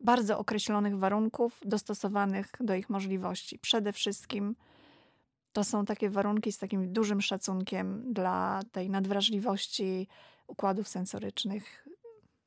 bardzo 0.00 0.38
określonych 0.38 0.98
warunków, 0.98 1.60
dostosowanych 1.64 2.52
do 2.60 2.74
ich 2.74 2.90
możliwości. 2.90 3.58
Przede 3.58 3.92
wszystkim 3.92 4.56
to 5.52 5.64
są 5.64 5.84
takie 5.84 6.10
warunki 6.10 6.52
z 6.52 6.58
takim 6.58 6.92
dużym 6.92 7.20
szacunkiem 7.20 8.12
dla 8.12 8.62
tej 8.72 8.90
nadwrażliwości 8.90 10.08
układów 10.46 10.88
sensorycznych. 10.88 11.88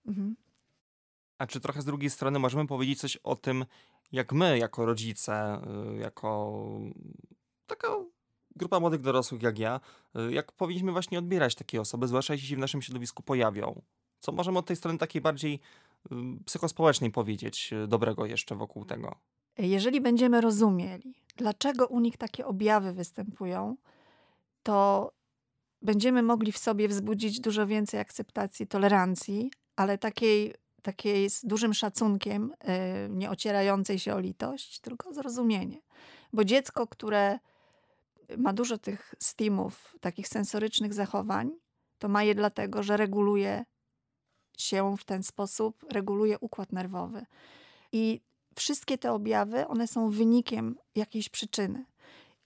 Mhm. 0.08 0.36
A 1.38 1.48
czy 1.48 1.60
trochę 1.60 1.82
z 1.82 1.86
drugiej 1.86 2.10
strony 2.10 2.40
możemy 2.40 2.68
powiedzieć 2.68 3.00
coś 3.00 3.16
o 3.18 3.36
tym, 3.36 3.66
jak 4.12 4.34
my, 4.34 4.58
jako 4.58 4.86
rodzice, 4.86 5.62
y, 5.96 5.98
jako 5.98 6.62
taka 7.68 7.88
grupa 8.56 8.80
młodych 8.80 9.02
dorosłych 9.02 9.42
jak 9.42 9.60
ja, 9.60 9.80
y, 10.30 10.32
jak 10.34 10.52
powinniśmy 10.52 10.92
właśnie 10.92 11.20
odbierać 11.20 11.56
takie 11.56 11.82
osoby, 11.82 12.08
zwłaszcza 12.08 12.34
jeśli 12.34 12.48
się 12.50 12.56
w 12.56 12.60
naszym 12.60 12.82
środowisku 12.82 13.24
pojawią? 13.24 13.82
Co 14.20 14.32
możemy 14.32 14.60
od 14.60 14.66
tej 14.66 14.76
strony 14.76 14.98
takiej 14.98 15.22
bardziej 15.22 15.60
psychospołecznej 16.46 17.12
powiedzieć 17.12 17.72
dobrego 17.88 18.26
jeszcze 18.26 18.56
wokół 18.56 18.86
tego? 18.86 19.16
Jeżeli 19.58 20.02
będziemy 20.02 20.42
rozumieli, 20.42 21.16
dlaczego 21.38 21.88
u 21.88 22.00
nich 22.00 22.18
takie 22.18 22.46
objawy 22.46 22.94
występują, 22.94 23.78
to 24.64 25.12
będziemy 25.82 26.24
mogli 26.24 26.52
w 26.52 26.58
sobie 26.58 26.88
wzbudzić 26.88 27.40
dużo 27.40 27.68
więcej 27.68 28.00
akceptacji, 28.00 28.68
tolerancji, 28.68 29.52
ale 29.76 29.98
takiej, 29.98 30.54
takiej 30.82 31.30
z 31.30 31.46
dużym 31.46 31.74
szacunkiem, 31.74 32.54
yy, 32.64 33.10
nie 33.10 33.30
ocierającej 33.30 34.00
się 34.00 34.14
o 34.14 34.20
litość, 34.20 34.80
tylko 34.80 35.14
zrozumienie. 35.14 35.82
Bo 36.34 36.44
dziecko, 36.44 36.88
które 36.88 37.40
ma 38.38 38.54
dużo 38.54 38.78
tych 38.78 39.16
stimów, 39.20 39.96
takich 40.02 40.28
sensorycznych 40.28 40.94
zachowań, 40.94 41.52
to 42.00 42.10
ma 42.10 42.24
je 42.24 42.36
dlatego, 42.36 42.84
że 42.84 42.98
reguluje 42.98 43.66
się 44.62 44.98
w 44.98 45.04
ten 45.04 45.24
sposób, 45.24 45.86
reguluje 45.90 46.40
układ 46.40 46.72
nerwowy. 46.72 47.26
I 47.92 48.22
wszystkie 48.56 48.98
te 48.98 49.12
objawy, 49.12 49.68
one 49.68 49.88
są 49.88 50.10
wynikiem 50.10 50.76
jakiejś 50.96 51.30
przyczyny. 51.30 51.86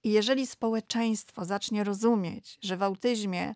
I 0.04 0.12
jeżeli 0.12 0.48
społeczeństwo 0.48 1.46
zacznie 1.46 1.84
rozumieć, 1.84 2.58
że 2.62 2.78
w 2.78 2.84
autyzmie 2.84 3.56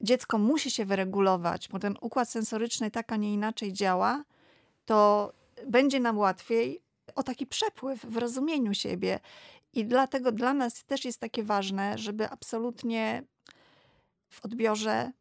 dziecko 0.00 0.38
musi 0.38 0.70
się 0.70 0.84
wyregulować, 0.84 1.68
bo 1.68 1.78
ten 1.78 1.96
układ 2.00 2.30
sensoryczny 2.30 2.90
tak, 2.90 3.12
a 3.12 3.16
nie 3.16 3.32
inaczej 3.32 3.72
działa, 3.72 4.24
to 4.84 5.32
będzie 5.66 6.00
nam 6.00 6.18
łatwiej 6.18 6.80
o 7.14 7.22
taki 7.22 7.46
przepływ 7.46 8.04
w 8.04 8.16
rozumieniu 8.16 8.74
siebie. 8.74 9.20
I 9.72 9.84
dlatego 9.84 10.32
dla 10.32 10.54
nas 10.54 10.84
też 10.84 11.04
jest 11.04 11.18
takie 11.18 11.42
ważne, 11.42 11.98
żeby 11.98 12.30
absolutnie 12.30 13.22
w 14.28 14.44
odbiorze 14.44 15.12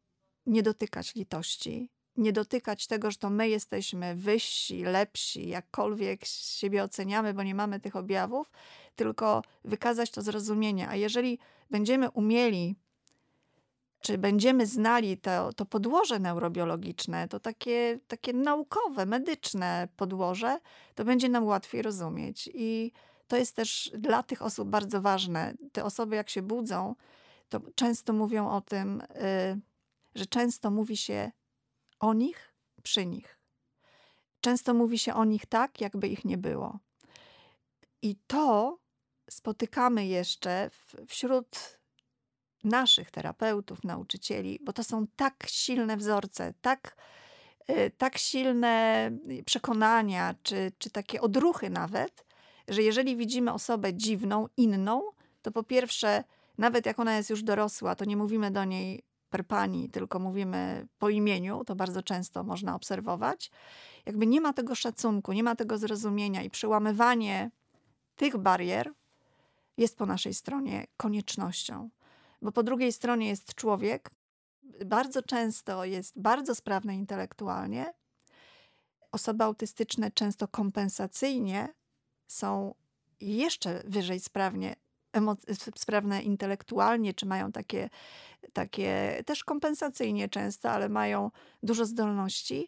nie 0.46 0.64
dotykać 0.64 1.16
litości, 1.16 1.90
nie 2.18 2.34
dotykać 2.34 2.88
tego, 2.88 3.12
że 3.12 3.18
to 3.18 3.30
my 3.30 3.50
jesteśmy 3.50 4.16
wyżsi, 4.16 4.84
lepsi, 4.84 5.48
jakkolwiek 5.48 6.26
siebie 6.26 6.84
oceniamy, 6.84 7.34
bo 7.34 7.44
nie 7.44 7.56
mamy 7.56 7.80
tych 7.80 7.96
objawów, 7.96 8.52
tylko 8.96 9.42
wykazać 9.66 10.12
to 10.12 10.22
zrozumienie. 10.22 10.90
A 10.90 10.96
jeżeli 10.96 11.40
będziemy 11.72 12.10
umieli, 12.12 12.76
czy 14.02 14.18
będziemy 14.18 14.66
znali 14.66 15.18
to, 15.18 15.54
to 15.54 15.66
podłoże 15.66 16.20
neurobiologiczne, 16.20 17.28
to 17.28 17.40
takie, 17.40 18.00
takie 18.08 18.34
naukowe, 18.34 19.06
medyczne 19.06 19.88
podłoże, 19.98 20.60
to 20.96 21.06
będzie 21.06 21.30
nam 21.30 21.46
łatwiej 21.46 21.82
rozumieć. 21.82 22.50
I 22.54 22.92
to 23.28 23.38
jest 23.38 23.56
też 23.56 23.92
dla 23.98 24.24
tych 24.24 24.42
osób 24.42 24.70
bardzo 24.70 25.02
ważne. 25.02 25.54
Te 25.72 25.84
osoby, 25.84 26.16
jak 26.16 26.30
się 26.30 26.42
budzą, 26.42 26.96
to 27.50 27.62
często 27.76 28.14
mówią 28.14 28.50
o 28.50 28.62
tym, 28.62 29.02
y, 29.02 29.60
że 30.16 30.26
często 30.26 30.72
mówi 30.72 30.98
się 30.98 31.32
o 32.00 32.14
nich 32.14 32.54
przy 32.84 33.06
nich. 33.06 33.40
Często 34.42 34.74
mówi 34.74 35.00
się 35.00 35.14
o 35.14 35.26
nich 35.26 35.46
tak, 35.46 35.82
jakby 35.82 36.08
ich 36.08 36.26
nie 36.26 36.38
było. 36.38 36.80
I 38.02 38.16
to 38.28 38.78
spotykamy 39.30 40.08
jeszcze 40.08 40.70
wśród 41.08 41.80
naszych 42.64 43.12
terapeutów, 43.12 43.84
nauczycieli, 43.84 44.60
bo 44.62 44.74
to 44.74 44.84
są 44.84 45.08
tak 45.16 45.46
silne 45.48 45.98
wzorce, 45.98 46.54
tak, 46.62 46.98
y, 47.70 47.92
tak 47.98 48.18
silne 48.18 49.12
przekonania, 49.46 50.36
czy, 50.44 50.72
czy 50.78 50.90
takie 50.90 51.22
odruchy 51.22 51.70
nawet, 51.70 52.26
że 52.68 52.84
jeżeli 52.84 53.16
widzimy 53.16 53.54
osobę 53.54 53.94
dziwną, 53.94 54.48
inną, 54.58 55.02
to 55.42 55.52
po 55.52 55.64
pierwsze, 55.64 56.24
nawet 56.58 56.86
jak 56.86 57.00
ona 57.00 57.18
jest 57.18 57.30
już 57.30 57.44
dorosła, 57.44 57.96
to 57.96 58.06
nie 58.06 58.18
mówimy 58.18 58.52
do 58.52 58.64
niej 58.64 59.04
per 59.36 59.48
pani, 59.48 59.90
tylko 59.90 60.20
mówimy 60.20 60.88
po 61.00 61.10
imieniu, 61.10 61.64
to 61.66 61.76
bardzo 61.76 62.04
często 62.04 62.44
można 62.44 62.76
obserwować. 62.76 63.52
Jakby 64.06 64.28
nie 64.28 64.42
ma 64.42 64.54
tego 64.54 64.76
szacunku, 64.76 65.34
nie 65.34 65.44
ma 65.44 65.56
tego 65.56 65.78
zrozumienia 65.78 66.44
i 66.44 66.50
przełamywanie 66.50 67.52
tych 68.16 68.38
barier 68.38 68.92
jest 69.78 69.98
po 69.98 70.06
naszej 70.06 70.34
stronie 70.34 70.88
koniecznością. 70.98 71.90
Bo 72.42 72.52
po 72.52 72.64
drugiej 72.64 72.92
stronie 72.92 73.28
jest 73.28 73.56
człowiek, 73.56 74.10
bardzo 74.86 75.22
często 75.22 75.86
jest 75.86 76.20
bardzo 76.20 76.56
sprawny 76.56 76.96
intelektualnie. 76.96 77.94
Osoby 79.12 79.44
autystyczne 79.44 80.12
często 80.12 80.48
kompensacyjnie 80.48 81.74
są 82.28 82.74
jeszcze 83.22 83.84
wyżej 83.86 84.20
sprawnie 84.20 84.76
sprawne 85.78 86.22
intelektualnie, 86.22 87.14
czy 87.14 87.26
mają 87.26 87.52
takie, 87.52 87.90
takie 88.54 89.22
też 89.26 89.44
kompensacyjnie 89.44 90.30
często, 90.30 90.72
ale 90.72 90.90
mają 90.90 91.32
dużo 91.64 91.86
zdolności. 91.86 92.68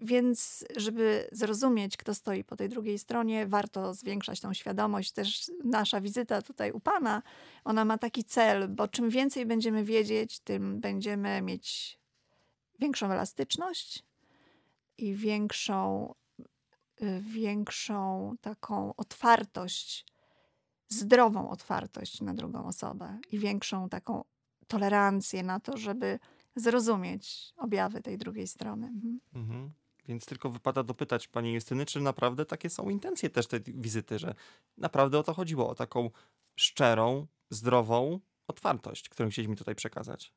Więc, 0.00 0.64
żeby 0.76 1.28
zrozumieć, 1.32 1.96
kto 1.96 2.14
stoi 2.14 2.44
po 2.44 2.56
tej 2.56 2.68
drugiej 2.68 2.98
stronie, 2.98 3.46
warto 3.46 3.94
zwiększać 3.94 4.40
tą 4.40 4.54
świadomość. 4.54 5.12
Też 5.12 5.50
nasza 5.64 6.00
wizyta 6.00 6.42
tutaj 6.42 6.72
u 6.72 6.80
Pana, 6.80 7.22
ona 7.64 7.84
ma 7.84 7.98
taki 7.98 8.24
cel, 8.24 8.68
bo 8.68 8.88
czym 8.88 9.10
więcej 9.10 9.46
będziemy 9.46 9.84
wiedzieć, 9.84 10.40
tym 10.40 10.80
będziemy 10.80 11.42
mieć 11.42 11.98
większą 12.78 13.10
elastyczność 13.10 14.04
i 14.98 15.14
większą, 15.14 16.14
y, 17.02 17.20
większą 17.20 18.34
taką 18.40 18.94
otwartość 18.96 20.06
zdrową 20.88 21.50
otwartość 21.50 22.20
na 22.20 22.34
drugą 22.34 22.66
osobę 22.66 23.18
i 23.30 23.38
większą 23.38 23.88
taką 23.88 24.24
tolerancję 24.68 25.42
na 25.42 25.60
to, 25.60 25.76
żeby 25.76 26.18
zrozumieć 26.56 27.54
objawy 27.56 28.02
tej 28.02 28.18
drugiej 28.18 28.46
strony. 28.46 28.86
Mhm. 28.86 29.20
Mhm. 29.34 29.70
Więc 30.08 30.26
tylko 30.26 30.50
wypada 30.50 30.82
dopytać 30.82 31.28
pani 31.28 31.52
Justyny, 31.52 31.86
czy 31.86 32.00
naprawdę 32.00 32.44
takie 32.46 32.70
są 32.70 32.88
intencje 32.88 33.30
też 33.30 33.46
tej 33.46 33.60
wizyty, 33.66 34.18
że 34.18 34.34
naprawdę 34.78 35.18
o 35.18 35.22
to 35.22 35.34
chodziło, 35.34 35.68
o 35.68 35.74
taką 35.74 36.10
szczerą, 36.56 37.26
zdrową 37.50 38.20
otwartość, 38.46 39.08
którą 39.08 39.28
chcieliśmy 39.28 39.56
tutaj 39.56 39.74
przekazać. 39.74 40.32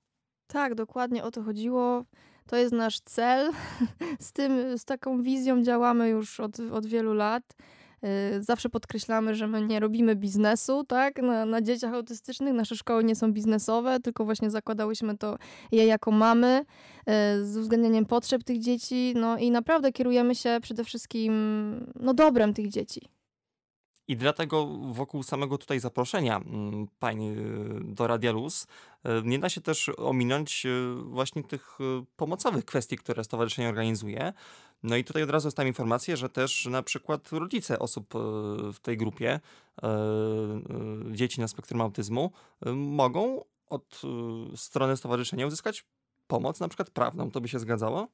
Tak, 0.47 0.75
dokładnie 0.75 1.23
o 1.23 1.31
to 1.31 1.43
chodziło. 1.43 2.05
To 2.47 2.55
jest 2.55 2.73
nasz 2.73 2.99
cel. 2.99 3.51
Z 4.19 4.31
tym, 4.31 4.77
z 4.77 4.85
taką 4.85 5.21
wizją 5.21 5.63
działamy 5.63 6.09
już 6.09 6.39
od, 6.39 6.59
od 6.59 6.85
wielu 6.85 7.13
lat. 7.13 7.43
Y, 8.03 8.43
zawsze 8.43 8.69
podkreślamy, 8.69 9.35
że 9.35 9.47
my 9.47 9.61
nie 9.61 9.79
robimy 9.79 10.15
biznesu, 10.15 10.83
tak, 10.83 11.21
na, 11.21 11.45
na 11.45 11.61
dzieciach 11.61 11.93
autystycznych. 11.93 12.53
Nasze 12.53 12.75
szkoły 12.75 13.03
nie 13.03 13.15
są 13.15 13.33
biznesowe, 13.33 13.99
tylko 13.99 14.25
właśnie 14.25 14.49
zakładałyśmy 14.49 15.17
to 15.17 15.37
je 15.71 15.85
jako 15.85 16.11
mamy, 16.11 16.65
y, 16.99 17.45
z 17.45 17.57
uwzględnieniem 17.57 18.05
potrzeb 18.05 18.43
tych 18.43 18.59
dzieci, 18.59 19.13
no 19.15 19.37
i 19.37 19.51
naprawdę 19.51 19.91
kierujemy 19.91 20.35
się 20.35 20.57
przede 20.61 20.83
wszystkim, 20.83 21.33
no, 21.99 22.13
dobrem 22.13 22.53
tych 22.53 22.69
dzieci. 22.69 23.16
I 24.07 24.17
dlatego 24.17 24.67
wokół 24.91 25.23
samego 25.23 25.57
tutaj 25.57 25.79
zaproszenia 25.79 26.37
mm, 26.37 26.87
pań 26.99 27.35
do 27.81 28.07
Radia 28.07 28.31
Luz 28.31 28.67
e, 29.03 29.21
nie 29.25 29.39
da 29.39 29.49
się 29.49 29.61
też 29.61 29.89
ominąć 29.97 30.65
e, 30.65 30.69
właśnie 31.03 31.43
tych 31.43 31.77
pomocowych 32.15 32.65
kwestii, 32.65 32.97
które 32.97 33.23
stowarzyszenie 33.23 33.69
organizuje. 33.69 34.33
No 34.83 34.95
i 34.95 35.03
tutaj 35.03 35.23
od 35.23 35.29
razu 35.29 35.47
jest 35.47 35.57
tam 35.57 35.67
informacja, 35.67 36.15
że 36.15 36.29
też 36.29 36.65
na 36.65 36.83
przykład 36.83 37.31
rodzice 37.31 37.79
osób 37.79 38.13
w 38.73 38.79
tej 38.81 38.97
grupie, 38.97 39.39
dzieci 41.11 41.41
na 41.41 41.47
spektrum 41.47 41.81
autyzmu, 41.81 42.31
mogą 42.75 43.43
od 43.69 44.01
strony 44.55 44.97
stowarzyszenia 44.97 45.47
uzyskać 45.47 45.85
pomoc, 46.27 46.59
na 46.59 46.67
przykład 46.67 46.89
prawną. 46.89 47.31
To 47.31 47.41
by 47.41 47.47
się 47.47 47.59
zgadzało? 47.59 48.07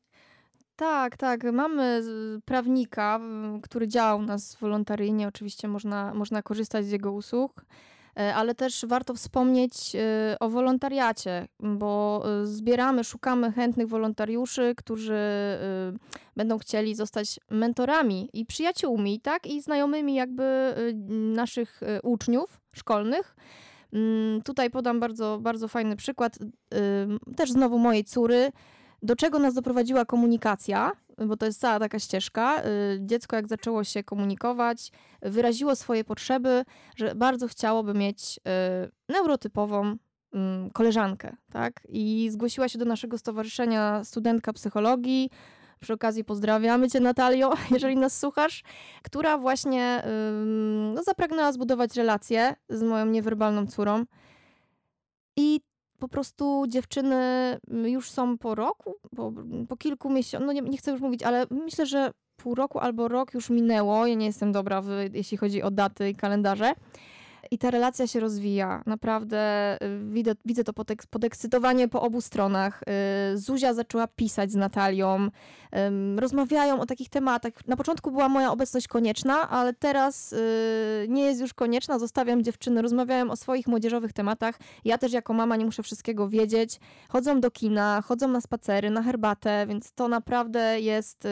Tak, 0.76 1.17
tak. 1.17 1.43
Mamy 1.43 2.01
prawnika, 2.45 3.19
który 3.63 3.88
działa 3.88 4.15
u 4.15 4.21
nas 4.21 4.55
wolontaryjnie. 4.55 5.28
Oczywiście 5.28 5.67
można, 5.67 6.13
można 6.13 6.41
korzystać 6.41 6.86
z 6.86 6.91
jego 6.91 7.11
usług, 7.11 7.65
e, 8.19 8.36
ale 8.36 8.55
też 8.55 8.86
warto 8.88 9.13
wspomnieć 9.13 9.95
e, 9.95 10.38
o 10.39 10.49
wolontariacie, 10.49 11.47
bo 11.59 12.24
e, 12.26 12.45
zbieramy, 12.45 13.03
szukamy 13.03 13.51
chętnych 13.51 13.88
wolontariuszy, 13.88 14.74
którzy 14.78 15.19
będą 16.36 16.57
chcieli 16.57 16.95
zostać 16.95 17.39
mentorami 17.49 18.30
i 18.34 18.45
przyjaciółmi, 18.45 19.19
tak? 19.21 19.47
I 19.47 19.61
znajomymi 19.61 20.15
jakby 20.15 20.76
naszych 21.36 21.82
uczniów 22.03 22.61
szkolnych 22.76 23.36
Mm, 23.93 24.41
tutaj 24.41 24.69
podam 24.69 24.99
bardzo, 24.99 25.39
bardzo 25.41 25.67
fajny 25.67 25.95
przykład, 25.95 26.39
też 27.36 27.51
znowu 27.51 27.80
mojej 27.80 28.03
córy. 28.03 28.51
Do 29.04 29.16
czego 29.16 29.39
nas 29.39 29.54
doprowadziła 29.54 30.06
komunikacja, 30.06 30.91
bo 31.28 31.38
to 31.38 31.45
jest 31.45 31.60
cała 31.60 31.80
taka 31.80 31.99
ścieżka. 31.99 32.64
Y, 32.64 32.99
dziecko, 33.01 33.36
jak 33.36 33.47
zaczęło 33.47 33.84
się 33.84 34.04
komunikować, 34.04 34.91
wyraziło 35.22 35.76
swoje 35.76 36.04
potrzeby, 36.04 36.66
że 36.95 37.16
bardzo 37.16 37.47
chciałoby 37.47 37.93
mieć 37.93 38.38
y, 38.38 39.14
neurotypową 39.14 39.95
mm, 40.34 40.70
koleżankę, 40.70 41.36
tak? 41.51 41.88
I 41.89 42.30
zgłosiła 42.32 42.70
się 42.70 42.80
do 42.80 42.86
naszego 42.86 43.18
stowarzyszenia 43.18 44.04
studentka 44.04 44.54
psychologii. 44.54 45.30
Przy 45.80 45.93
okazji 45.93 46.24
pozdrawiamy 46.24 46.89
cię, 46.89 46.99
Natalio, 46.99 47.54
jeżeli 47.72 47.95
nas 47.95 48.20
słuchasz, 48.20 48.64
która 49.04 49.38
właśnie 49.38 50.04
no, 50.95 51.04
zapragnęła 51.04 51.51
zbudować 51.51 51.95
relację 51.95 52.56
z 52.70 52.84
moją 52.84 53.06
niewerbalną 53.06 53.68
córą. 53.68 54.06
I 55.38 55.62
po 56.04 56.08
prostu 56.08 56.66
dziewczyny 56.68 57.16
już 57.68 58.10
są 58.10 58.38
po 58.38 58.56
roku, 58.56 58.95
po, 59.16 59.34
po 59.70 59.78
kilku 59.78 60.10
miesiącach, 60.10 60.47
no 60.47 60.54
nie, 60.54 60.62
nie 60.62 60.78
chcę 60.78 60.91
już 60.91 61.01
mówić, 61.01 61.24
ale 61.24 61.45
myślę, 61.51 61.86
że 61.86 62.12
pół 62.38 62.56
roku 62.56 62.80
albo 62.80 63.08
rok 63.08 63.34
już 63.34 63.49
minęło. 63.49 64.08
Ja 64.08 64.16
nie 64.16 64.26
jestem 64.26 64.51
dobra, 64.51 64.82
w, 64.82 64.88
jeśli 65.14 65.38
chodzi 65.38 65.62
o 65.62 65.72
daty 65.72 66.10
i 66.10 66.16
kalendarze 66.16 66.74
i 67.51 67.57
ta 67.57 67.71
relacja 67.71 68.07
się 68.07 68.19
rozwija. 68.19 68.83
Naprawdę 68.85 69.75
y, 69.83 69.99
widzę, 70.11 70.31
widzę 70.45 70.63
to 70.63 70.73
podekscytowanie 71.09 71.87
po 71.87 72.01
obu 72.01 72.21
stronach. 72.21 72.83
Y, 73.33 73.37
Zuzia 73.37 73.73
zaczęła 73.73 74.07
pisać 74.07 74.51
z 74.51 74.55
Natalią, 74.55 75.29
rozmawiają 76.17 76.79
o 76.79 76.85
takich 76.85 77.09
tematach. 77.09 77.53
Na 77.67 77.77
początku 77.77 78.11
była 78.11 78.29
moja 78.29 78.51
obecność 78.51 78.87
konieczna, 78.87 79.49
ale 79.49 79.73
teraz 79.73 80.33
y, 80.33 81.05
nie 81.09 81.23
jest 81.23 81.41
już 81.41 81.53
konieczna. 81.53 81.99
Zostawiam 81.99 82.43
dziewczyny, 82.43 82.81
rozmawiają 82.81 83.31
o 83.31 83.35
swoich 83.35 83.67
młodzieżowych 83.67 84.13
tematach. 84.13 84.59
Ja 84.85 84.97
też 84.97 85.13
jako 85.13 85.33
mama 85.33 85.55
nie 85.55 85.65
muszę 85.65 85.83
wszystkiego 85.83 86.29
wiedzieć. 86.29 86.79
Chodzą 87.09 87.41
do 87.41 87.51
kina, 87.51 88.01
chodzą 88.05 88.27
na 88.27 88.41
spacery, 88.41 88.89
na 88.89 89.03
herbatę, 89.03 89.65
więc 89.67 89.91
to 89.93 90.07
naprawdę 90.07 90.81
jest 90.81 91.27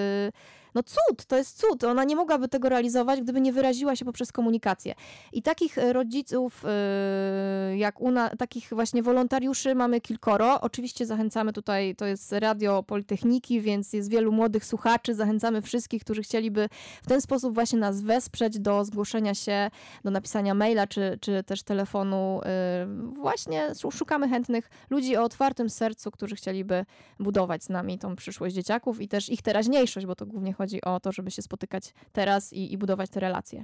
no 0.76 0.84
cud, 0.84 1.26
to 1.26 1.38
jest 1.38 1.58
cud. 1.60 1.84
Ona 1.84 2.04
nie 2.04 2.16
mogłaby 2.16 2.48
tego 2.48 2.70
realizować, 2.70 3.22
gdyby 3.22 3.42
nie 3.42 3.54
wyraziła 3.54 3.96
się 3.96 4.06
poprzez 4.06 4.32
komunikację. 4.32 4.96
I 5.34 5.42
takich 5.42 5.78
e, 5.78 5.94
rodziców, 5.94 6.64
e, 6.66 7.78
jak 7.78 8.02
u 8.02 8.12
nas, 8.12 8.32
takich 8.38 8.70
właśnie 8.70 9.04
wolontariuszy 9.04 9.76
mamy 9.76 10.02
kilkoro. 10.02 10.62
Oczywiście 10.62 11.06
zachęcamy 11.06 11.54
tutaj, 11.54 11.96
to 11.96 12.06
jest 12.06 12.32
radio 12.32 12.84
Politechniki, 12.84 13.62
więc 13.62 13.94
jest 13.94 14.10
wielu 14.10 14.32
młodych 14.32 14.66
słuchaczy. 14.66 15.16
Zachęcamy 15.16 15.62
wszystkich, 15.62 16.04
którzy 16.04 16.24
chcieliby 16.24 16.70
w 17.04 17.08
ten 17.08 17.22
sposób 17.22 17.54
właśnie 17.54 17.80
nas 17.80 18.02
wesprzeć 18.02 18.60
do 18.60 18.86
zgłoszenia 18.86 19.36
się, 19.36 19.72
do 20.04 20.12
napisania 20.12 20.54
maila, 20.54 20.88
czy, 20.88 21.18
czy 21.22 21.44
też 21.44 21.64
telefonu. 21.64 22.42
E, 22.46 22.88
właśnie 23.14 23.68
szukamy 23.92 24.30
chętnych 24.30 24.70
ludzi 24.90 25.18
o 25.18 25.24
otwartym 25.24 25.70
sercu, 25.70 26.12
którzy 26.12 26.36
chcieliby 26.36 26.86
budować 27.20 27.64
z 27.64 27.70
nami 27.70 28.00
tą 28.00 28.16
przyszłość 28.16 28.56
dzieciaków 28.56 29.02
i 29.02 29.08
też 29.08 29.30
ich 29.30 29.42
teraźniejszość, 29.42 30.06
bo 30.06 30.16
to 30.16 30.26
głównie 30.26 30.54
chodzi 30.54 30.61
o 30.86 31.00
to, 31.00 31.12
żeby 31.12 31.32
się 31.32 31.42
spotykać 31.42 31.94
teraz 32.12 32.54
i, 32.54 32.74
i 32.74 32.78
budować 32.78 33.10
te 33.10 33.20
relacje. 33.20 33.64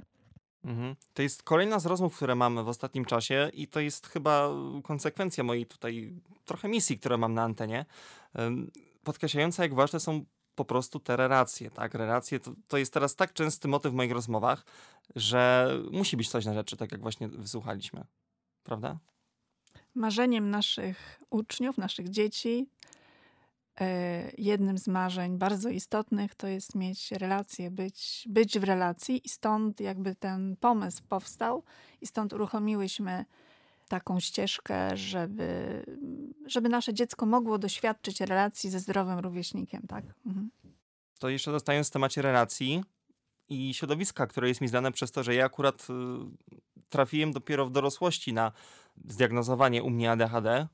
Mhm. 0.64 0.96
To 1.14 1.22
jest 1.22 1.42
kolejna 1.42 1.78
z 1.78 1.86
rozmów, 1.86 2.16
które 2.16 2.34
mamy 2.34 2.64
w 2.64 2.68
ostatnim 2.68 3.04
czasie 3.04 3.50
i 3.52 3.68
to 3.68 3.80
jest 3.80 4.06
chyba 4.06 4.50
konsekwencja 4.82 5.44
mojej 5.44 5.66
tutaj 5.66 6.20
trochę 6.44 6.68
misji, 6.68 6.98
które 6.98 7.16
mam 7.16 7.34
na 7.34 7.42
antenie, 7.42 7.84
podkreślająca 9.02 9.62
jak 9.62 9.74
ważne 9.74 10.00
są 10.00 10.24
po 10.54 10.64
prostu 10.64 11.00
te 11.00 11.16
relacje, 11.16 11.70
tak? 11.70 11.94
Relacje 11.94 12.40
to, 12.40 12.52
to 12.68 12.78
jest 12.78 12.92
teraz 12.92 13.16
tak 13.16 13.32
częsty 13.32 13.68
motyw 13.68 13.92
w 13.92 13.94
moich 13.94 14.12
rozmowach, 14.12 14.64
że 15.16 15.70
musi 15.92 16.16
być 16.16 16.28
coś 16.28 16.44
na 16.44 16.54
rzeczy, 16.54 16.76
tak 16.76 16.92
jak 16.92 17.00
właśnie 17.00 17.28
wysłuchaliśmy. 17.28 18.04
Prawda? 18.62 18.98
Marzeniem 19.94 20.50
naszych 20.50 21.20
uczniów, 21.30 21.78
naszych 21.78 22.08
dzieci 22.08 22.66
jednym 24.38 24.78
z 24.78 24.88
marzeń 24.88 25.38
bardzo 25.38 25.68
istotnych 25.68 26.34
to 26.34 26.46
jest 26.46 26.74
mieć 26.74 27.12
relacje, 27.12 27.70
być, 27.70 28.24
być 28.28 28.58
w 28.58 28.64
relacji 28.64 29.20
i 29.24 29.28
stąd 29.28 29.80
jakby 29.80 30.14
ten 30.14 30.56
pomysł 30.56 31.02
powstał 31.08 31.62
i 32.00 32.06
stąd 32.06 32.32
uruchomiłyśmy 32.32 33.24
taką 33.88 34.20
ścieżkę, 34.20 34.96
żeby, 34.96 35.82
żeby 36.46 36.68
nasze 36.68 36.94
dziecko 36.94 37.26
mogło 37.26 37.58
doświadczyć 37.58 38.20
relacji 38.20 38.70
ze 38.70 38.80
zdrowym 38.80 39.18
rówieśnikiem, 39.18 39.82
tak? 39.88 40.04
Mhm. 40.26 40.50
To 41.18 41.28
jeszcze 41.28 41.52
zostając 41.52 41.88
w 41.88 41.90
temacie 41.90 42.22
relacji 42.22 42.84
i 43.48 43.74
środowiska, 43.74 44.26
które 44.26 44.48
jest 44.48 44.60
mi 44.60 44.68
znane 44.68 44.92
przez 44.92 45.12
to, 45.12 45.22
że 45.22 45.34
ja 45.34 45.44
akurat 45.44 45.86
y, 45.90 45.94
trafiłem 46.88 47.32
dopiero 47.32 47.66
w 47.66 47.70
dorosłości 47.70 48.32
na 48.32 48.52
zdiagnozowanie 49.08 49.82
u 49.82 49.90
mnie 49.90 50.10
ADHD, 50.10 50.68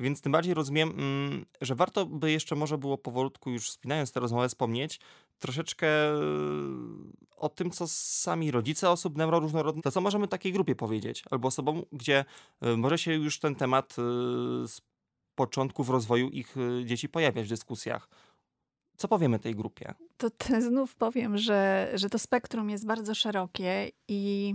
więc 0.00 0.20
tym 0.20 0.32
bardziej 0.32 0.54
rozumiem, 0.54 0.90
mm, 0.90 1.46
że 1.60 1.74
warto 1.74 2.06
by 2.06 2.32
jeszcze 2.32 2.54
może 2.54 2.78
było 2.78 2.98
powolutku, 2.98 3.50
już 3.50 3.70
spinając 3.70 4.12
tę 4.12 4.20
rozmowę, 4.20 4.48
wspomnieć 4.48 5.00
troszeczkę 5.38 5.86
e, 5.86 6.20
o 7.36 7.48
tym, 7.48 7.70
co 7.70 7.88
sami 7.88 8.50
rodzice 8.50 8.90
osób 8.90 9.16
neuroróżnorodnych, 9.16 9.84
to 9.84 9.90
co 9.90 10.00
możemy 10.00 10.28
takiej 10.28 10.52
grupie 10.52 10.74
powiedzieć, 10.74 11.24
albo 11.30 11.48
osobom, 11.48 11.82
gdzie 11.92 12.24
e, 12.60 12.76
może 12.76 12.98
się 12.98 13.12
już 13.12 13.38
ten 13.38 13.54
temat 13.54 13.92
e, 13.92 13.94
z 14.68 14.80
początków 15.34 15.90
rozwoju 15.90 16.28
ich 16.28 16.56
dzieci 16.84 17.08
pojawiać 17.08 17.46
w 17.46 17.48
dyskusjach. 17.48 18.08
Co 18.96 19.08
powiemy 19.08 19.38
tej 19.38 19.54
grupie? 19.54 19.94
To 20.16 20.30
znów 20.60 20.96
powiem, 20.96 21.38
że, 21.38 21.90
że 21.94 22.10
to 22.10 22.18
spektrum 22.18 22.70
jest 22.70 22.86
bardzo 22.86 23.14
szerokie 23.14 23.90
i 24.08 24.54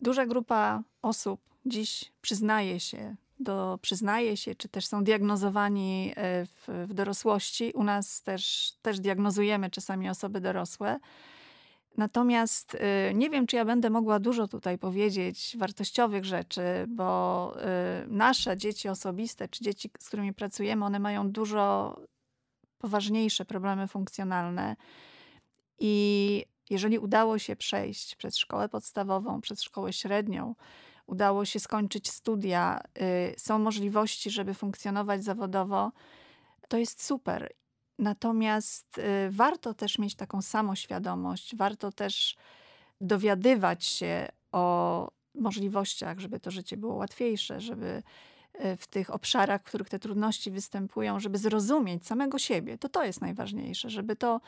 duża 0.00 0.26
grupa 0.26 0.82
osób 1.02 1.40
dziś 1.66 2.12
przyznaje 2.20 2.80
się 2.80 3.16
do, 3.40 3.78
przyznaje 3.82 4.36
się, 4.36 4.54
czy 4.54 4.68
też 4.68 4.86
są 4.86 5.04
diagnozowani 5.04 6.12
e, 6.16 6.46
w, 6.46 6.86
w 6.88 6.94
dorosłości. 6.94 7.72
U 7.74 7.84
nas 7.84 8.22
też, 8.22 8.72
też 8.82 9.00
diagnozujemy 9.00 9.70
czasami 9.70 10.08
osoby 10.08 10.40
dorosłe. 10.40 10.98
Natomiast 11.96 12.76
e, 12.80 13.14
nie 13.14 13.30
wiem, 13.30 13.46
czy 13.46 13.56
ja 13.56 13.64
będę 13.64 13.90
mogła 13.90 14.18
dużo 14.18 14.48
tutaj 14.48 14.78
powiedzieć 14.78 15.56
wartościowych 15.58 16.24
rzeczy, 16.24 16.62
bo 16.88 17.52
e, 17.62 18.04
nasze 18.08 18.56
dzieci 18.56 18.88
osobiste, 18.88 19.48
czy 19.48 19.64
dzieci, 19.64 19.90
z 19.98 20.08
którymi 20.08 20.34
pracujemy, 20.34 20.84
one 20.84 20.98
mają 20.98 21.30
dużo 21.30 21.96
poważniejsze 22.78 23.44
problemy 23.44 23.88
funkcjonalne. 23.88 24.76
I 25.78 26.44
jeżeli 26.70 26.98
udało 26.98 27.38
się 27.38 27.56
przejść 27.56 28.16
przez 28.16 28.36
szkołę 28.36 28.68
podstawową, 28.68 29.40
przez 29.40 29.62
szkołę 29.62 29.92
średnią, 29.92 30.54
udało 31.10 31.44
się 31.44 31.60
skończyć 31.60 32.10
studia, 32.10 32.80
y, 32.98 33.34
są 33.38 33.58
możliwości, 33.58 34.30
żeby 34.30 34.54
funkcjonować 34.54 35.24
zawodowo, 35.24 35.92
to 36.68 36.76
jest 36.78 37.04
super. 37.04 37.52
Natomiast 37.98 38.98
y, 38.98 39.02
warto 39.30 39.74
też 39.74 39.98
mieć 39.98 40.14
taką 40.14 40.42
samoświadomość, 40.42 41.56
warto 41.56 41.92
też 41.92 42.36
dowiadywać 43.00 43.84
się 43.84 44.28
o 44.52 45.08
możliwościach, 45.34 46.20
żeby 46.20 46.40
to 46.40 46.50
życie 46.50 46.76
było 46.76 46.94
łatwiejsze, 46.94 47.60
żeby 47.60 48.02
y, 48.64 48.76
w 48.76 48.86
tych 48.86 49.14
obszarach, 49.14 49.60
w 49.60 49.64
których 49.64 49.88
te 49.88 49.98
trudności 49.98 50.50
występują, 50.50 51.20
żeby 51.20 51.38
zrozumieć 51.38 52.06
samego 52.06 52.38
siebie. 52.38 52.78
To 52.78 52.88
to 52.88 53.04
jest 53.04 53.20
najważniejsze, 53.20 53.90
żeby 53.90 54.16
to, 54.16 54.40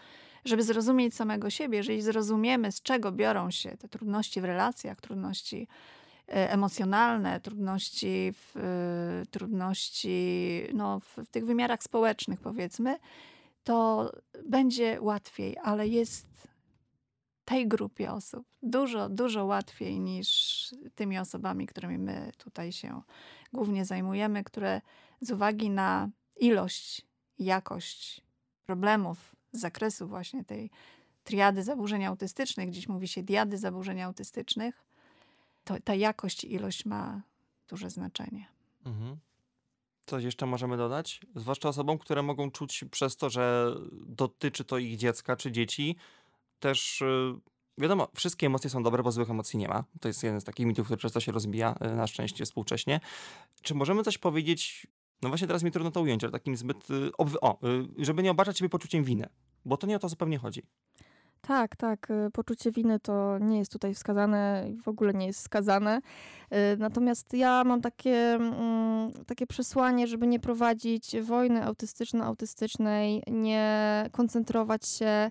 żeby 0.44 0.62
zrozumieć 0.62 1.14
samego 1.14 1.50
siebie. 1.50 1.78
Jeżeli 1.78 2.02
zrozumiemy, 2.02 2.72
z 2.72 2.82
czego 2.82 3.12
biorą 3.12 3.50
się 3.50 3.76
te 3.76 3.88
trudności 3.88 4.40
w 4.40 4.44
relacjach, 4.44 5.00
trudności 5.00 5.68
emocjonalne, 6.32 7.40
trudności 7.40 8.32
w, 8.32 8.56
e, 8.56 9.26
trudności 9.26 10.62
no, 10.74 11.00
w, 11.00 11.16
w 11.16 11.30
tych 11.30 11.46
wymiarach 11.46 11.82
społecznych, 11.82 12.40
powiedzmy, 12.40 12.98
to 13.64 14.10
będzie 14.44 14.98
łatwiej, 15.00 15.56
ale 15.62 15.88
jest 15.88 16.48
tej 17.44 17.68
grupie 17.68 18.12
osób 18.12 18.46
dużo, 18.62 19.08
dużo 19.08 19.44
łatwiej 19.44 20.00
niż 20.00 20.68
tymi 20.94 21.18
osobami, 21.18 21.66
którymi 21.66 21.98
my 21.98 22.32
tutaj 22.38 22.72
się 22.72 23.02
głównie 23.52 23.84
zajmujemy, 23.84 24.44
które 24.44 24.80
z 25.20 25.30
uwagi 25.30 25.70
na 25.70 26.08
ilość, 26.36 27.06
jakość 27.38 28.20
problemów 28.66 29.36
z 29.52 29.60
zakresu 29.60 30.08
właśnie 30.08 30.44
tej 30.44 30.70
triady 31.24 31.62
zaburzeń 31.62 32.04
autystycznych, 32.04 32.70
dziś 32.70 32.88
mówi 32.88 33.08
się 33.08 33.22
diady 33.22 33.58
zaburzeń 33.58 34.02
autystycznych, 34.02 34.84
to, 35.64 35.74
ta 35.84 35.94
jakość 35.94 36.44
i 36.44 36.52
ilość 36.52 36.84
ma 36.84 37.22
duże 37.68 37.90
znaczenie. 37.90 38.46
Mhm. 38.84 39.16
Coś 40.06 40.24
jeszcze 40.24 40.46
możemy 40.46 40.76
dodać? 40.76 41.20
Zwłaszcza 41.34 41.68
osobom, 41.68 41.98
które 41.98 42.22
mogą 42.22 42.50
czuć 42.50 42.84
przez 42.90 43.16
to, 43.16 43.30
że 43.30 43.74
dotyczy 44.06 44.64
to 44.64 44.78
ich 44.78 44.96
dziecka 44.96 45.36
czy 45.36 45.52
dzieci, 45.52 45.96
też 46.60 47.02
y, 47.02 47.34
wiadomo, 47.78 48.08
wszystkie 48.14 48.46
emocje 48.46 48.70
są 48.70 48.82
dobre, 48.82 49.02
bo 49.02 49.12
złych 49.12 49.30
emocji 49.30 49.58
nie 49.58 49.68
ma. 49.68 49.84
To 50.00 50.08
jest 50.08 50.22
jeden 50.22 50.40
z 50.40 50.44
takich 50.44 50.66
mitów, 50.66 50.86
który 50.86 51.00
często 51.00 51.20
się 51.20 51.32
rozbija 51.32 51.74
y, 51.86 51.96
na 51.96 52.06
szczęście 52.06 52.44
współcześnie. 52.44 53.00
Czy 53.62 53.74
możemy 53.74 54.02
coś 54.02 54.18
powiedzieć, 54.18 54.86
no 55.22 55.28
właśnie 55.28 55.46
teraz 55.46 55.62
mi 55.62 55.70
trudno 55.70 55.90
to 55.90 56.00
ująć, 56.00 56.24
ale 56.24 56.32
takim 56.32 56.56
zbyt, 56.56 56.90
y, 56.90 57.10
o, 57.18 57.58
żeby 57.98 58.22
nie 58.22 58.30
obarczać 58.30 58.58
siebie 58.58 58.68
poczuciem 58.68 59.04
winy, 59.04 59.28
bo 59.64 59.76
to 59.76 59.86
nie 59.86 59.96
o 59.96 59.98
to 59.98 60.08
zupełnie 60.08 60.38
chodzi. 60.38 60.62
Tak, 61.46 61.76
tak. 61.76 62.10
y, 62.10 62.30
Poczucie 62.30 62.70
winy 62.70 63.00
to 63.00 63.38
nie 63.38 63.58
jest 63.58 63.72
tutaj 63.72 63.94
wskazane 63.94 64.64
i 64.68 64.76
w 64.76 64.88
ogóle 64.88 65.12
nie 65.14 65.26
jest 65.26 65.40
skazane. 65.40 66.00
Y, 66.52 66.76
Natomiast 66.78 67.34
ja 67.34 67.64
mam 67.64 67.80
takie, 67.80 68.34
mm, 68.34 69.12
takie 69.26 69.46
przesłanie, 69.46 70.06
żeby 70.06 70.26
nie 70.26 70.40
prowadzić 70.40 71.20
wojny 71.20 71.64
autystyczno-autystycznej, 71.64 73.22
nie 73.26 74.06
koncentrować 74.12 74.88
się 74.88 75.30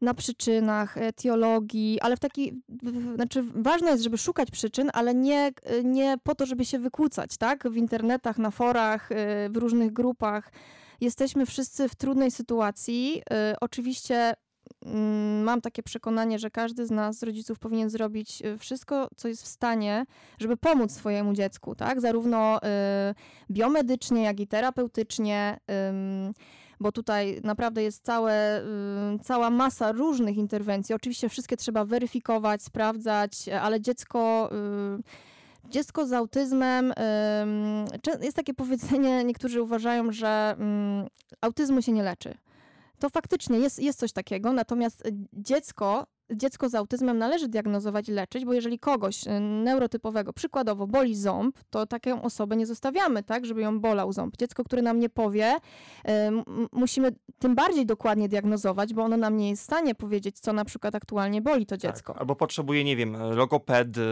na 0.00 0.14
przyczynach, 0.14 0.98
etiologii, 0.98 2.00
ale 2.00 2.16
w 2.16 2.20
taki, 2.20 2.62
znaczy 3.14 3.42
ważne 3.54 3.90
jest, 3.90 4.02
żeby 4.02 4.18
szukać 4.18 4.50
przyczyn, 4.50 4.90
ale 4.92 5.14
nie, 5.14 5.52
nie 5.84 6.16
po 6.22 6.34
to, 6.34 6.46
żeby 6.46 6.64
się 6.64 6.78
wykłócać, 6.78 7.36
tak? 7.36 7.68
W 7.70 7.76
internetach, 7.76 8.38
na 8.38 8.50
forach, 8.50 9.12
y, 9.12 9.14
w 9.50 9.56
różnych 9.56 9.92
grupach. 9.92 10.52
Jesteśmy 11.00 11.46
wszyscy 11.46 11.88
w 11.88 11.94
trudnej 11.94 12.30
sytuacji. 12.30 13.22
Y, 13.52 13.56
Oczywiście 13.60 14.34
mam 15.44 15.60
takie 15.60 15.82
przekonanie, 15.82 16.38
że 16.38 16.50
każdy 16.50 16.86
z 16.86 16.90
nas, 16.90 17.18
z 17.18 17.22
rodziców, 17.22 17.58
powinien 17.58 17.90
zrobić 17.90 18.42
y, 18.42 18.58
wszystko, 18.58 19.08
co 19.16 19.28
jest 19.28 19.42
w 19.42 19.46
stanie, 19.46 20.04
żeby 20.38 20.56
pomóc 20.56 20.92
swojemu 20.92 21.32
dziecku, 21.32 21.74
tak? 21.74 22.00
Zarówno 22.00 22.58
y, 22.58 22.62
biomedycznie, 23.50 24.22
jak 24.22 24.40
i 24.40 24.46
terapeutycznie. 24.46 25.60
bo 26.80 26.92
tutaj 26.92 27.40
naprawdę 27.44 27.82
jest 27.82 28.04
całe, 28.04 28.62
y, 28.62 28.64
cała 29.22 29.50
masa 29.50 29.92
różnych 29.92 30.36
interwencji. 30.36 30.94
Oczywiście 30.94 31.28
wszystkie 31.28 31.56
trzeba 31.56 31.84
weryfikować, 31.84 32.62
sprawdzać, 32.62 33.48
ale 33.48 33.80
dziecko. 33.80 34.50
Dziecko 35.68 36.06
z 36.06 36.12
autyzmem, 36.12 36.92
jest 38.22 38.36
takie 38.36 38.54
powiedzenie, 38.54 39.24
niektórzy 39.24 39.62
uważają, 39.62 40.12
że 40.12 40.56
autyzmu 41.40 41.82
się 41.82 41.92
nie 41.92 42.02
leczy. 42.02 42.34
To 42.98 43.10
faktycznie 43.10 43.58
jest, 43.58 43.78
jest 43.78 43.98
coś 43.98 44.12
takiego, 44.12 44.52
natomiast 44.52 45.10
dziecko, 45.32 46.06
dziecko 46.32 46.68
z 46.68 46.74
autyzmem 46.74 47.18
należy 47.18 47.48
diagnozować 47.48 48.08
i 48.08 48.12
leczyć, 48.12 48.44
bo 48.44 48.52
jeżeli 48.52 48.78
kogoś 48.78 49.26
y, 49.26 49.40
neurotypowego, 49.40 50.32
przykładowo 50.32 50.86
boli 50.86 51.14
ząb, 51.14 51.58
to 51.70 51.86
taką 51.86 52.22
osobę 52.22 52.56
nie 52.56 52.66
zostawiamy, 52.66 53.22
tak, 53.22 53.46
żeby 53.46 53.60
ją 53.60 53.80
bolał 53.80 54.12
ząb. 54.12 54.36
Dziecko, 54.36 54.64
które 54.64 54.82
nam 54.82 54.98
nie 54.98 55.08
powie, 55.08 55.54
y, 55.54 56.10
musimy 56.72 57.12
tym 57.38 57.54
bardziej 57.54 57.86
dokładnie 57.86 58.28
diagnozować, 58.28 58.94
bo 58.94 59.02
ono 59.02 59.16
nam 59.16 59.36
nie 59.36 59.50
jest 59.50 59.62
w 59.62 59.64
stanie 59.64 59.94
powiedzieć, 59.94 60.40
co 60.40 60.52
na 60.52 60.64
przykład 60.64 60.94
aktualnie 60.94 61.42
boli 61.42 61.66
to 61.66 61.76
dziecko. 61.76 62.12
Tak. 62.12 62.20
Albo 62.20 62.36
potrzebuje, 62.36 62.84
nie 62.84 62.96
wiem, 62.96 63.16
logopedy, 63.16 64.06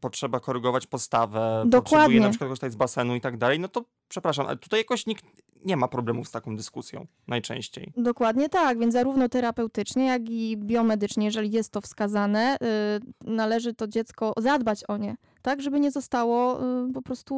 potrzeba 0.00 0.40
korygować 0.40 0.86
postawę, 0.86 1.62
Dokładnie. 1.66 1.70
potrzebuje 1.70 2.20
na 2.20 2.28
przykład 2.28 2.48
korzystać 2.48 2.72
z 2.72 2.76
basenu 2.76 3.14
i 3.14 3.20
tak 3.20 3.36
dalej, 3.36 3.60
no 3.60 3.68
to 3.68 3.84
przepraszam, 4.14 4.46
ale 4.46 4.56
tutaj 4.56 4.80
jakoś 4.80 5.06
nikt 5.06 5.24
nie 5.64 5.76
ma 5.76 5.88
problemów 5.88 6.28
z 6.28 6.30
taką 6.30 6.56
dyskusją 6.56 7.06
najczęściej. 7.28 7.92
Dokładnie 7.96 8.48
tak, 8.48 8.78
więc 8.78 8.92
zarówno 8.92 9.28
terapeutycznie, 9.28 10.06
jak 10.06 10.30
i 10.30 10.56
biomedycznie, 10.56 11.24
jeżeli 11.24 11.50
jest 11.50 11.72
to 11.72 11.80
wskazane, 11.80 12.56
y, 12.56 13.30
należy 13.30 13.74
to 13.74 13.88
dziecko 13.88 14.32
zadbać 14.36 14.84
o 14.88 14.96
nie, 14.96 15.16
tak, 15.42 15.62
żeby 15.62 15.80
nie 15.80 15.90
zostało 15.90 16.60
y, 16.88 16.92
po 16.92 17.02
prostu 17.02 17.34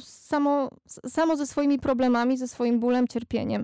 samo, 0.00 0.70
samo 0.86 1.36
ze 1.36 1.46
swoimi 1.46 1.78
problemami, 1.78 2.36
ze 2.36 2.48
swoim 2.48 2.80
bólem, 2.80 3.08
cierpieniem. 3.08 3.62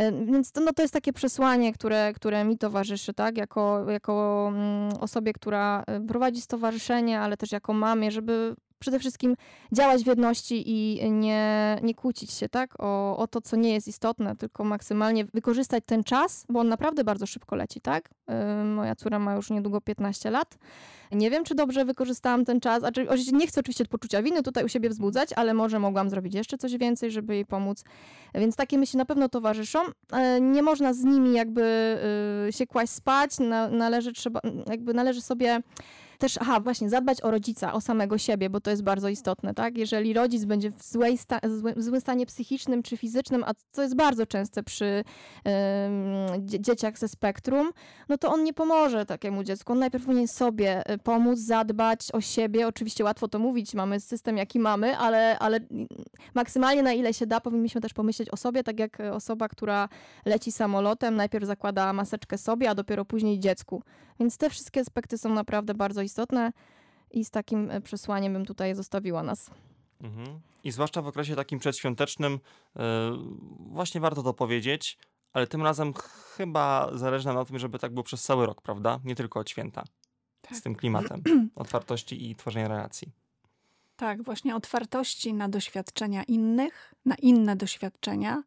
Y, 0.00 0.26
Więc 0.26 0.52
to, 0.52 0.60
no, 0.60 0.72
to 0.72 0.82
jest 0.82 0.94
takie 0.94 1.12
przesłanie, 1.12 1.72
które, 1.72 2.12
które 2.12 2.44
mi 2.44 2.58
towarzyszy, 2.58 3.14
tak, 3.14 3.36
jako, 3.38 3.90
jako 3.90 4.46
mm, 4.54 4.92
osobie, 5.00 5.32
która 5.32 5.84
prowadzi 6.08 6.40
stowarzyszenie, 6.40 7.20
ale 7.20 7.36
też 7.36 7.52
jako 7.52 7.72
mamie, 7.72 8.10
żeby 8.10 8.54
przede 8.80 8.98
wszystkim 8.98 9.36
działać 9.72 10.04
w 10.04 10.06
jedności 10.06 10.70
i 10.70 11.10
nie, 11.10 11.78
nie 11.82 11.94
kłócić 11.94 12.30
się, 12.30 12.48
tak, 12.48 12.74
o, 12.78 13.16
o 13.16 13.26
to, 13.26 13.40
co 13.40 13.56
nie 13.56 13.72
jest 13.74 13.88
istotne, 13.88 14.36
tylko 14.36 14.64
maksymalnie 14.64 15.24
wykorzystać 15.24 15.84
ten 15.86 16.04
czas, 16.04 16.46
bo 16.48 16.60
on 16.60 16.68
naprawdę 16.68 17.04
bardzo 17.04 17.26
szybko 17.26 17.56
leci, 17.56 17.80
tak? 17.80 18.10
Yy, 18.28 18.64
moja 18.64 18.96
córa 18.96 19.18
ma 19.18 19.34
już 19.34 19.50
niedługo 19.50 19.80
15 19.80 20.30
lat. 20.30 20.58
Nie 21.12 21.30
wiem, 21.30 21.44
czy 21.44 21.54
dobrze 21.54 21.84
wykorzystałam 21.84 22.44
ten 22.44 22.60
czas, 22.60 22.84
a 22.84 22.92
czy, 22.92 23.08
oczywiście 23.08 23.36
nie 23.36 23.46
chcę 23.46 23.60
oczywiście 23.60 23.84
poczucia 23.84 24.22
winy 24.22 24.42
tutaj 24.42 24.64
u 24.64 24.68
siebie 24.68 24.88
wzbudzać, 24.88 25.30
ale 25.36 25.54
może 25.54 25.78
mogłam 25.78 26.10
zrobić 26.10 26.34
jeszcze 26.34 26.58
coś 26.58 26.76
więcej, 26.76 27.10
żeby 27.10 27.34
jej 27.34 27.46
pomóc. 27.46 27.84
Więc 28.34 28.56
takie 28.56 28.78
myśli 28.78 28.98
na 28.98 29.04
pewno 29.04 29.28
towarzyszą. 29.28 29.78
E, 30.12 30.40
Nie 30.40 30.62
można 30.62 30.92
z 30.94 31.04
nimi 31.04 31.32
jakby 31.32 31.62
y, 32.48 32.52
się 32.52 32.66
kłaść 32.66 32.92
spać, 32.92 33.38
na, 33.38 33.68
należy, 33.68 34.12
trzeba, 34.12 34.40
jakby 34.66 34.94
należy 34.94 35.20
sobie 35.20 35.60
też, 36.20 36.38
aha, 36.40 36.60
właśnie, 36.60 36.90
zadbać 36.90 37.22
o 37.22 37.30
rodzica, 37.30 37.72
o 37.72 37.80
samego 37.80 38.18
siebie, 38.18 38.50
bo 38.50 38.60
to 38.60 38.70
jest 38.70 38.82
bardzo 38.82 39.08
istotne, 39.08 39.54
tak? 39.54 39.78
Jeżeli 39.78 40.12
rodzic 40.12 40.44
będzie 40.44 40.70
w, 40.70 40.82
złej 40.82 41.18
sta- 41.18 41.40
w 41.76 41.82
złym 41.82 42.00
stanie 42.00 42.26
psychicznym 42.26 42.82
czy 42.82 42.96
fizycznym, 42.96 43.44
a 43.44 43.52
co 43.72 43.82
jest 43.82 43.96
bardzo 43.96 44.26
częste 44.26 44.62
przy 44.62 45.04
dzieciach 46.38 46.98
ze 46.98 47.08
spektrum, 47.08 47.70
no 48.08 48.18
to 48.18 48.32
on 48.32 48.44
nie 48.44 48.52
pomoże 48.52 49.06
takiemu 49.06 49.44
dziecku. 49.44 49.72
On 49.72 49.78
najpierw 49.78 50.04
powinien 50.04 50.28
sobie 50.28 50.86
e, 50.86 50.98
pomóc, 50.98 51.38
zadbać 51.38 52.12
o 52.12 52.20
siebie. 52.20 52.66
Oczywiście 52.66 53.04
łatwo 53.04 53.28
to 53.28 53.38
mówić, 53.38 53.74
mamy 53.74 54.00
system 54.00 54.36
jaki 54.36 54.60
mamy, 54.60 54.96
ale, 54.96 55.38
ale 55.38 55.60
maksymalnie 56.34 56.82
na 56.82 56.92
ile 56.92 57.14
się 57.14 57.26
da, 57.26 57.40
powinniśmy 57.40 57.80
też 57.80 57.94
pomyśleć 57.94 58.30
o 58.30 58.36
sobie, 58.36 58.62
tak 58.62 58.78
jak 58.78 58.98
osoba, 59.12 59.48
która 59.48 59.88
leci 60.24 60.52
samolotem, 60.52 61.14
najpierw 61.16 61.46
zakłada 61.46 61.92
maseczkę 61.92 62.38
sobie, 62.38 62.70
a 62.70 62.74
dopiero 62.74 63.04
później 63.04 63.38
dziecku. 63.40 63.82
Więc 64.20 64.36
te 64.36 64.50
wszystkie 64.50 64.80
aspekty 64.80 65.18
są 65.18 65.34
naprawdę 65.34 65.74
bardzo 65.74 66.02
istotne 66.02 66.09
i 67.10 67.24
z 67.24 67.30
takim 67.30 67.70
e, 67.70 67.80
przesłaniem 67.80 68.32
bym 68.32 68.46
tutaj 68.46 68.74
zostawiła 68.74 69.22
nas. 69.22 69.50
Mhm. 70.02 70.40
I 70.64 70.70
zwłaszcza 70.70 71.02
w 71.02 71.06
okresie 71.06 71.36
takim 71.36 71.58
przedświątecznym, 71.58 72.32
yy, 72.76 72.82
właśnie 73.58 74.00
warto 74.00 74.22
to 74.22 74.34
powiedzieć, 74.34 74.98
ale 75.32 75.46
tym 75.46 75.62
razem 75.62 75.92
chyba 76.36 76.90
zależy 76.94 77.26
nam 77.26 77.34
na 77.36 77.44
tym, 77.44 77.58
żeby 77.58 77.78
tak 77.78 77.92
było 77.92 78.04
przez 78.04 78.22
cały 78.22 78.46
rok, 78.46 78.62
prawda? 78.62 79.00
Nie 79.04 79.14
tylko 79.14 79.40
od 79.40 79.50
święta. 79.50 79.84
Z 80.42 80.48
Tak. 80.48 80.60
tym 80.60 80.74
klimatem 80.74 81.22
otwartości 81.54 82.30
i 82.30 82.36
tworzenia 82.36 82.68
relacji. 82.68 83.12
Tak, 83.96 84.22
właśnie 84.22 84.56
otwartości 84.56 85.34
na 85.34 85.48
doświadczenia 85.48 86.22
innych, 86.22 86.94
na 87.04 87.14
inne 87.14 87.56
doświadczenia. 87.56 88.42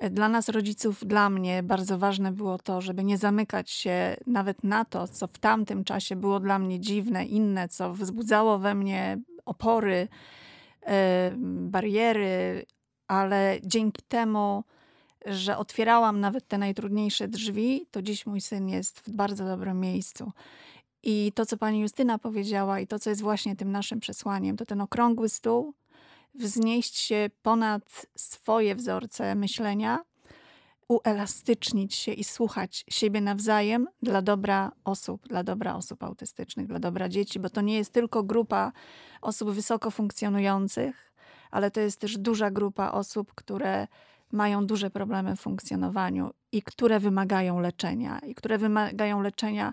E, 0.00 0.10
Dla 0.10 0.28
nas, 0.28 0.48
rodziców, 0.48 1.04
dla 1.06 1.30
mnie 1.30 1.62
bardzo 1.62 1.98
ważne 1.98 2.32
było 2.32 2.58
to, 2.58 2.80
żeby 2.80 3.04
nie 3.04 3.18
zamykać 3.18 3.70
się 3.70 4.16
nawet 4.26 4.64
na 4.64 4.84
to, 4.84 5.08
co 5.08 5.26
w 5.26 5.38
tamtym 5.38 5.84
czasie 5.84 6.16
było 6.16 6.40
dla 6.40 6.58
mnie 6.58 6.80
dziwne, 6.80 7.24
inne, 7.24 7.68
co 7.68 7.92
wzbudzało 7.92 8.58
we 8.58 8.74
mnie 8.74 9.18
opory, 9.44 10.08
e, 10.86 11.32
bariery, 11.70 12.66
ale 13.08 13.58
dzięki 13.62 14.02
temu, 14.08 14.64
że 15.26 15.56
otwierałam 15.58 16.20
nawet 16.20 16.48
te 16.48 16.58
najtrudniejsze 16.58 17.28
drzwi, 17.28 17.86
to 17.90 18.02
dziś 18.02 18.26
mój 18.26 18.40
syn 18.40 18.68
jest 18.68 19.00
w 19.00 19.10
bardzo 19.10 19.44
dobrym 19.44 19.80
miejscu. 19.80 20.32
I 21.02 21.32
to, 21.34 21.46
co 21.46 21.56
pani 21.56 21.80
Justyna 21.80 22.18
powiedziała, 22.18 22.80
i 22.80 22.86
to, 22.86 22.98
co 22.98 23.10
jest 23.10 23.22
właśnie 23.22 23.56
tym 23.56 23.72
naszym 23.72 24.00
przesłaniem, 24.00 24.56
to 24.56 24.66
ten 24.66 24.80
okrągły 24.80 25.28
stół, 25.28 25.74
wznieść 26.34 26.98
się 26.98 27.30
ponad 27.42 28.06
swoje 28.16 28.74
wzorce 28.74 29.34
myślenia, 29.34 30.00
uelastycznić 30.88 31.94
się 31.94 32.12
i 32.12 32.24
słuchać 32.24 32.84
siebie 32.88 33.20
nawzajem 33.20 33.88
dla 34.02 34.22
dobra 34.22 34.72
osób, 34.84 35.28
dla 35.28 35.42
dobra 35.42 35.74
osób 35.74 36.02
autystycznych, 36.02 36.66
dla 36.66 36.78
dobra 36.78 37.08
dzieci, 37.08 37.40
bo 37.40 37.50
to 37.50 37.60
nie 37.60 37.76
jest 37.76 37.92
tylko 37.92 38.22
grupa 38.22 38.72
osób 39.22 39.50
wysoko 39.50 39.90
funkcjonujących, 39.90 41.12
ale 41.50 41.70
to 41.70 41.80
jest 41.80 42.00
też 42.00 42.18
duża 42.18 42.50
grupa 42.50 42.90
osób, 42.90 43.34
które 43.34 43.86
mają 44.34 44.66
duże 44.66 44.90
problemy 44.90 45.36
w 45.36 45.40
funkcjonowaniu 45.40 46.30
i 46.52 46.62
które 46.62 47.00
wymagają 47.00 47.60
leczenia, 47.60 48.18
i 48.18 48.34
które 48.34 48.58
wymagają 48.58 49.20
leczenia, 49.20 49.72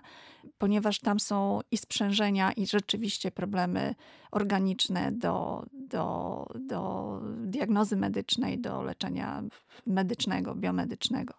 ponieważ 0.58 0.98
tam 0.98 1.20
są 1.20 1.60
i 1.70 1.76
sprzężenia, 1.76 2.52
i 2.52 2.66
rzeczywiście 2.66 3.30
problemy 3.30 3.94
organiczne 4.30 5.12
do, 5.12 5.66
do, 5.72 6.46
do 6.60 7.20
diagnozy 7.36 7.96
medycznej, 7.96 8.58
do 8.58 8.82
leczenia 8.82 9.42
medycznego, 9.86 10.54
biomedycznego. 10.54 11.34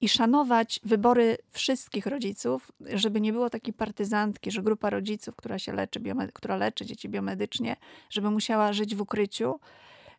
I 0.00 0.08
szanować 0.08 0.80
wybory 0.84 1.36
wszystkich 1.50 2.06
rodziców, 2.06 2.72
żeby 2.80 3.20
nie 3.20 3.32
było 3.32 3.50
takiej 3.50 3.74
partyzantki, 3.74 4.50
że 4.50 4.62
grupa 4.62 4.90
rodziców, 4.90 5.36
która 5.36 5.58
się 5.58 5.72
leczy, 5.72 6.00
która 6.34 6.56
leczy 6.56 6.86
dzieci 6.86 7.08
biomedycznie, 7.08 7.76
żeby 8.10 8.30
musiała 8.30 8.72
żyć 8.72 8.94
w 8.94 9.00
ukryciu, 9.00 9.60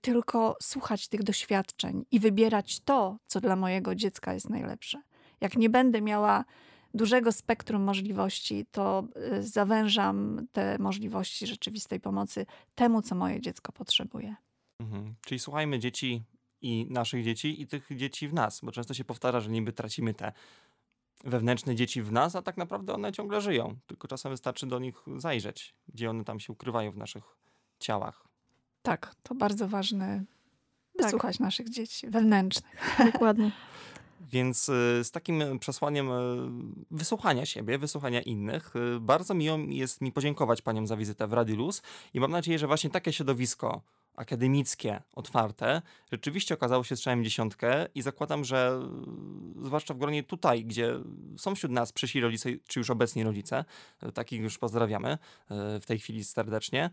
tylko 0.04 0.58
słuchać 0.62 1.08
tych 1.08 1.24
doświadczeń 1.24 2.06
i 2.12 2.20
wybierać 2.20 2.80
to, 2.80 3.18
co 3.28 3.42
dla 3.42 3.56
mojego 3.56 3.96
dziecka 3.96 4.34
jest 4.34 4.50
najlepsze. 4.50 5.02
Jak 5.42 5.58
nie 5.58 5.70
będę 5.70 6.02
miała 6.02 6.46
dużego 6.94 7.32
spektrum 7.32 7.84
możliwości, 7.84 8.66
to 8.72 9.08
y, 9.38 9.44
zawężam 9.44 10.48
te 10.52 10.78
możliwości 10.80 11.48
rzeczywistej 11.48 12.00
pomocy 12.00 12.46
temu, 12.76 13.02
co 13.02 13.16
moje 13.16 13.42
dziecko 13.42 13.72
potrzebuje. 13.72 14.36
Mhm. 14.80 15.16
Czyli 15.26 15.40
słuchajmy 15.40 15.80
dzieci 15.80 16.24
i 16.62 16.88
naszych 16.90 17.24
dzieci 17.24 17.62
i 17.62 17.68
tych 17.68 17.88
dzieci 17.96 18.28
w 18.28 18.34
nas, 18.34 18.60
bo 18.64 18.72
często 18.72 18.94
się 18.94 19.04
powtarza, 19.04 19.40
że 19.40 19.50
niby 19.50 19.74
tracimy 19.74 20.14
te 20.14 20.34
wewnętrzne 21.24 21.76
dzieci 21.76 22.02
w 22.02 22.12
nas, 22.12 22.36
a 22.36 22.42
tak 22.42 22.58
naprawdę 22.58 22.94
one 22.94 23.12
ciągle 23.12 23.42
żyją. 23.42 23.76
Tylko 23.88 24.08
czasem 24.08 24.32
wystarczy 24.32 24.68
do 24.68 24.80
nich 24.80 24.96
zajrzeć, 25.18 25.76
gdzie 25.88 26.10
one 26.10 26.24
tam 26.24 26.40
się 26.40 26.54
ukrywają 26.54 26.92
w 26.92 26.98
naszych 26.98 27.24
ciałach. 27.80 28.33
Tak, 28.84 29.16
to 29.24 29.36
bardzo 29.36 29.68
ważne, 29.68 30.24
Tak. 30.98 31.06
wysłuchać 31.06 31.40
naszych 31.40 31.70
dzieci 31.70 32.10
wewnętrznych. 32.10 32.98
Dokładnie. 33.14 33.52
Więc 34.34 34.70
y, 34.70 35.04
z 35.04 35.12
takim 35.12 35.60
przesłaniem 35.60 36.12
y, 36.12 36.16
wysłuchania 36.92 37.46
siebie, 37.46 37.78
wysłuchania 37.78 38.22
innych, 38.22 38.76
y, 38.76 39.00
bardzo 39.00 39.34
miło 39.34 39.58
jest 39.70 40.02
mi 40.02 40.12
podziękować 40.12 40.62
paniom 40.62 40.88
za 40.88 40.98
wizytę 40.98 41.28
w 41.28 41.34
Radilus 41.34 41.82
i 42.14 42.20
mam 42.20 42.32
nadzieję, 42.32 42.60
że 42.60 42.68
właśnie 42.68 42.90
takie 42.90 43.14
środowisko 43.14 43.82
akademickie, 44.16 45.02
otwarte, 45.16 45.82
rzeczywiście 46.12 46.54
okazało 46.54 46.84
się 46.84 46.96
strzałem 46.96 47.24
dziesiątkę 47.24 47.88
i 47.96 48.02
zakładam, 48.02 48.44
że 48.44 48.80
zwłaszcza 49.62 49.94
w 49.94 49.98
gronie 49.98 50.24
tutaj, 50.24 50.66
gdzie 50.66 51.00
są 51.38 51.56
wśród 51.56 51.72
nas 51.72 51.92
przyszli 51.92 52.22
rodzice, 52.22 52.50
czy 52.68 52.80
już 52.80 52.90
obecni 52.90 53.24
rodzice, 53.24 53.66
takich 54.14 54.42
już 54.42 54.58
pozdrawiamy 54.58 55.18
w 55.50 55.84
tej 55.88 56.00
chwili 56.00 56.24
serdecznie, 56.24 56.90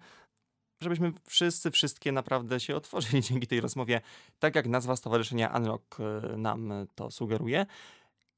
żebyśmy 0.81 1.13
wszyscy, 1.27 1.71
wszystkie 1.71 2.13
naprawdę 2.13 2.61
się 2.61 2.77
otworzyli 2.77 3.23
dzięki 3.29 3.47
tej 3.47 3.61
rozmowie, 3.61 4.01
tak 4.39 4.55
jak 4.55 4.67
nazwa 4.69 4.97
Stowarzyszenia 4.97 5.53
Unlock 5.57 5.97
e, 6.01 6.37
nam 6.37 6.73
to 6.95 7.11
sugeruje. 7.11 7.67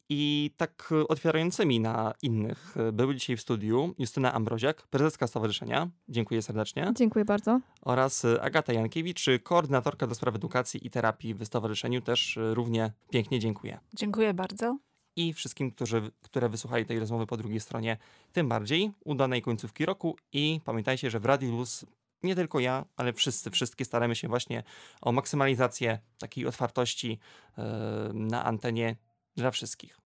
I 0.09 0.51
tak 0.57 0.95
otwierającymi 1.09 1.81
na 1.81 2.15
innych 2.23 2.77
e, 2.77 2.93
były 2.93 3.15
dzisiaj 3.15 3.37
w 3.37 3.41
studiu 3.41 3.95
Justyna 3.99 4.33
Ambroziak, 4.33 4.87
prezeska 4.87 5.27
stowarzyszenia. 5.27 5.89
Dziękuję 6.09 6.43
serdecznie. 6.43 6.93
Dziękuję 6.97 7.25
bardzo. 7.25 7.61
Oraz 7.83 8.25
e, 8.25 8.43
Agata 8.43 8.73
Jankiewicz, 8.73 9.27
koordynatorka 9.43 10.07
do 10.07 10.15
spraw 10.15 10.35
edukacji 10.35 10.87
i 10.87 10.91
terapii 10.91 11.35
w 11.35 11.45
stowarzyszeniu. 11.45 12.01
Też 12.01 12.39
równie 12.53 12.93
pięknie 13.11 13.41
dziękuję. 13.41 13.79
Dziękuję 13.95 14.35
bardzo. 14.35 14.79
I 15.17 15.33
wszystkim, 15.33 15.71
którzy, 15.71 16.11
które 16.23 16.49
wysłuchali 16.49 16.87
tej 16.87 16.99
rozmowy 16.99 17.27
po 17.27 17.37
drugiej 17.37 17.61
stronie, 17.61 17.97
tym 18.33 18.49
bardziej 18.49 18.93
udanej 19.05 19.43
końcówki 19.43 19.87
roku. 19.87 20.17
I 20.33 20.61
pamiętajcie, 20.65 21.11
że 21.11 21.21
w 21.21 21.25
Radiu 21.25 21.51
Luz 21.51 21.87
nie 22.23 22.35
tylko 22.35 22.61
ja, 22.61 22.85
ale 22.97 23.13
wszyscy, 23.13 23.51
wszystkie 23.51 23.85
staramy 23.85 24.17
się 24.17 24.29
właśnie 24.29 24.63
o 25.01 25.13
maksymalizację 25.13 25.99
takiej 26.19 26.47
otwartości 26.47 27.19
yy, 27.57 27.65
na 28.15 28.45
antenie 28.45 28.97
dla 29.37 29.51
wszystkich. 29.51 30.01